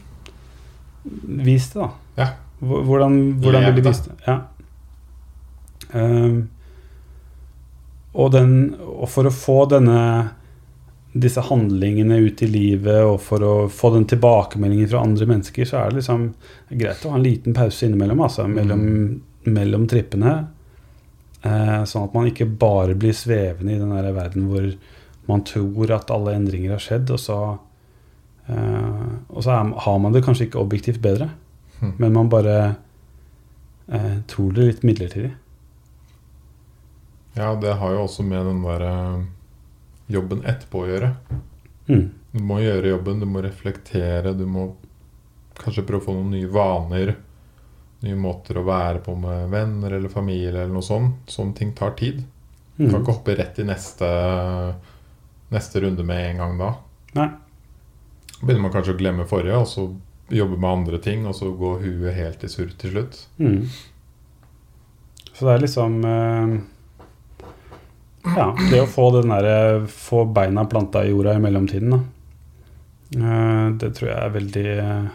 [1.44, 1.90] vis det, da.
[2.16, 2.28] Ja.
[2.65, 4.16] Hvordan, hvordan vil du vise det?
[4.24, 4.39] Ja.
[5.98, 6.39] Ehm,
[8.15, 9.98] og, den, og for å få denne
[11.15, 15.78] disse handlingene ut i livet, og for å få den tilbakemeldingen fra andre mennesker, så
[15.78, 16.24] er det liksom
[16.74, 18.82] greit å ha en liten pause innimellom, altså, mellom,
[19.47, 20.32] mellom trippene.
[21.45, 24.66] Eh, sånn at man ikke bare blir svevende i den der verden hvor
[25.28, 27.39] man tror at alle endringer har skjedd, og så,
[28.49, 31.31] eh, og så er, har man det kanskje ikke objektivt bedre,
[31.78, 31.95] mm.
[32.03, 32.57] men man bare
[33.86, 35.31] eh, tror det litt midlertidig.
[37.39, 39.23] Ja, det har jo også med den der eh,
[40.10, 41.12] jobben etterpå å gjøre.
[41.89, 42.10] Mm.
[42.35, 44.74] Du må gjøre jobben, du må reflektere, du må
[45.60, 47.14] kanskje prøve å få noen nye vaner.
[48.05, 51.22] Nye måter å være på med venner eller familie eller noe sånt.
[51.31, 52.24] Sånne ting tar tid.
[52.76, 53.02] Du kan Mm.
[53.02, 54.09] ikke hoppe rett i neste,
[55.51, 56.74] neste runde med en gang da.
[57.14, 57.28] Nei.
[58.43, 59.85] Begynner man kanskje å glemme forrige, og så
[60.35, 63.20] jobbe med andre ting, og så går huet helt i surr til slutt.
[63.39, 63.68] Mm.
[65.35, 66.60] Så det er liksom eh,
[68.25, 72.01] Ja, det å få den derre Få beina planta i jorda i mellomtiden, da.
[73.15, 75.13] Eh, det tror jeg er veldig eh,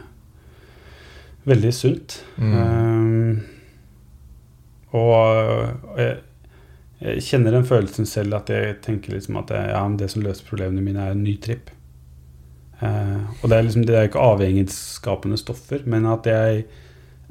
[1.50, 2.20] Veldig sunt.
[2.38, 2.54] Mm.
[2.60, 3.40] Um,
[5.00, 6.18] og jeg,
[7.00, 10.46] jeg kjenner den følelsen selv at jeg tenker liksom at det, ja, det som løser
[10.46, 11.72] problemene mine, er en ny tripp.
[12.84, 16.68] Uh, og det er liksom det er ikke avhengighetsskapende stoffer, men at jeg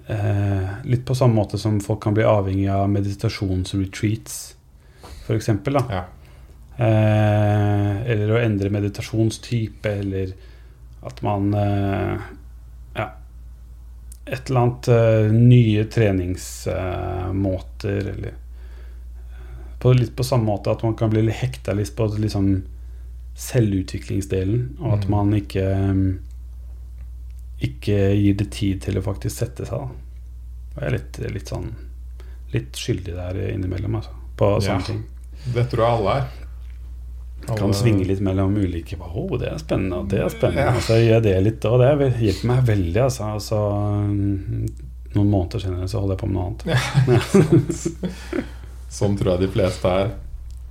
[0.09, 4.41] uh, Litt på samme måte som folk kan bli avhengig av meditasjonsretreats,
[5.29, 5.47] f.eks.
[5.69, 5.83] da.
[5.93, 6.05] Ja.
[6.79, 10.27] Eh, eller å endre meditasjonstype, eller
[11.07, 12.19] at man eh,
[12.97, 13.09] Ja.
[14.27, 18.33] et eller annet eh, nye treningsmåter, eller
[19.79, 22.49] på, Litt på samme måte at man kan bli hekta litt på liksom
[23.39, 25.11] selvutviklingsdelen, og at Mm.
[25.11, 25.65] man ikke
[25.95, 26.19] mm,
[27.63, 29.79] ikke gir det tid til å faktisk sette seg.
[29.79, 29.85] Da.
[30.75, 31.73] Og jeg er litt, litt sånn
[32.53, 34.11] Litt skyldig der innimellom, altså.
[34.41, 34.79] På Ja.
[34.79, 35.03] sånne ting.
[35.55, 36.29] Det tror jeg alle er.
[37.49, 40.67] Kan svinge litt mellom ulike Å, oh, det er spennende, og det er spennende.
[40.67, 40.75] Ja.
[40.77, 43.29] Og så gjør jeg det litt, og det hjelper meg veldig, altså.
[43.39, 43.61] altså
[44.11, 44.67] mm,
[45.15, 46.65] noen måneder senere så holder jeg på med noe annet.
[46.69, 47.89] Ja,
[48.99, 50.11] Sånn tror jeg de fleste er.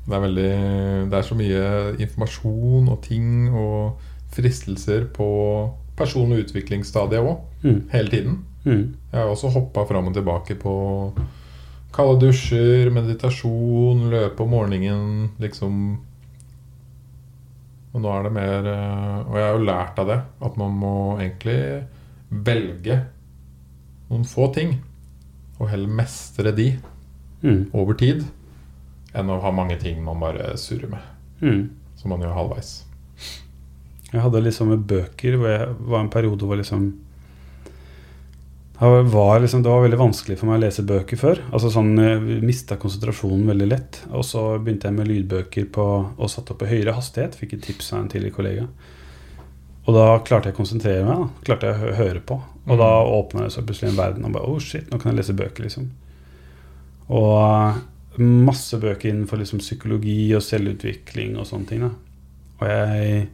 [0.08, 0.52] Det er, veldig,
[1.12, 1.64] det er så mye
[2.00, 4.06] informasjon og ting og
[4.38, 5.28] fristelser på
[5.98, 7.80] personlig utviklingsstadiet òg, Mm.
[7.90, 8.36] hele tiden.
[8.68, 8.84] Mm.
[9.12, 10.74] Jeg har også hoppa fram og tilbake på
[11.98, 15.80] kalde dusjer, meditasjon, løpe om morgenen, liksom
[17.96, 20.76] Og nå er det mer eh, Og jeg har jo lært av det at man
[20.78, 21.58] må egentlig
[22.30, 23.00] velge
[24.10, 24.76] noen få ting,
[25.60, 26.70] og heller mestre de
[27.44, 27.68] Mm.
[27.74, 28.24] over tid,
[29.14, 31.04] enn å ha mange ting man bare surrer med,
[31.42, 31.70] Mm.
[31.96, 32.84] som man gjør halvveis.
[34.12, 36.88] Jeg hadde liksom med bøker hvor jeg var en periode hvor liksom
[38.80, 41.40] var, liksom, det var veldig vanskelig for meg å lese bøker før.
[41.50, 44.02] Altså sånn, Jeg mista konsentrasjonen veldig lett.
[44.12, 45.88] Og så begynte jeg med lydbøker på,
[46.18, 47.36] og satte opp i høyere hastighet.
[47.40, 48.68] Fikk et tips av en tidligere kollega.
[49.88, 51.24] Og da klarte jeg å konsentrere meg.
[51.24, 52.38] da Klarte jeg å høre på.
[52.68, 54.28] Og da åpna det seg plutselig en verden.
[54.28, 55.90] Og bare, oh shit, nå kan jeg lese bøker, liksom.
[57.08, 61.86] Og masse bøker innenfor liksom psykologi og selvutvikling og sånne ting.
[61.86, 61.94] da
[62.60, 63.28] Og jeg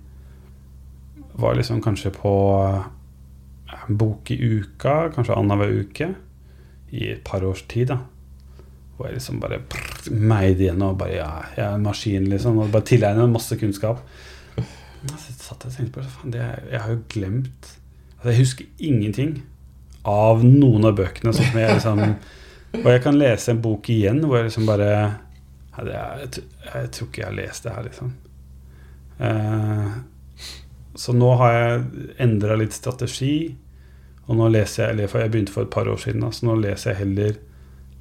[1.41, 2.33] var liksom kanskje på
[3.87, 6.09] en bok i uka, kanskje annenhver uke,
[6.93, 7.87] i et par års tid.
[7.87, 7.97] da
[8.95, 12.59] Hvor jeg liksom bare prr, meide igjennom og bare Ja, jeg er en maskin, liksom.
[12.59, 14.03] Og bare tilegnet masse kunnskap.
[14.57, 17.65] Jeg satt og tenkte på faen, det, Jeg har jo glemt
[18.17, 19.41] altså, Jeg husker ingenting
[20.05, 21.33] av noen av bøkene.
[21.33, 22.03] Som jeg liksom
[22.79, 24.89] Og jeg kan lese en bok igjen hvor jeg liksom bare
[25.73, 28.09] ja, er, jeg, jeg tror ikke jeg har lest det her, liksom.
[29.17, 29.93] Uh,
[30.95, 33.55] så nå har jeg endra litt strategi.
[34.27, 36.55] Og nå leser jeg eller Jeg begynte for et par år siden, da, så nå
[36.61, 37.33] leser jeg heller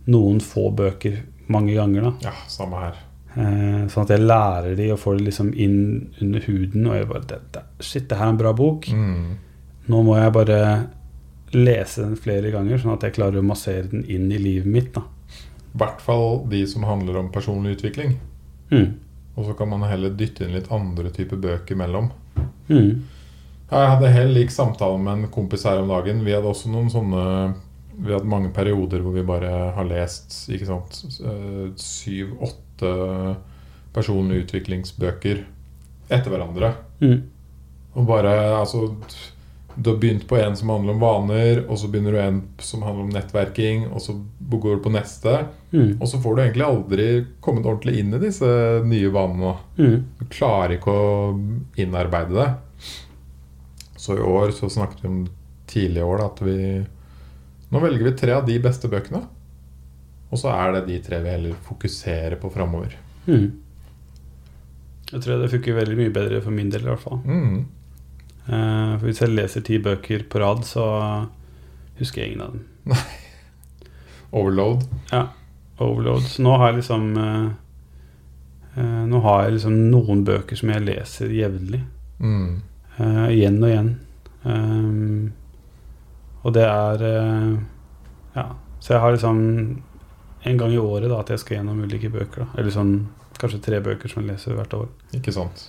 [0.06, 2.02] noen få bøker mange ganger.
[2.02, 2.96] da Ja, samme her.
[3.36, 6.86] eh, Sånn at jeg lærer de og får det liksom inn under huden.
[6.86, 8.86] Og jeg bare det, det, Shit, det her er en bra bok.
[8.88, 9.36] Mm.
[9.88, 10.58] Nå må jeg bare
[11.52, 14.92] lese den flere ganger, sånn at jeg klarer å massere den inn i livet mitt.
[14.94, 15.02] da
[15.74, 18.18] I hvert fall de som handler om personlig utvikling.
[18.70, 18.92] mm.
[19.34, 22.10] Og så kan man heller dytte inn litt andre typer bøker mellom.
[22.68, 23.02] Mm.
[23.72, 26.24] Ja, Jeg hadde helt lik samtale med en kompis her om dagen.
[26.26, 27.24] Vi hadde også noen sånne
[28.02, 32.92] Vi hadde mange perioder hvor vi bare har lest ikke sant, eh, syv-åtte
[33.92, 35.44] personlige utviklingsbøker
[36.08, 36.72] etter hverandre.
[37.04, 37.20] Mm.
[37.92, 38.88] Og bare altså
[39.76, 42.82] Du har begynt på en som handler om vaner, og så begynner du en som
[42.84, 44.18] handler om nettverking, og så
[44.50, 45.46] går du på neste.
[45.70, 45.94] Mm.
[45.96, 47.06] Og så får du egentlig aldri
[47.40, 48.50] kommet ordentlig inn i disse
[48.84, 49.54] nye vanene.
[49.78, 50.04] Mm.
[50.18, 51.06] Du klarer ikke å
[51.80, 52.50] innarbeide det.
[54.02, 55.20] Så i år så snakket vi om
[55.70, 56.58] tidligere år da, at vi
[57.72, 59.22] Nå velger vi tre av de beste bøkene.
[60.28, 62.98] Og så er det de tre vi heller fokuserer på framover.
[63.24, 63.46] Mm.
[65.12, 67.22] Jeg tror det funker veldig mye bedre for min del, i hvert fall.
[67.24, 67.62] Mm.
[68.42, 70.84] Eh, for hvis jeg leser ti bøker på rad, så
[72.00, 72.98] husker jeg ingen av dem.
[74.42, 74.84] Overload.
[75.12, 75.26] Ja.
[75.78, 76.28] Overload.
[76.28, 77.48] Så nå har jeg liksom eh,
[78.76, 81.82] eh, Nå har jeg liksom noen bøker som jeg leser jevnlig.
[82.20, 82.60] Mm.
[82.98, 83.92] Eh, igjen og igjen.
[84.42, 85.32] Um,
[86.42, 87.58] og det er uh,
[88.34, 88.46] Ja.
[88.82, 89.82] Så jeg har liksom
[90.42, 92.42] en gang i året da at jeg skal gjennom ulike bøker.
[92.42, 92.94] da Eller sånn
[93.38, 94.88] kanskje tre bøker som jeg leser hvert år.
[95.14, 95.68] Ikke sant.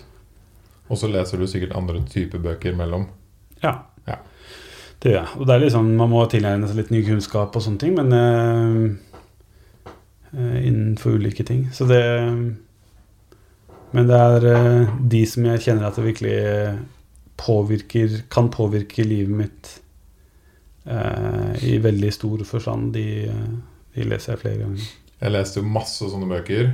[0.90, 3.06] Og så leser du sikkert andre typer bøker mellom.
[3.62, 3.76] Ja.
[4.08, 4.18] Ja.
[4.98, 5.38] Det gjør jeg.
[5.38, 8.18] Og det er liksom, man må tilegne seg litt ny kunnskap og sånne ting, men
[8.18, 9.94] uh,
[10.34, 11.68] uh, innenfor ulike ting.
[11.74, 12.02] Så det
[13.94, 16.38] Men det er de som jeg kjenner at det virkelig
[17.40, 19.70] påvirker Kan påvirke livet mitt
[20.86, 23.54] eh, i veldig stor forstand, de, eh,
[23.96, 24.90] de leser jeg flere ganger.
[25.24, 26.74] Jeg leste jo masse sånne bøker.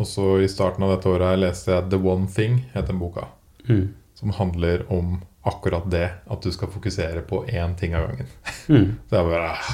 [0.00, 3.28] Og så i starten av dette året leste jeg The One Thing, het den boka.
[3.68, 3.92] Mm.
[4.18, 6.08] Som handler om akkurat det.
[6.26, 8.30] At du skal fokusere på én ting av gangen.
[8.68, 8.92] Mm.
[9.08, 9.72] Så jeg bare ah,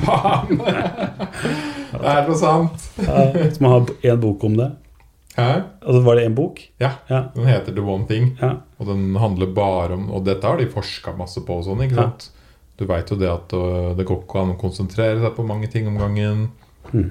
[0.00, 0.60] Faen!
[1.90, 2.84] Det er så sant.
[3.02, 4.68] Ja, så man har én bok om det.
[5.36, 5.62] Hæ?
[5.80, 6.60] Altså, var det én bok?
[6.80, 6.90] Ja.
[7.08, 7.20] Ja.
[7.34, 8.36] Den heter The One Thing.
[8.40, 8.56] ja.
[8.78, 11.96] Og den handler bare om Og dette har de forska masse på og sånn, ikke
[11.96, 12.10] Ja.
[12.80, 15.68] Du veit jo det at øh, det går ikke an å konsentrere seg på mange
[15.68, 16.46] ting om gangen.
[16.94, 17.10] Mm.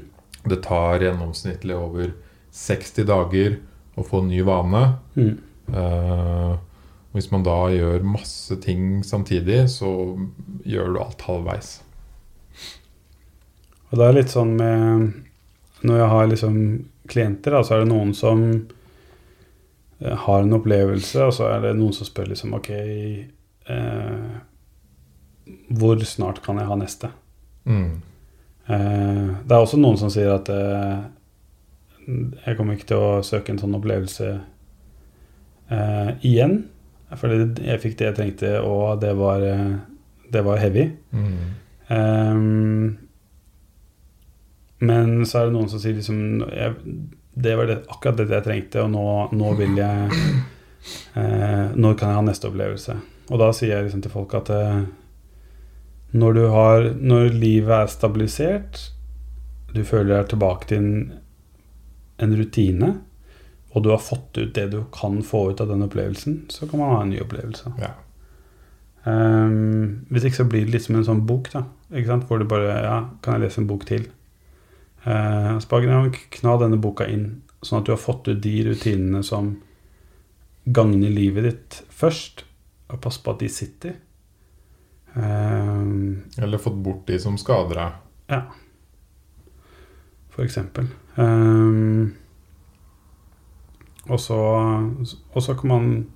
[0.50, 2.10] Det tar gjennomsnittlig over
[2.52, 3.60] 60 dager
[3.96, 4.82] å få en ny vane.
[5.14, 5.38] Mm.
[5.70, 6.58] Uh,
[7.14, 10.18] Hvis man da gjør masse ting samtidig, så
[10.66, 11.70] gjør du alt halvveis.
[13.91, 15.14] Og det er litt sånn med
[15.82, 16.58] Når jeg har liksom
[17.10, 18.44] klienter, da, så er det noen som
[19.99, 24.30] eh, har en opplevelse, og så er det noen som spør liksom Ok, eh,
[25.69, 27.11] hvor snart kan jeg ha neste?
[27.69, 28.02] Mm.
[28.69, 30.99] Eh, det er også noen som sier at eh,
[32.10, 34.30] jeg kommer ikke til å søke en sånn opplevelse
[35.69, 36.61] eh, igjen.
[37.18, 39.77] Fordi jeg fikk det jeg trengte, og det var, eh,
[40.30, 40.90] det var heavy.
[41.14, 42.98] Mm.
[44.80, 46.76] Men så er det noen som sier liksom jeg,
[47.35, 50.22] Det var det, akkurat det jeg trengte, og nå, nå vil jeg
[51.19, 52.95] eh, Når kan jeg ha neste opplevelse.
[53.30, 54.80] Og da sier jeg liksom til folk at eh,
[56.11, 58.88] når du har Når livet er stabilisert,
[59.76, 60.93] du føler deg tilbake til en,
[62.18, 62.88] en rutine,
[63.69, 66.81] og du har fått ut det du kan få ut av den opplevelsen, så kan
[66.81, 67.76] man ha en ny opplevelse.
[67.77, 67.91] Ja.
[69.06, 71.68] Um, hvis ikke så blir det litt som en sånn bok, da.
[72.26, 74.10] Hvor du bare Ja, kan jeg lese en bok til?
[75.10, 75.80] Uh, så
[76.38, 79.56] kna denne boka inn, sånn at du har fått ut de rutinene som
[80.69, 82.44] gagner livet ditt først,
[82.90, 83.98] og pass på at de sitter.
[85.15, 87.91] Eh, Eller fått bort de som skader deg.
[88.30, 88.41] ja.
[90.30, 90.86] For eksempel.
[91.18, 92.10] Eh,
[94.10, 94.38] og så
[95.34, 96.07] Og så kan man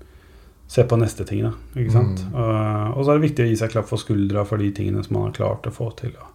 [0.68, 1.52] se på neste ting, da.
[1.76, 2.24] Ikke sant?
[2.32, 2.34] Mm.
[2.34, 5.04] Eh, og så er det viktig å gi seg klapp for skuldra for de tingene
[5.04, 6.14] som man har klart å få til.
[6.16, 6.33] Eh,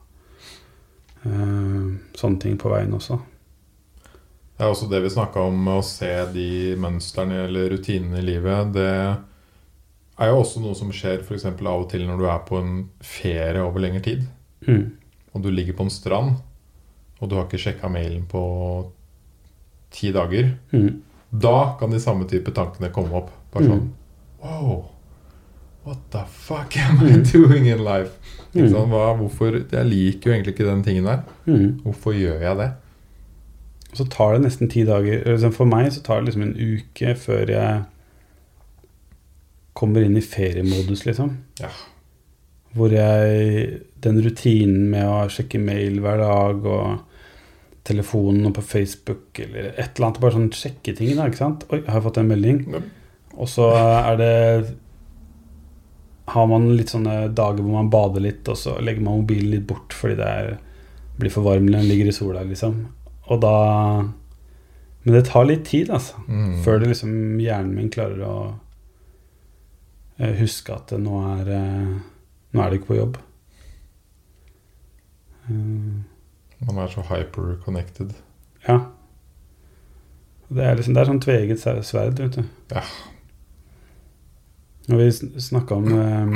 [2.18, 3.18] sånne ting på veien også.
[4.58, 6.48] Det er også det vi snakka om med å se de
[6.82, 8.72] mønstrene eller rutinene i livet.
[8.74, 8.88] Det
[10.18, 11.44] er jo også noe som skjer f.eks.
[11.46, 12.72] av og til når du er på en
[13.06, 14.24] ferie over lengre tid.
[14.66, 14.88] Mm.
[15.34, 16.40] Og du ligger på en strand,
[17.20, 18.42] og du har ikke sjekka mailen på
[19.94, 20.50] ti dager.
[20.74, 21.02] Mm.
[21.30, 23.30] Da kan de samme type tankene komme opp.
[23.52, 23.70] Bare Mm.
[23.70, 23.88] sånn
[24.42, 24.84] Wow,
[25.88, 28.12] what the fuck am I doing in life?
[28.52, 28.68] Mm.
[28.72, 31.24] Sånn, Hva, hvorfor, jeg liker jo egentlig ikke den tingen der.
[31.48, 31.80] Mm.
[31.84, 32.68] Hvorfor gjør jeg det?
[33.88, 36.56] Og så tar det nesten ti dager liksom For meg så tar det liksom en
[36.60, 37.86] uke før jeg
[39.78, 41.30] kommer inn i feriemodus, liksom.
[41.62, 41.70] Ja.
[42.76, 47.04] Hvor jeg Den rutinen med å sjekke mail hver dag og
[47.88, 51.64] telefonen og på Facebook eller et eller annet Bare sånn sjekke ting, da, ikke sant?
[51.72, 52.60] Oi, har jeg fått en melding.
[52.74, 52.82] Ja.
[53.38, 54.34] Og så er det
[56.28, 59.66] Har man litt sånne dager hvor man bader litt, og så legger man mobilen litt
[59.70, 60.50] bort fordi det er,
[61.18, 62.82] blir for varm eller den ligger i sola, liksom.
[63.28, 63.52] Og da
[65.04, 66.18] Men det tar litt tid, altså.
[66.28, 66.58] Mm.
[66.64, 68.34] Før det liksom hjernen min klarer å
[70.18, 71.96] eh, huske at nå er eh,
[72.52, 73.16] Nå er det ikke på jobb.
[75.48, 78.14] Eh, Man er så hyper-connected.
[78.68, 78.78] ja.
[80.50, 82.44] Det er liksom Det er sånn tveget sverd, vet du.
[82.72, 82.80] Ja.
[84.88, 86.28] Og vi snakka om eh,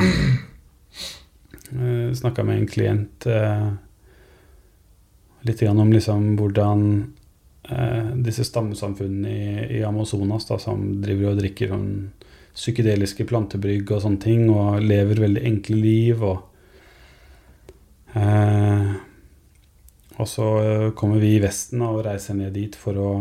[1.72, 3.68] eh, Snakka med en klient eh,
[5.42, 6.82] litt om liksom hvordan
[7.70, 11.88] eh, disse stammesamfunnene i, i Amazonas da, som driver og drikker sånn
[12.52, 16.22] psykedeliske plantebrygg og sånne ting, og lever veldig enkle liv.
[16.28, 16.42] Og,
[18.20, 18.92] eh,
[20.18, 23.12] og så eh, kommer vi i Vesten og reiser ned dit for å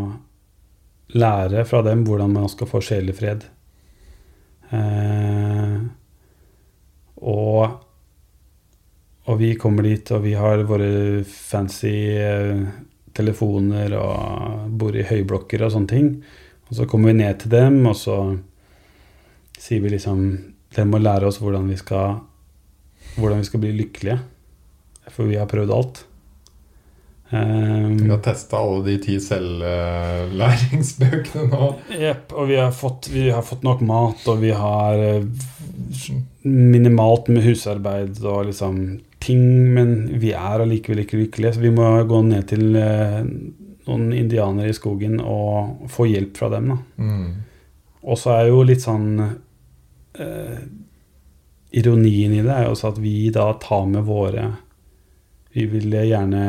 [1.15, 3.47] lære fra dem hvordan man skal få sjelefred.
[4.71, 5.79] Eh,
[7.21, 7.63] og,
[9.27, 10.91] og vi kommer dit, og vi har våre
[11.27, 12.63] fancy eh,
[13.15, 16.13] telefoner og bor i høyblokker og sånne ting.
[16.69, 18.17] Og så kommer vi ned til dem, og så
[19.59, 20.23] sier vi liksom
[20.71, 22.21] Dere må lære oss hvordan vi skal
[23.17, 24.21] Hvordan vi skal bli lykkelige.
[25.11, 25.97] For vi har prøvd alt.
[27.31, 31.75] Um, Vi har testa alle de ti selvlæringsbøkene nå.
[31.95, 32.33] Jepp.
[32.35, 35.23] Og vi har, fått, vi har fått nok mat, og vi har eh,
[36.43, 42.03] minimalt med husarbeid og liksom ting, men vi er allikevel ikke lykkelige, så vi må
[42.09, 43.23] gå ned til eh,
[43.87, 46.67] noen indianere i skogen og få hjelp fra dem.
[46.73, 46.77] da.
[46.99, 47.31] Mm.
[48.01, 50.59] Og så er jo litt sånn eh,
[51.79, 54.51] Ironien i det er jo også at vi da tar med våre
[55.53, 56.41] Vi vil gjerne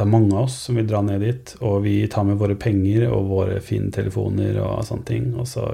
[0.00, 2.54] Det er mange av oss som vil dra ned dit, og vi tar med våre
[2.56, 5.26] penger og våre fine telefoner og sånne ting.
[5.36, 5.66] Og så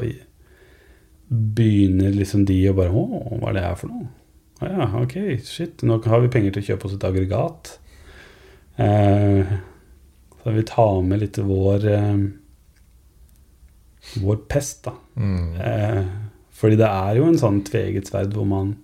[1.28, 3.04] begynner liksom de å bare Å,
[3.38, 4.08] hva er det her for noe?
[4.58, 5.16] Å ja, ok,
[5.46, 5.86] shit.
[5.86, 7.72] Nå har vi penger til å kjøpe oss et aggregat.
[8.82, 9.54] Eh,
[10.42, 12.12] så vi tar med litt vår eh,
[14.26, 14.98] Vår pest, da.
[15.22, 15.54] Mm.
[15.70, 16.04] Eh,
[16.50, 18.74] fordi det er jo en sånn tveget sverd hvor man,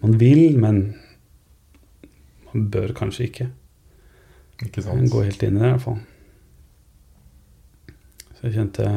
[0.00, 0.86] man vil, men
[2.48, 3.52] man bør kanskje ikke.
[4.66, 5.10] Ikke sant?
[5.10, 6.00] går helt inn i det, i hvert fall.
[8.36, 8.88] Så jeg kjente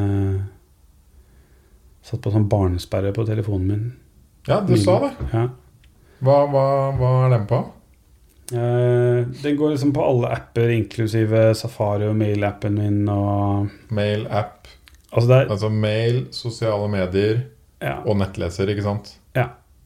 [2.06, 3.86] Satt på sånn barnesperre på telefonen min.
[4.46, 5.08] Ja, du sa det.
[5.32, 5.48] Ja.
[6.22, 6.66] Hva, hva,
[7.00, 7.64] hva er den på?
[8.54, 14.70] Eh, den går liksom på alle apper, inklusive Safari og mail-appen min og Mail, app,
[15.16, 17.40] Altså altså mail, sosiale medier
[17.82, 18.02] ja.
[18.04, 19.14] og nettleser, ikke sant?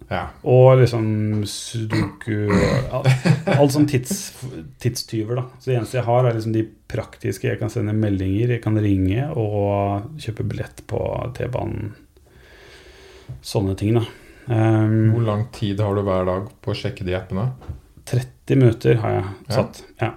[0.09, 0.15] Ja.
[0.15, 0.21] Ja.
[0.49, 3.07] Og liksom sudoku og
[3.53, 4.13] alt, sånn tids,
[4.81, 5.43] tidstyver, da.
[5.59, 7.45] Så det eneste jeg har, er liksom de praktiske.
[7.51, 11.01] Jeg kan sende meldinger, jeg kan ringe og kjøpe billett på
[11.37, 11.91] T-banen.
[13.45, 14.05] Sånne ting, da.
[14.49, 17.51] Um, Hvor lang tid har du hver dag på å sjekke de appene?
[18.09, 19.83] 30 minutter har jeg satt.
[20.01, 20.15] Ja.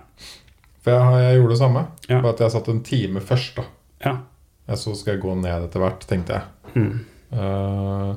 [0.83, 1.83] For jeg, har- jeg gjorde det samme.
[2.09, 2.21] Ja.
[2.25, 3.57] Bare at jeg satt en time først.
[3.61, 3.69] da
[4.09, 4.17] ja.
[4.75, 6.43] Så skal jeg gå ned etter hvert, tenkte jeg.
[6.81, 7.05] Mm.
[7.37, 8.15] Eh,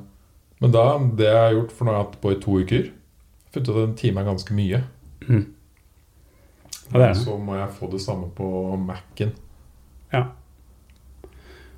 [0.61, 0.86] men da,
[1.19, 2.91] det jeg har gjort for noe hatt på i to uker
[3.56, 4.80] Funnet ut at en time er ganske mye.
[5.30, 5.44] Mm.
[6.91, 7.22] Ja, det er det.
[7.22, 9.32] Så må jeg få det samme på Mac-en.
[10.11, 10.26] Ja.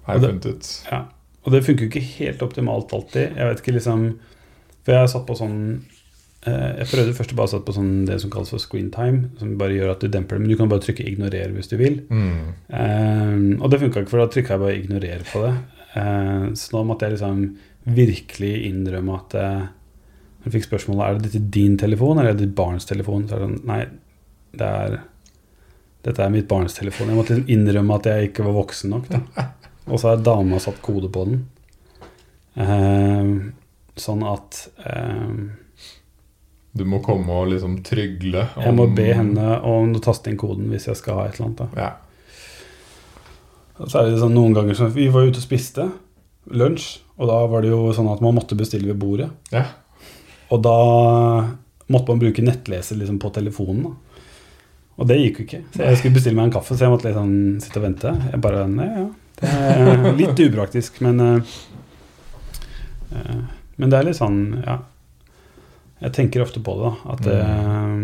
[0.07, 0.71] Har jeg det- funnet ut.
[0.91, 1.01] Ja,
[1.43, 3.35] og det funker jo ikke helt optimalt alltid.
[3.37, 4.19] Jeg vet ikke liksom
[4.83, 5.83] For jeg har satt på sånn
[6.47, 9.29] eh, Jeg prøvde først å bare satt på sånn det som kalles for screen time,
[9.37, 10.41] som bare gjør at du demper det.
[10.41, 12.01] Men du kan bare trykke 'ignorer' hvis du vil.
[12.09, 12.53] Mm.
[12.71, 15.55] Um, og det funka ikke, for da trykka jeg bare 'ignorer' på det.
[15.95, 17.57] Uh, så nå måtte jeg liksom
[17.95, 19.67] virkelig innrømme at hun
[20.47, 23.25] Jeg fikk spørsmålet er det dette din telefon eller er det ditt barns telefon.
[23.27, 23.81] Så er det sånn Nei,
[24.55, 24.97] det er
[26.07, 27.09] dette er mitt barns telefon.
[27.11, 29.09] Jeg måtte liksom innrømme at jeg ikke var voksen nok.
[29.11, 29.47] Da.
[29.89, 31.41] Og så har dama satt kode på den.
[32.55, 33.31] Eh,
[33.99, 35.33] sånn at eh,
[36.77, 38.45] Du må komme og liksom trygle.
[38.55, 41.49] jeg må be henne om å taste inn koden hvis jeg skal ha et eller
[41.49, 41.59] annet.
[41.65, 41.67] Da.
[41.81, 41.91] Ja.
[43.83, 45.89] Så er det sånn noen ganger som Vi var ute og spiste
[46.47, 49.29] lunsj, og da var det jo sånn at man måtte bestille ved bordet.
[49.53, 49.65] ja.
[50.47, 50.73] Og da
[51.91, 53.83] måtte man bruke nettleser liksom på telefonen.
[53.83, 54.21] Da.
[54.97, 55.59] Og det gikk jo ikke.
[55.75, 57.33] Så jeg skulle bestille meg en kaffe, så jeg måtte liksom
[57.65, 58.13] sitte og vente.
[58.31, 59.07] Jeg bare, nei, ja.
[59.41, 61.41] Det er litt upraktisk, men eh,
[63.77, 64.77] Men det er litt sånn, ja.
[66.01, 67.13] Jeg tenker ofte på det, da.
[67.13, 67.97] At eh,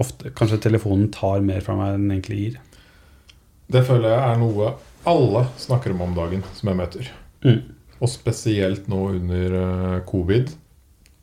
[0.00, 2.60] ofte, kanskje telefonen tar mer fra meg enn den egentlig gir.
[3.72, 4.72] Det føler jeg er noe
[5.08, 7.12] alle snakker om om dagen, som jeg møter.
[7.44, 7.60] Mm.
[8.02, 10.54] Og spesielt nå under eh, covid,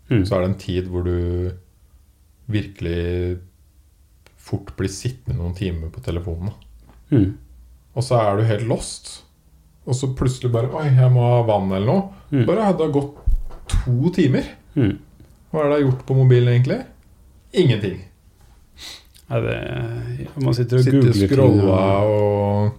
[0.09, 0.23] Mm.
[0.25, 1.51] så er det en tid hvor du
[2.49, 3.37] virkelig
[4.41, 6.49] fort blir sittende noen timer på telefonen.
[7.13, 7.35] Mm.
[7.93, 9.11] Og så er du helt lost.
[9.85, 12.07] Og så plutselig bare Oi, jeg må ha vann eller noe.
[12.33, 12.43] Mm.
[12.49, 13.21] Bare hadde det gått
[13.69, 14.49] to timer.
[14.73, 14.95] Mm.
[15.51, 16.79] Hva er det jeg har gjort på mobilen, egentlig?
[17.53, 17.99] Ingenting.
[19.29, 19.55] Nei, det,
[20.41, 22.19] man sitter og googler ting scrolla og
[22.65, 22.77] og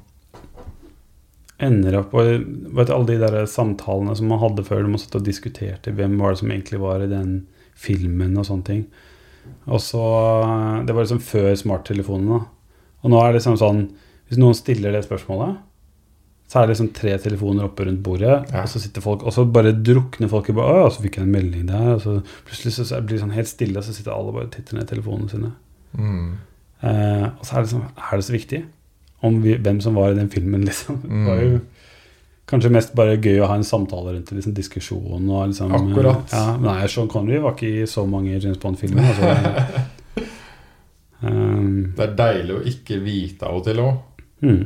[1.61, 2.45] ender opp og
[2.77, 6.33] vet Alle de der samtalene som man hadde før, man satt og diskuterte hvem var
[6.35, 7.47] det som egentlig var i den
[7.81, 8.85] filmen og sånne ting.
[9.67, 10.03] Og så,
[10.87, 12.41] Det var liksom før smarttelefonene.
[13.03, 13.83] Og nå er det liksom sånn
[14.29, 15.57] Hvis noen stiller det spørsmålet,
[16.51, 18.63] så er det liksom tre telefoner oppe rundt bordet, Ja.
[18.63, 21.25] og så sitter folk Og så bare drukner folk i bare Å, så fikk jeg
[21.27, 21.95] en melding der.
[21.95, 24.45] Og så plutselig så så blir det sånn helt stille, og så sitter alle bare
[24.49, 25.53] og titter ned i telefonene sine.
[25.97, 26.31] mm.
[26.83, 28.63] Eh, og så er det, sånn, er det så viktig
[29.23, 31.01] om vi, hvem som var i den filmen, liksom.
[31.05, 31.61] Det var jo
[32.51, 36.33] kanskje mest bare gøy å ha en samtale rundt liksom diskusjon og liksom Akkurat.
[36.35, 39.07] Ja, nei, Sean Connery var ikke i så mange James Bond-filmer.
[39.07, 40.25] Altså.
[41.23, 44.01] um, Det er deilig å ikke vite av og til òg.
[44.45, 44.65] mm,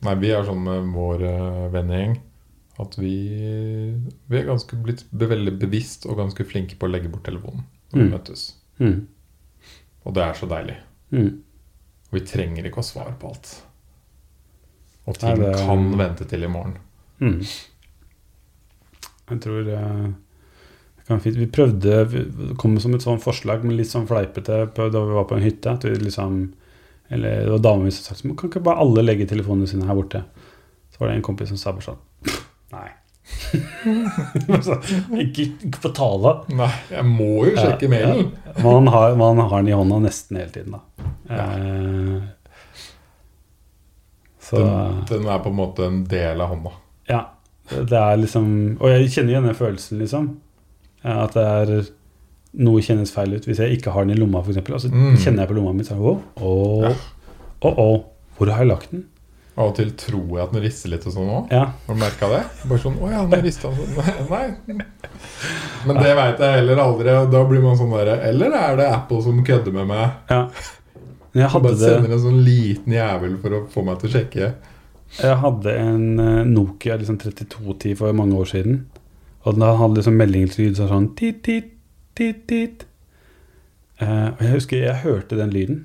[0.00, 2.14] Nei, vi er sånn med vår uh, vennegjeng
[2.80, 3.10] at vi,
[4.32, 7.98] vi er ganske blitt veldig bevisst og ganske flinke på å legge bort telefonen når
[8.00, 8.12] vi Mm.
[8.14, 8.44] møtes.
[8.80, 9.00] mm,
[10.06, 10.76] Og det er så deilig.
[11.12, 11.30] mm.
[12.10, 13.50] Og vi trenger ikke å svare på alt.
[15.06, 16.76] Og Nei, ting det- kan vente til i morgen.
[17.20, 17.40] Mm.
[19.30, 20.06] Jeg tror eh,
[20.96, 21.36] det kan fint.
[21.36, 25.24] Vi prøvde Det kom som et sånn forslag, men litt sånn fleipete da vi var
[25.30, 25.70] på en hytte.
[25.76, 26.52] At vi liksom
[27.10, 29.94] Eller det var dama mi som sa Kan ikke bare alle legge telefonene sine her
[29.94, 30.24] borte?
[30.90, 31.98] Så var det en kompis som sa bare sånn
[32.72, 32.88] Nei.
[34.66, 34.76] Så,
[35.16, 35.46] ikke,
[35.80, 36.32] på tale.
[36.54, 38.28] Nei, jeg må jo sjekke Ja, mailen.
[38.46, 38.52] ja.
[38.64, 40.80] Man, har, man har den i hånda nesten hele tiden, da.
[41.30, 42.20] Eh,
[44.40, 46.72] så Den, den er på en måte en del av hånda.
[47.10, 47.20] Ja.
[47.70, 48.46] Det er liksom
[48.80, 50.24] Og jeg kjenner igjen den følelsen, liksom.
[51.06, 51.74] At det er
[52.60, 54.58] noe kjennes feil ut hvis jeg ikke har den i lomma, f.eks.
[54.74, 55.14] Og så Mm.
[55.22, 56.94] kjenner jeg på lomma mi sånn Å, å, Ja.
[57.62, 57.86] å, å,
[58.38, 59.04] hvor har jeg lagt den?
[59.60, 61.50] Av og til tror jeg at den rister litt og sånn òg.
[61.52, 61.66] Ja.
[61.86, 62.40] Har du merka det?
[62.64, 63.98] Bare sånn Å ja, den rista sånn.
[64.30, 64.76] Nei.
[65.84, 67.12] Men det veit jeg heller aldri.
[67.20, 70.20] Og da blir man sånn derre Eller er det Apple som kødder med meg?
[70.32, 70.44] ja.
[71.30, 74.48] Jeg hadde, bare sender en sånn liten jævel for å få meg til å sjekke.
[75.20, 78.80] jeg hadde en eh, Nokia liksom 3210 for mange år siden.
[79.44, 81.68] Og den hadde liksom meldingslyd sånn tit, tit,
[82.18, 82.82] tit, tit.
[84.02, 85.78] Eh, og jeg husker jeg hørte den lyden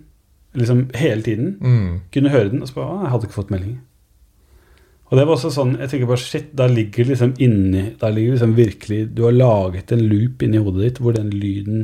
[0.56, 1.52] liksom hele tiden.
[1.62, 2.00] Mm.
[2.14, 3.76] kunne høre den, og så bare, «Å, jeg hadde ikke fått melding.
[5.06, 8.34] Og det var også sånn Jeg tenker bare shit, da ligger liksom inni Da ligger
[8.34, 11.84] liksom virkelig Du har laget en loop inni hodet ditt hvor den lyden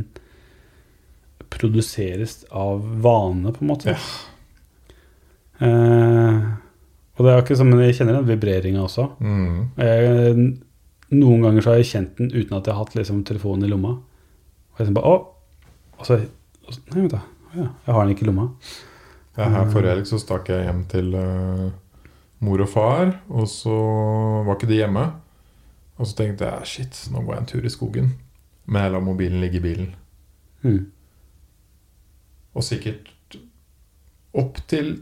[1.52, 3.94] produseres av vane, på en måte.
[5.60, 6.38] Eh,
[7.18, 9.10] og det er ikke som Jeg kjenner den vibreringa også.
[9.20, 9.58] Mm.
[9.78, 10.46] Jeg,
[11.12, 13.72] noen ganger så har jeg kjent den uten at jeg har hatt liksom, telefonen i
[13.74, 13.98] lomma.
[14.72, 15.68] Og jeg sånn bare, å,
[16.00, 17.20] og så Nei, vent da.
[17.56, 18.48] Ja, jeg har den ikke i lomma.
[19.38, 21.70] Ja, her Forrige helg så stakk jeg hjem til uh,
[22.44, 23.76] mor og far, og så
[24.46, 25.06] var ikke de hjemme.
[26.02, 28.12] Og så tenkte jeg shit, nå går jeg en tur i skogen.
[28.66, 29.92] Men jeg lar mobilen ligge i bilen.
[30.64, 30.84] Mm.
[32.56, 33.12] Og sikkert
[34.38, 34.94] opp til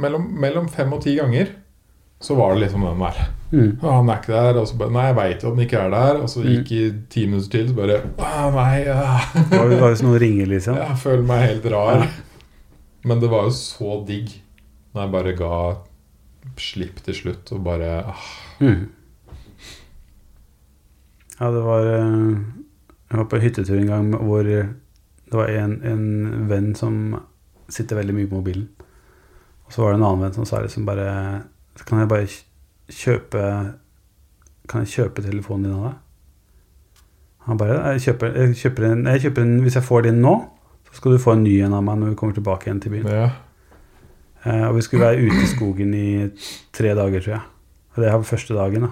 [0.00, 1.52] mellom, mellom fem og ti ganger
[2.24, 3.18] så var det liksom den der.
[3.52, 3.78] Mm.
[3.80, 4.58] Og han er ikke der.
[4.60, 6.20] Og så bare Nei, jeg veit jo at han ikke er der.
[6.22, 9.00] Og så gikk i ti minutter til, så bare Å, nei, ja.
[9.50, 10.78] Det var jo hvis noen ringer, liksom.
[10.80, 12.06] Jeg føler meg helt rar.
[13.04, 14.32] Men det var jo så digg
[14.94, 15.54] når jeg bare ga
[16.60, 18.26] slipp til slutt og bare ah,
[18.62, 18.84] Mm.
[21.40, 22.36] Ja, det var eh,
[23.10, 26.04] Jeg var på hyttetur en gang hvor det var en, en
[26.46, 27.16] venn som
[27.66, 28.68] sitter veldig mye på mobilen.
[29.66, 31.08] Og så var det en annen venn som sa liksom bare
[31.88, 32.28] Kan jeg bare
[32.90, 33.44] kjøpe
[34.68, 35.96] Kan jeg kjøpe telefonen din av deg?
[37.44, 40.34] Han bare jeg kjøper, jeg, kjøper en, jeg kjøper en Hvis jeg får din nå,
[40.88, 42.96] så skal du få en ny en av meg når vi kommer tilbake igjen til
[42.96, 43.10] byen.
[43.12, 43.32] ja.
[44.44, 46.08] Eh, og vi skulle være ute i skogen i
[46.76, 47.44] tre dager, tror jeg.
[47.94, 48.90] Og det var første dagen, da.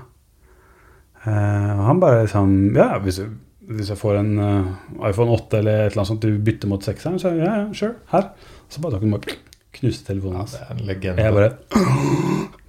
[1.26, 3.28] Eh, og han bare liksom Ja, hvis jeg,
[3.68, 4.72] hvis jeg får en uh,
[5.08, 7.94] iPhone 8 eller et eller annet sånt, du bytter mot 6-eren, så ja, ja, sure,
[8.10, 8.32] her.
[8.68, 9.36] Så bare tok han bare
[9.82, 10.54] knuste telefonen ja, hans.
[10.56, 11.26] det er en legende.
[11.26, 11.50] Jeg bare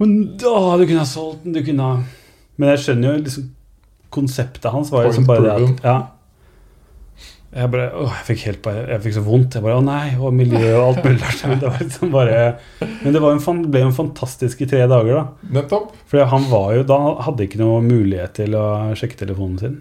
[0.01, 2.01] Men da, du kunne ha solgt den, du kunne ha
[2.57, 3.51] Men jeg skjønner jo liksom
[4.13, 5.95] Konseptet hans var jo liksom bare det at Ja.
[7.53, 9.55] Jeg bare åh, jeg fikk helt bare, jeg fikk så vondt.
[9.57, 11.41] Jeg bare Å nei, og miljø og alt mulig rart.
[11.49, 12.39] Men det var liksom bare
[12.81, 15.51] Men det var en, ble jo en fantastisk i tre dager, da.
[15.59, 15.91] Nettopp.
[16.09, 18.65] For han var jo da hadde ikke noe mulighet til å
[18.97, 19.75] sjekke telefonen sin.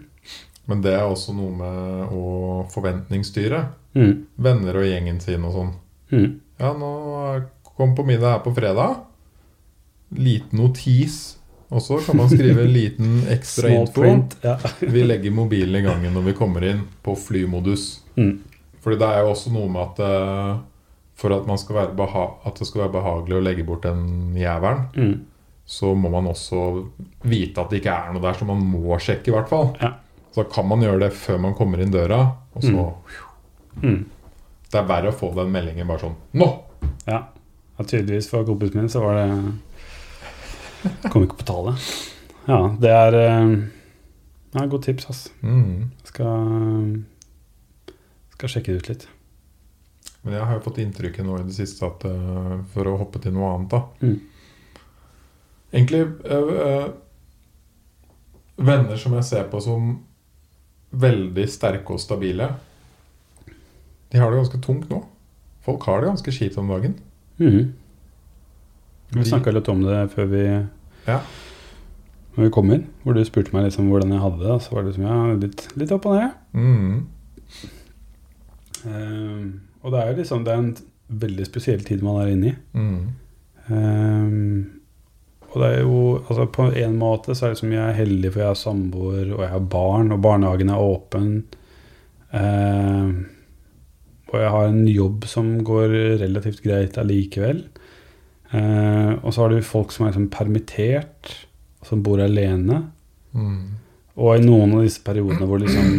[0.69, 2.27] Men det er også noe med å
[2.71, 3.63] forventningsstyre.
[3.97, 4.13] Mm.
[4.45, 5.73] Venner og gjengen sin og sånn.
[6.13, 6.29] Mm.
[6.63, 6.89] Ja, nå
[7.75, 9.01] kom på middag her på fredag.
[10.15, 11.37] Liten notis.
[11.73, 14.01] Og så kan man skrive en liten ekstra info.
[14.01, 14.35] print.
[14.45, 14.57] Ja.
[14.79, 17.87] Vi legger mobilen i gangen når vi kommer inn på flymodus.
[18.15, 18.35] Mm.
[18.83, 20.51] Fordi det er jo også noe med at eh,
[21.17, 24.35] for at, man skal være beha at det skal være behagelig å legge bort den
[24.37, 25.13] jævelen, Mm.
[25.65, 26.59] så må man også
[27.23, 29.71] vite at det ikke er noe der, så man må sjekke i hvert fall.
[29.81, 29.93] Ja.
[30.33, 32.21] Så da kan man gjøre det før man kommer inn døra,
[32.53, 32.93] og så
[33.81, 34.03] Mm.
[34.73, 36.49] Det er verre å få den meldingen bare sånn Nå!
[37.05, 37.19] Ja.
[37.77, 41.77] ja, tydeligvis for kompisen min så var det Kom ikke på tale.
[42.43, 43.51] Ja, det er eh,
[44.51, 45.21] ja, godt tips, ass.
[45.39, 45.93] Mm.
[46.03, 46.89] Skal,
[48.35, 49.05] skal sjekke det ut litt.
[50.23, 53.21] Men jeg har jo fått inntrykket nå i det siste at eh, For å hoppe
[53.23, 53.81] til noe annet, da.
[54.03, 54.81] Mm.
[55.73, 56.03] Egentlig
[56.35, 56.91] øh,
[58.59, 59.95] Venner som jeg ser på som
[60.93, 62.51] veldig sterke og stabile,
[64.13, 65.01] de har det ganske tungt nå.
[65.65, 66.93] Folk har det ganske kjipt om dagen.
[67.41, 67.73] Mm.
[69.13, 70.43] Vi snakka litt om det før vi
[71.07, 71.19] Ja.
[72.35, 74.51] Når vi kom inn, hvor du spurte meg liksom hvordan jeg hadde det.
[74.51, 76.31] og Så var det liksom, ja, litt, litt opp og ned.
[76.53, 76.95] Mm.
[78.89, 79.43] Ehm,
[79.83, 80.73] og det er jo liksom Det er en
[81.23, 82.55] veldig spesiell tid man er inne i.
[82.73, 83.03] Mm.
[83.69, 84.79] Ehm,
[85.51, 88.31] og det er jo altså På en måte så er det som jeg er heldig,
[88.31, 91.29] for jeg har samboer og jeg har barn, og barnehagen er åpen.
[92.33, 93.13] Ehm,
[94.33, 95.93] og jeg har en jobb som går
[96.23, 97.61] relativt greit allikevel.
[98.53, 101.31] Eh, og så har du folk som er liksom permittert,
[101.85, 102.81] som bor alene.
[103.37, 103.77] Mm.
[104.17, 105.89] Og i noen av disse periodene hvor liksom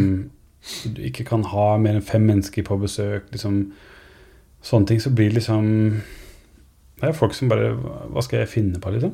[0.95, 3.59] du ikke kan ha mer enn fem mennesker på besøk, liksom
[4.65, 5.67] sånne ting, så blir det liksom
[6.95, 9.11] Det er folk som bare Hva skal jeg finne på, liksom?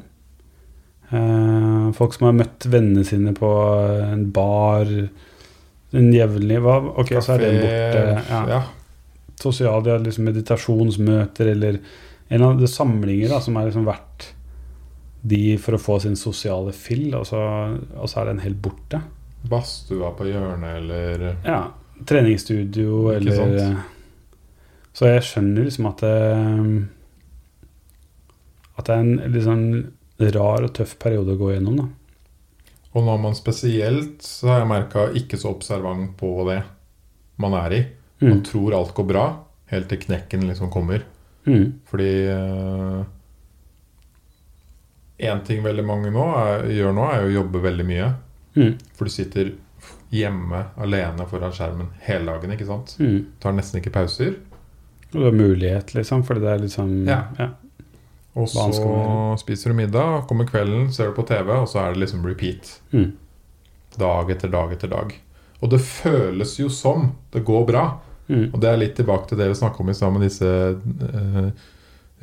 [1.12, 3.50] Eh, folk som har møtt vennene sine på
[4.06, 4.88] en bar
[5.92, 8.06] en jevnlig hva, Ok, så er den borte.
[8.30, 8.44] Ja.
[8.48, 8.62] Ja.
[9.42, 11.80] Sosiale ja, liksom meditasjonsmøter eller
[12.32, 14.30] en av de samlinger da, som er liksom verdt
[15.22, 17.38] de for å få sin sosiale fill, og så,
[17.94, 19.02] og så er den helt borte.
[19.52, 21.60] Badstua på hjørnet, eller Ja,
[22.06, 23.60] treningsstudio Ikke eller sant?
[23.62, 23.78] eh,
[24.98, 26.16] Så jeg skjønner liksom at det
[28.78, 29.66] At det er en sånn
[30.36, 31.88] rar og tøff periode å gå gjennom, da.
[32.92, 36.60] Og når man spesielt, så har jeg merka, ikke så observant på det
[37.42, 37.82] man er i.
[38.22, 38.44] Man Mm.
[38.46, 39.26] tror alt går bra,
[39.72, 41.02] helt til knekken liksom kommer.
[41.48, 41.74] Mm.
[41.90, 42.12] Fordi
[45.22, 48.08] Én ting veldig mange nå er, gjør nå, er å jobbe veldig mye.
[48.58, 48.72] Mm.
[48.98, 49.52] For du sitter
[50.12, 52.52] hjemme alene foran skjermen hele dagen.
[52.56, 52.96] ikke sant?
[53.00, 53.28] Mm.
[53.40, 54.36] Tar nesten ikke pauser.
[55.12, 57.20] Og du har mulighet, liksom, fordi det er liksom Ja.
[57.38, 57.50] ja.
[58.36, 62.00] Og så spiser du middag, kommer kvelden, ser du på TV, og så er det
[62.08, 62.80] liksom repeat.
[62.94, 63.12] Mm.
[64.00, 65.14] Dag etter dag etter dag.
[65.62, 68.00] Og det føles jo som det går bra.
[68.32, 68.46] Mm.
[68.54, 71.52] Og det er litt tilbake til det vi snakka om i stad, med disse uh,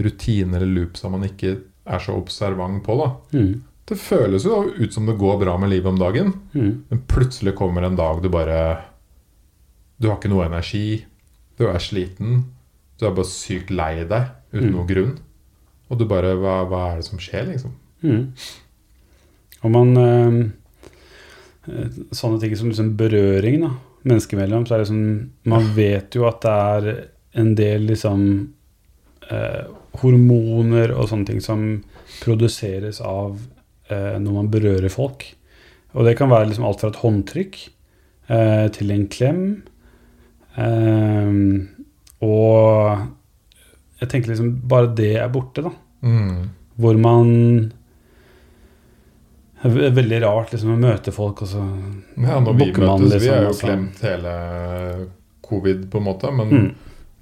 [0.01, 1.51] rutiner eller loops som man ikke
[1.85, 2.97] er så observant på.
[3.02, 3.09] da.
[3.39, 3.52] Mm.
[3.89, 6.85] Det føles jo ut som det går bra med livet om dagen, Mm.
[6.90, 8.78] men plutselig kommer en dag du bare
[10.01, 11.05] Du har ikke noe energi,
[11.59, 12.44] du er sliten,
[13.01, 14.74] du er bare sykt lei deg uten Mm.
[14.76, 15.18] noen grunn.
[15.90, 17.72] Og du bare hva, hva er det som skjer, liksom?
[18.02, 18.32] Mm.
[19.64, 19.97] Og man
[21.68, 23.70] Øh, Sånne ting som liksom berøring da,
[24.09, 25.09] mennesker imellom, så er det sånn
[25.48, 26.89] Man vet jo at det er
[27.39, 28.22] en del liksom
[29.30, 29.64] eh,
[30.02, 31.64] hormoner og sånne ting som
[32.22, 33.39] produseres av
[33.90, 35.26] eh, når man berører folk.
[35.97, 37.59] Og det kan være liksom alt fra et håndtrykk
[38.32, 39.43] eh, til en klem.
[40.59, 41.39] Eh,
[42.26, 43.06] og
[43.98, 45.72] jeg tenker liksom bare det er borte, da.
[46.06, 46.48] Mm.
[46.78, 47.28] Hvor man
[49.62, 53.02] Det er veldig rart liksom å møte folk, og så Ja, når vi Bukker man
[53.02, 53.66] møtes, vi liksom, har jo altså.
[53.66, 54.35] klemt hele
[55.48, 56.68] covid, på en måte, men mm.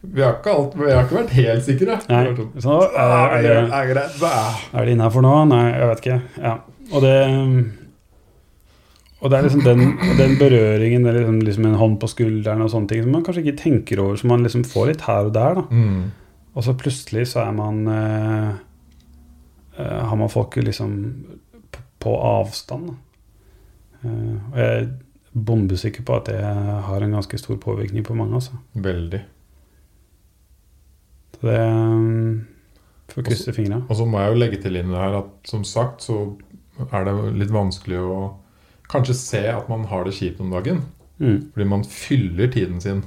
[0.02, 1.96] vi, har ikke alt, vi har ikke vært helt sikre.
[2.10, 2.22] Nei.
[2.60, 4.34] Så, er, «Ah, er, det det, er greit, hva?»
[4.72, 5.32] er det innafor nå?
[5.54, 6.20] Nei, jeg vet ikke.
[6.42, 6.54] Ja.
[6.92, 7.16] Og det
[9.16, 12.62] Og det er liksom den, den berøringen, det er liksom, liksom en hånd på skulderen
[12.62, 15.30] og sånne ting som man kanskje ikke tenker over, som man liksom får litt her
[15.30, 15.56] og der.
[15.56, 15.64] da.
[15.72, 16.02] Mm.
[16.56, 18.50] Og så plutselig så er man eh,
[19.80, 20.92] eh, Har man folk liksom
[22.06, 22.94] på, avstand.
[24.00, 24.88] Eh, og jeg er
[25.36, 28.38] bombesikker på at det har en ganske stor påvirkning på mange.
[28.38, 28.56] altså.
[28.72, 29.22] Veldig.
[31.36, 32.46] Så det um,
[33.12, 33.82] Får krysse fingra.
[33.88, 36.20] Og så må jeg jo legge til inn det her at som sagt så
[36.90, 38.16] er det litt vanskelig å
[38.90, 40.82] kanskje se at man har det kjipt om dagen.
[41.18, 41.52] Mm.
[41.52, 43.04] Fordi man fyller tiden sin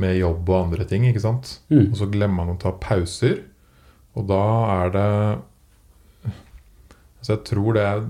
[0.00, 1.58] med jobb og andre ting, ikke sant?
[1.72, 1.90] Mm.
[1.90, 3.42] Og så glemmer man å ta pauser.
[4.16, 4.42] Og da
[4.72, 5.08] er det
[7.22, 8.06] Så jeg tror det er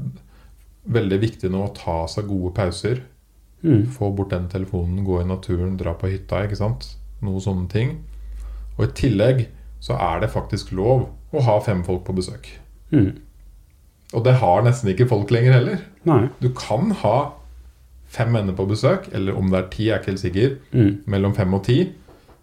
[0.92, 3.02] veldig viktig nå å ta seg gode pauser.
[3.62, 3.84] Mm.
[3.94, 6.88] Få bort den telefonen, gå i naturen, dra på hytta, ikke sant?
[7.22, 7.92] Noen sånne ting.
[8.78, 9.44] Og i tillegg
[9.82, 12.48] så er det faktisk lov å ha fem folk på besøk.
[12.90, 13.12] Mm.
[14.12, 15.84] Og det har nesten ikke folk lenger heller.
[16.08, 16.24] Nei.
[16.42, 17.16] Du kan ha
[18.12, 20.56] fem venner på besøk, eller om det er ti, er jeg ikke helt sikker.
[20.76, 20.90] Mm.
[21.14, 21.78] Mellom fem og ti.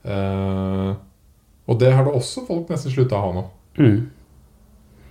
[0.08, 0.96] Uh,
[1.70, 3.44] og det har da også folk nesten slutta å ha nå.
[3.78, 4.00] Mm.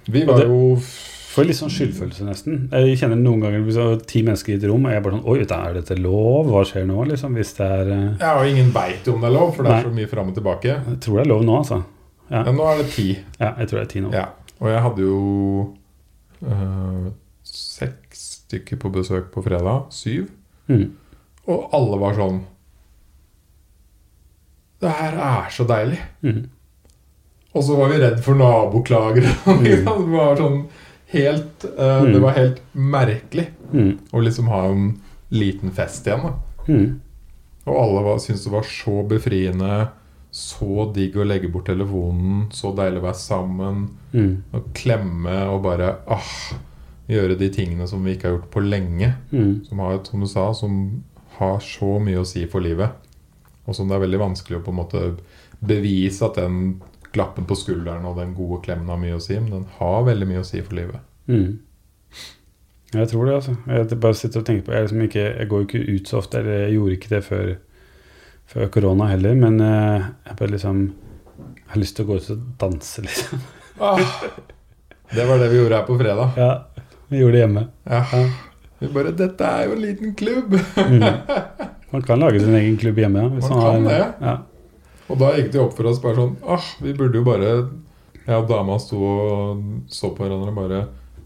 [0.09, 0.80] Vi var det- jo
[1.28, 2.60] Får litt sånn skyldfølelse, nesten.
[2.72, 5.26] Jeg kjenner noen ganger er ti mennesker i et rom, og jeg er bare sånn
[5.28, 6.48] Oi, er dette lov?
[6.48, 7.36] Hva skjer nå, liksom?
[7.36, 9.76] Hvis det er eh, Ja, og ingen veit om det er lov, for det er
[9.76, 9.84] Nei.
[9.84, 10.78] så mye fram og tilbake.
[10.88, 11.82] Jeg tror det er lov nå, altså.
[12.30, 12.42] Ja.
[12.46, 13.06] Men nå er det ti.
[13.36, 14.14] Ja, jeg tror det er ti nå.
[14.16, 14.24] Ja.
[14.59, 15.20] Og jeg hadde jo
[16.48, 17.06] uh,
[17.52, 19.92] seks stykker på besøk på fredag.
[19.92, 20.30] Syv.
[20.72, 20.88] Mm.
[21.48, 22.42] Og alle var sånn
[24.80, 26.00] Det her er så deilig.
[26.24, 26.42] Mm.
[27.56, 29.32] Og så var vi redd for naboklagere.
[29.64, 30.62] det var sånn
[31.12, 32.20] helt Det Mm.
[32.22, 33.98] var helt merkelig Mm.
[34.12, 36.22] å liksom ha en liten fest igjen.
[36.22, 36.35] da
[36.72, 37.01] Mm.
[37.66, 39.89] Og alle var- syntes det var så befriende.
[40.32, 42.51] Så digg å legge bort telefonen.
[42.52, 43.89] Så deilig å være sammen.
[44.12, 44.43] Mm.
[44.52, 46.55] Og klemme og bare ah,
[47.09, 49.14] gjøre de tingene som vi ikke har gjort på lenge.
[49.32, 49.64] Mm.
[49.66, 51.02] Som har, som du sa, som
[51.39, 52.90] har så mye å si for livet.
[53.66, 55.16] Og som det er veldig vanskelig å på en måte
[55.64, 56.80] bevise at den
[57.19, 60.28] klappen på skulderen og den gode klemmen har mye å si, men den har veldig
[60.31, 61.03] mye å si for livet.
[61.27, 61.59] Mm.
[62.95, 63.55] Jeg tror det, altså.
[63.69, 66.20] Jeg bare sitter og tenker på Jeg, liksom ikke, jeg går jo ikke ut så
[66.23, 67.51] ofte, eller jeg gjorde ikke det før,
[68.49, 70.85] før korona heller, men eh, jeg bare liksom
[71.43, 73.43] Jeg har lyst til å gå ut og danse, liksom.
[73.85, 74.01] Ah,
[75.12, 76.39] det var det vi gjorde her på fredag.
[76.40, 76.53] Ja,
[77.11, 77.66] vi gjorde det hjemme.
[77.85, 78.05] Ja.
[78.12, 78.23] Ja.
[78.78, 80.55] Vi bare 'Dette er jo en liten klubb'.
[80.78, 81.03] Mm.
[81.90, 83.23] Man kan lage sin egen klubb hjemme.
[83.27, 84.12] Ja, hvis Man man, har, det.
[84.20, 84.36] Ja.
[85.09, 87.48] Og da gikk det opp for oss bare sånn ah, Vi burde jo bare
[88.26, 90.80] Jeg og dama sto og så på hverandre og bare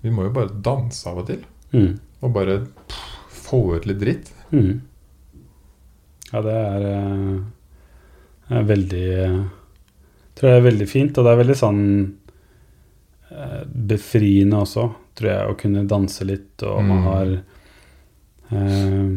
[0.05, 1.43] Vi må jo bare danse av og til.
[1.75, 1.93] Mm.
[2.23, 3.03] Og bare pff,
[3.49, 4.31] få ut litt dritt.
[4.55, 4.81] Mm.
[6.33, 11.41] Ja, det er, eh, er veldig jeg tror jeg er veldig fint, og det er
[11.43, 11.81] veldig sånn
[13.31, 14.87] eh, befriende også,
[15.19, 17.07] tror jeg, å kunne danse litt, og man Mm.
[17.11, 17.33] har
[18.53, 19.13] eh,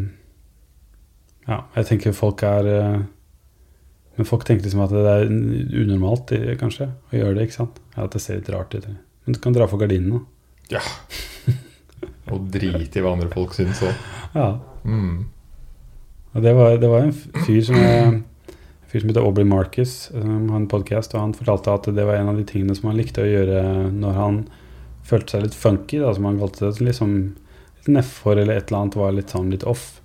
[1.47, 2.99] Ja, jeg tenker folk er eh,
[4.15, 7.79] Men folk tenker liksom at det er unormalt, eh, kanskje, å gjøre det, ikke sant?
[7.95, 8.87] Ja, At det ser litt rart ut.
[9.25, 10.23] Men du kan dra for gardinene.
[12.33, 14.05] Og drite i hva andre folk syns òg.
[14.35, 14.47] Ja.
[14.85, 15.25] Mm.
[16.35, 18.23] Og det var, det var en fyr som jeg, en
[18.91, 22.19] fyr som heter Aubrey Marcus, som har en podkast, og han fortalte at det var
[22.19, 23.61] en av de tingene som han likte å gjøre
[23.95, 24.41] når han
[25.05, 26.83] følte seg litt funky, da, som han kalte det.
[26.83, 27.13] Liksom
[27.77, 30.01] litt nedfor eller et eller annet var litt sånn litt off.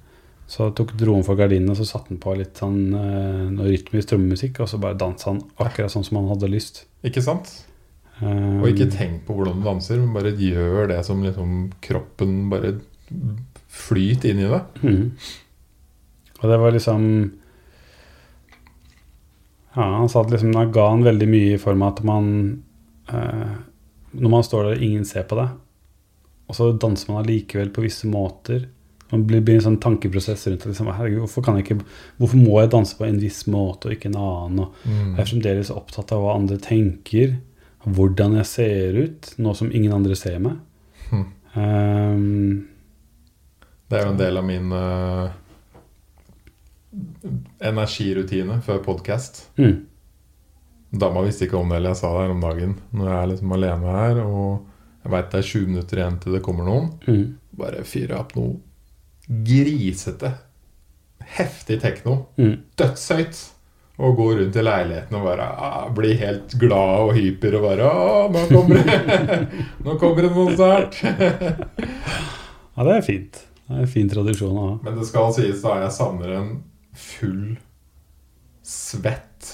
[0.51, 3.69] Så tok dro han for gardinene og så satte han på litt sånn eh, noe
[3.69, 6.85] rytmisk trommemusikk, og så bare dansa han akkurat sånn som han hadde lyst.
[7.07, 7.53] Ikke sant?
[8.19, 12.51] Um, Og ikke tenk på hvordan du danser, men bare gjør det som liksom kroppen
[12.51, 12.75] bare
[13.71, 14.61] flyter inn i det.
[14.83, 15.07] Mm.
[16.41, 17.07] Og det var liksom
[19.77, 22.31] Ja, han sa at liksom, han ga han veldig mye i form av at man
[23.13, 23.57] eh,
[24.19, 25.53] Når man står der og ingen ser på deg,
[26.51, 28.65] og så danser man allikevel på visse måter
[29.13, 30.71] Man blir, blir en sånn tankeprosess rundt det.
[30.73, 31.79] Liksom, Herregud, hvorfor, ikke,
[32.21, 34.61] hvorfor må jeg danse på en viss måte og ikke en annen?
[34.65, 35.17] Og Mm.
[35.17, 37.37] jeg er fremdeles opptatt av hva andre tenker,
[37.87, 40.59] hvordan jeg ser ut, nå som ingen andre ser meg.
[41.11, 41.25] Hm.
[41.57, 42.67] Um,
[43.91, 45.31] Det er jo en del av min uh,
[47.61, 49.49] energirutine før podkast.
[49.59, 49.87] mm,
[50.93, 52.73] Dama visste ikke om det, eller jeg sa det her om dagen.
[52.93, 54.65] Når jeg er liksom alene her, og
[55.05, 58.35] jeg veit det er 20 minutter igjen til det kommer noen, mm, bare jeg opp
[58.37, 58.57] noe
[59.31, 60.33] grisete,
[61.39, 62.27] heftig tekno.
[62.41, 62.55] mm.
[62.77, 63.41] Dødshøyt.
[64.01, 67.89] Og gå rundt i leiligheten og bare ah, bli helt glad og hyper og bare
[67.91, 68.95] ah, nå kommer det
[69.85, 70.97] Nå kommer det noe snart.
[72.81, 73.35] Ja, det er fint.
[73.67, 74.75] Det er en fin tradisjon å ha.
[74.87, 76.51] Men det skal sies da jeg savner en
[76.97, 77.59] full,
[78.65, 79.51] svett,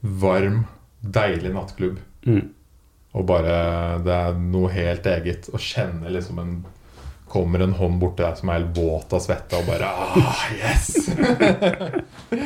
[0.00, 0.62] varm,
[1.04, 1.98] deilig nattklubb.
[2.24, 2.46] Mm.
[3.14, 3.58] Og bare
[4.06, 6.54] Det er noe helt eget å kjenne liksom en
[7.34, 10.92] Kommer en hånd borti deg som er helt våt av svette, og bare ah, Yes!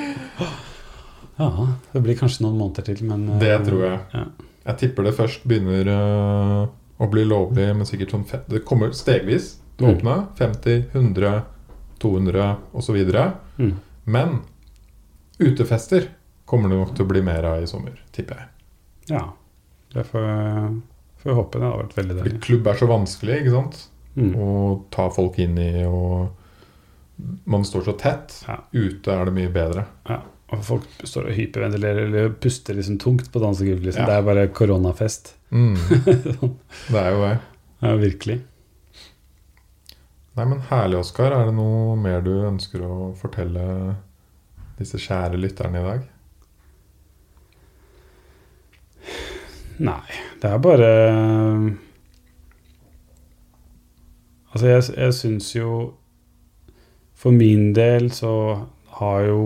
[1.39, 3.99] Ja, det blir kanskje noen måneder til, men eh, Det tror jeg.
[4.15, 4.25] Ja.
[4.69, 6.63] Jeg tipper det først begynner øh,
[6.99, 9.95] å bli lovlig, men sikkert sånn Det kommer stegvis til å Mm.
[10.01, 10.15] åpne.
[10.35, 11.35] 50, 100,
[12.03, 12.97] 200 osv.
[13.63, 13.77] Mm.
[14.11, 14.33] Men
[15.39, 16.09] utefester
[16.45, 18.49] kommer det nok til å bli mer av i sommer, tipper jeg.
[19.15, 19.29] ja.
[19.95, 20.27] Det får,
[21.23, 21.59] får jeg håpe.
[21.63, 22.41] Det hadde vært veldig deilig.
[22.45, 23.79] klubb er så vanskelig, ikke sant?
[24.19, 24.33] Mm.
[24.43, 26.29] Og ta folk inn i, og
[27.51, 28.35] man står så tett.
[28.49, 28.59] Ja.
[28.73, 29.87] Ute er det mye bedre.
[30.09, 30.21] Ja.
[30.55, 33.91] Og folk står og hyperventilerer eller puster liksom tungt på dansegulvet.
[33.91, 34.05] Liksom.
[34.05, 34.09] Ja.
[34.09, 35.35] Det er bare koronafest.
[35.51, 35.75] Mm.
[36.93, 37.35] Det er jo det.
[37.79, 38.39] Ja, virkelig.
[40.39, 41.35] Nei, men herlig, Oskar.
[41.35, 43.65] Er det noe mer du ønsker å fortelle
[44.79, 46.07] disse kjære lytterne i dag?
[49.79, 50.89] Nei, det er bare
[54.53, 55.71] Altså, jeg, jeg syns jo
[57.19, 58.33] For min del så
[58.99, 59.43] har jo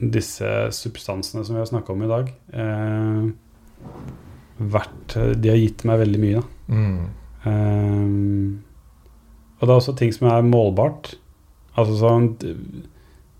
[0.00, 3.24] disse substansene som vi har snakka om i dag, eh,
[4.60, 6.44] vært De har gitt meg veldig mye, da.
[6.72, 7.02] Mm.
[7.50, 8.70] Eh,
[9.60, 11.12] og det er også ting som er målbart.
[11.76, 12.30] Altså sånn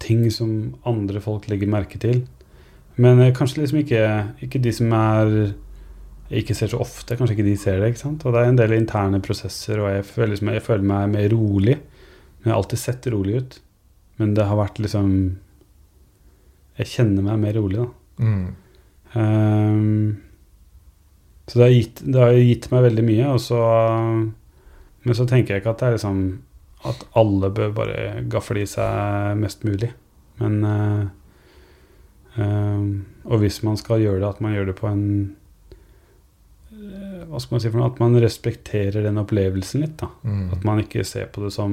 [0.01, 2.27] ting som andre folk legger merke til.
[3.01, 4.05] Men eh, kanskje liksom ikke,
[4.45, 5.33] ikke de som er
[6.31, 7.17] ikke ser så ofte.
[7.19, 7.91] Kanskje ikke de ser det.
[7.91, 8.25] ikke sant?
[8.25, 11.29] Og det er en del interne prosesser, og jeg føler, liksom, jeg føler meg mer
[11.35, 11.77] rolig.
[12.39, 13.57] Men jeg har alltid sett rolig ut.
[14.21, 15.13] Men det har vært liksom
[16.81, 17.89] Jeg kjenner meg mer rolig, da.
[18.25, 18.45] Mm.
[19.13, 20.21] Um,
[21.51, 23.27] så det har, gitt, det har gitt meg veldig mye.
[23.35, 23.59] Og så,
[25.03, 26.23] men så tenker jeg ikke at det er liksom
[26.89, 29.91] at alle bør bare gafle i seg mest mulig.
[30.41, 31.03] Men uh,
[32.39, 32.87] um,
[33.27, 35.05] Og hvis man skal gjøre det, at man gjør det på en
[37.31, 37.91] Hva skal man si for noe?
[37.93, 39.97] At man respekterer den opplevelsen litt.
[40.03, 40.53] da Mm.
[40.53, 41.73] At man ikke ser på det som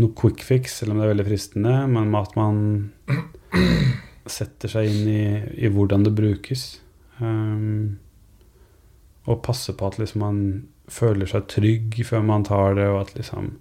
[0.00, 2.92] noe quick fix, selv om det er veldig fristende, men at man
[4.38, 5.24] setter seg inn i,
[5.66, 6.80] i hvordan det brukes.
[7.18, 7.98] Um,
[9.26, 10.38] og passer på at liksom man
[10.90, 13.52] føler seg trygg før man tar det, og at liksom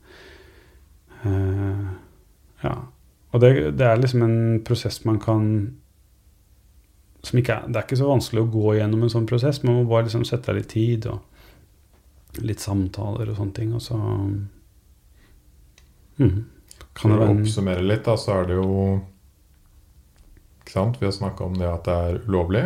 [1.26, 1.89] uh,
[2.64, 2.77] Ja.
[3.30, 5.43] Og det, det er liksom en prosess man kan
[7.23, 9.63] ikke Det er ikke så vanskelig å gå gjennom en sånn prosess.
[9.63, 11.19] Man må bare liksom sette av litt tid og
[12.45, 13.73] litt samtaler og sånne ting.
[13.75, 13.97] Og så
[16.19, 16.37] mm,
[16.95, 18.69] kan det være en oppsummere litt, da, så er det jo
[20.61, 20.99] Ikke sant?
[21.01, 22.63] Vi har snakka om det at det er ulovlig.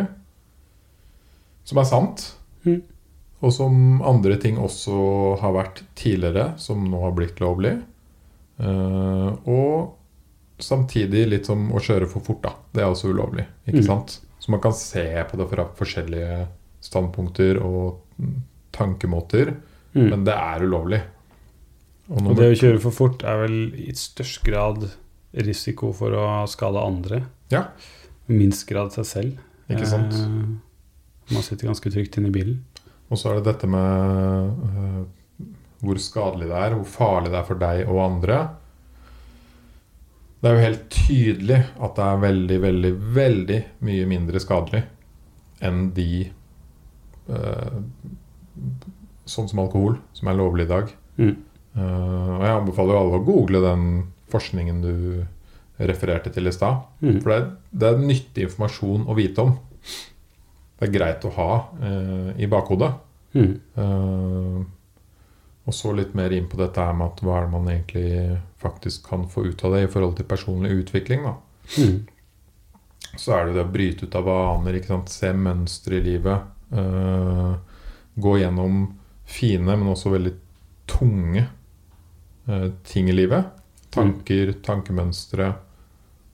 [1.64, 2.24] Som er sant.
[2.66, 2.82] Mm.
[3.44, 4.94] Og som andre ting også
[5.40, 7.74] har vært tidligere, som nå har blitt lovlig.
[8.60, 9.94] Uh, og
[10.62, 12.52] samtidig litt som å kjøre for fort, da.
[12.76, 13.46] Det er også ulovlig.
[13.66, 13.88] Ikke Mm.
[13.88, 14.20] sant?
[14.44, 16.42] Så man kan se på det fra forskjellige
[16.84, 18.18] standpunkter og
[18.76, 19.54] tankemåter.
[19.94, 20.10] mm.
[20.10, 21.00] Men det er ulovlig.
[22.12, 24.84] Og Og det å kjøre for fort er vel i størst grad
[25.32, 27.22] risiko for å skade andre.
[27.54, 27.70] Ja.
[28.28, 29.38] Minst grad seg selv.
[29.72, 30.12] Ikke sant?
[30.12, 32.60] Eh, man sitter ganske trygt inne i bilen.
[33.08, 35.00] Og så er det dette med øh,
[35.80, 38.42] hvor skadelig det er, hvor farlig det er for deg og andre.
[40.44, 44.82] Det er jo helt tydelig at det er veldig, veldig, veldig mye mindre skadelig
[45.64, 46.26] enn de
[47.32, 47.78] øh,
[49.24, 50.90] Sånn som alkohol, som er lovlig i dag.
[51.16, 51.30] Mm.
[51.80, 53.86] Eh, og jeg anbefaler jo alle å google den
[54.30, 54.96] forskningen du
[55.88, 56.82] refererte til i stad.
[57.00, 57.16] Mm.
[57.22, 59.56] For det er, det er nyttig informasjon å vite om.
[59.80, 61.50] Det det er greit å ha
[61.80, 62.90] eh, i bakhodet.
[63.34, 63.54] Mm.
[65.64, 68.40] Og så litt mer inn på dette her med at hva er det man egentlig
[68.60, 71.24] faktisk kan få ut av det i forhold til personlig utvikling.
[71.24, 71.34] da.
[71.78, 71.98] Mm.
[73.16, 76.50] Så er det det å bryte ut av vaner, se mønstre i livet.
[76.74, 77.54] Uh,
[78.14, 78.86] gå gjennom
[79.24, 80.34] fine, men også veldig
[80.90, 81.46] tunge
[82.48, 83.52] uh, ting i livet.
[83.94, 85.52] Tanker, tankemønstre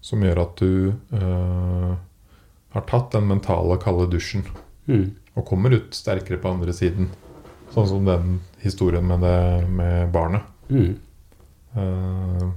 [0.01, 1.95] som gjør at du uh,
[2.75, 4.47] har tatt den mentale kalde dusjen
[4.91, 5.11] Mm.
[5.39, 7.11] og kommer ut sterkere på andre siden.
[7.71, 10.43] Sånn som den historien med, det, med barnet.
[10.71, 10.97] Mm.
[11.77, 12.51] Uh,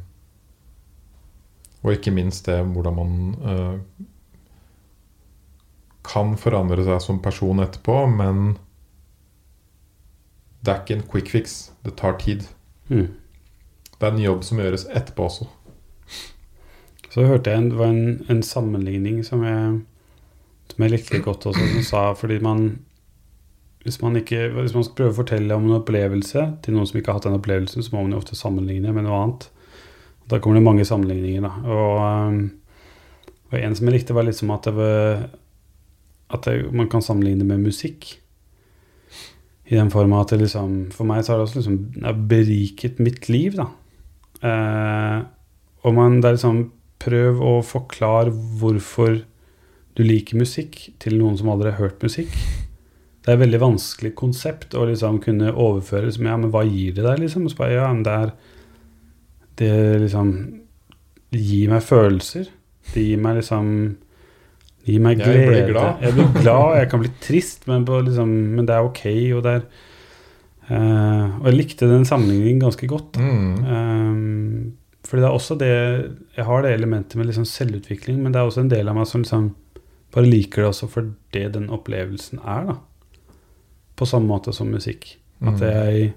[1.83, 3.13] og ikke minst det hvordan man
[3.43, 3.75] uh,
[6.03, 8.55] kan forandre seg som person etterpå, men
[10.63, 11.57] det er ikke en quick fix.
[11.83, 12.47] Det tar tid.
[12.89, 13.11] Mm.
[13.97, 15.49] Det er en jobb som gjøres etterpå også.
[17.13, 19.81] Så hørte jeg en, det var en, en sammenligning som jeg,
[20.71, 22.63] som jeg likte godt også, som sa fordi man
[23.83, 26.99] hvis man, ikke, hvis man skal prøve å fortelle om en opplevelse til noen som
[26.99, 29.47] ikke har hatt den opplevelsen, så må man jo ofte sammenligne med noe annet.
[30.31, 31.43] Da kommer det mange sammenligninger.
[31.43, 31.51] Da.
[31.67, 34.93] Og, um, og en som jeg likte, var liksom at, det
[36.31, 38.13] at det, man kan sammenligne med musikk.
[39.67, 43.29] I den form at det liksom For meg så har det også liksom beriket mitt
[43.31, 43.69] liv, da.
[44.43, 45.19] Eh,
[45.87, 46.65] og man det er liksom
[47.03, 49.17] Prøv å forklare hvorfor
[49.97, 52.31] du liker musikk til noen som aldri har hørt musikk.
[53.23, 56.91] Det er et veldig vanskelig konsept å liksom kunne overføre som Ja, men hva gir
[56.97, 57.45] det deg, liksom?
[57.47, 58.33] Og så bare, ja, men det er
[59.61, 60.33] Det liksom
[61.31, 62.51] Det gir meg følelser.
[62.93, 63.71] Det gir meg liksom
[64.83, 65.71] Det gir meg Jeg blir glede.
[65.71, 66.03] glad.
[66.03, 69.03] Jeg blir glad, jeg kan bli trist, men, på liksom, men det er ok.
[69.37, 69.65] Og det er
[70.69, 73.17] uh, Og jeg likte den sammenligningen ganske godt.
[73.17, 73.53] Mm.
[73.63, 74.73] Um,
[75.07, 75.73] fordi det er også det
[76.35, 79.07] Jeg har det elementet med liksom selvutvikling, men det er også en del av meg
[79.07, 79.53] som liksom
[80.13, 82.75] bare liker det også for det den opplevelsen er, da.
[83.95, 85.17] På samme måte som musikk.
[85.41, 85.61] At Mm.
[85.61, 86.13] jeg,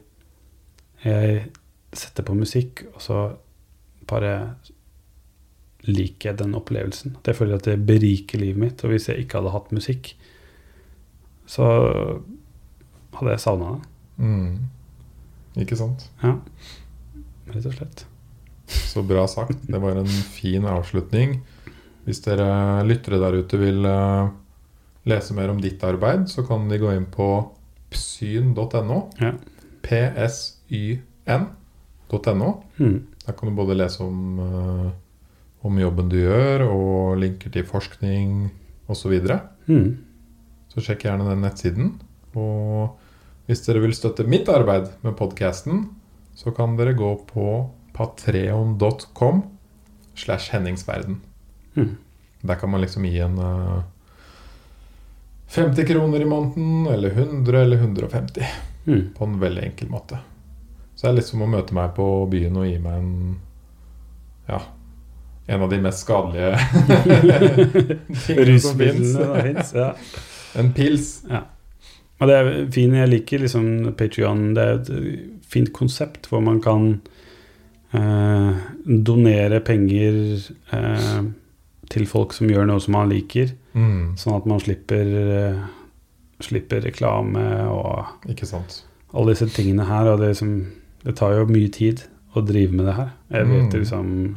[1.05, 1.49] jeg
[1.93, 3.37] setter på musikk, og så
[4.07, 4.55] bare
[5.87, 7.17] liker jeg den opplevelsen.
[7.19, 8.85] At jeg føler at det beriker livet mitt.
[8.85, 10.15] Og hvis jeg ikke hadde hatt musikk,
[11.47, 11.67] så
[13.17, 13.83] hadde jeg savna det.
[14.19, 14.57] Mm.
[15.63, 16.09] Ikke sant?
[16.23, 16.35] Ja.
[17.53, 18.07] Rett og slett.
[18.67, 19.63] Så bra sagt.
[19.71, 21.39] Det var en fin avslutning.
[22.07, 24.29] Hvis dere lyttere der ute vil eh,
[25.11, 27.29] lese mer om ditt arbeid, så kan de gå inn på
[27.91, 28.99] psyn.no.
[29.21, 29.33] Ja.
[31.27, 32.51] psyn.no.
[32.79, 32.99] Mm.
[33.27, 34.91] Der kan du både lese om, uh,
[35.67, 38.51] om jobben du gjør, og linker til forskning
[38.89, 39.13] osv.
[39.27, 39.97] Så, Mm.
[40.71, 41.89] så sjekk gjerne den nettsiden.
[42.39, 42.95] Og
[43.49, 45.89] hvis dere vil støtte mitt arbeid med podkasten,
[46.39, 49.43] så kan dere gå på patreon.com
[50.15, 51.21] slash henningsverden.
[51.75, 51.97] Mm.
[52.47, 53.83] Der kan man liksom gi en eh,
[55.49, 58.47] 50 kroner i måneden, eller 100 eller 150.
[58.87, 59.05] Mm.
[59.17, 60.19] På en veldig enkel måte.
[60.95, 63.13] Så det er litt som å møte meg på byen og gi meg en
[64.47, 64.61] Ja,
[65.47, 66.55] en av de mest skadelige
[68.27, 69.73] tingene som fins.
[69.75, 69.93] Ja.
[70.59, 71.21] En pils.
[72.17, 73.67] Og det er fint, jeg liker liksom
[73.99, 74.49] Patrion.
[74.57, 74.91] Det er et
[75.47, 76.89] fint konsept hvor man kan
[77.95, 80.17] eh, donere penger
[80.75, 81.21] eh,
[81.93, 85.59] til folk som gjør noe som man liker, Mm, sånn at man slipper, eh,
[86.41, 88.07] slipper reklame og
[89.15, 90.09] alle disse tingene her.
[90.15, 90.55] Og det, liksom,
[91.05, 92.03] det tar jo mye tid
[92.37, 93.11] å drive med det her.
[93.31, 93.81] Jeg vet Mm.
[93.81, 94.37] liksom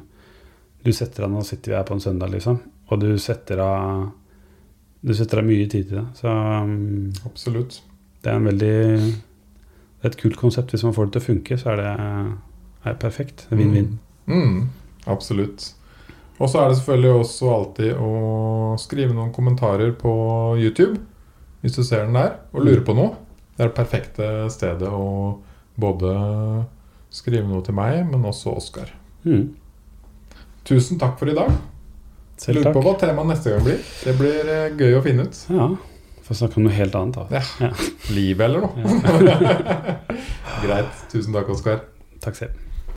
[0.86, 2.60] Du setter av Nå sitter vi her på en søndag, liksom,
[2.90, 4.12] og du setter av
[5.04, 6.06] Du setter av mye tid til det.
[6.16, 7.82] Så um, Absolutt.
[8.24, 10.72] det er en veldig Det er et kult konsept.
[10.72, 12.36] Hvis man får det til å funke, så er det
[12.86, 13.48] er perfekt.
[13.52, 13.98] Er Vinn-vinn.
[14.28, 14.70] Mm,
[15.08, 15.74] absolutt.
[16.40, 18.12] Og så er det selvfølgelig også alltid å
[18.80, 20.12] skrive noen kommentarer på
[20.60, 21.00] YouTube.
[21.60, 23.18] Hvis du ser den der og lurer på noe.
[23.58, 25.42] Det er det perfekte stedet å
[25.80, 26.14] både
[27.12, 28.94] skrive noe til meg, men også Oskar.
[29.26, 29.50] Mm.
[30.70, 31.52] Tusen takk for i dag.
[32.40, 33.84] Selv Lurer på hva temaet neste gang blir.
[34.06, 35.42] Det blir eh, gøy å finne ut.
[35.52, 35.68] Ja.
[36.24, 37.74] Får snakke om noe helt annet, da.
[38.16, 38.80] Livet eller noe.
[38.80, 40.00] Ja.
[40.64, 41.06] Greit.
[41.12, 41.84] Tusen takk, Oskar.
[42.24, 42.69] Takk selv.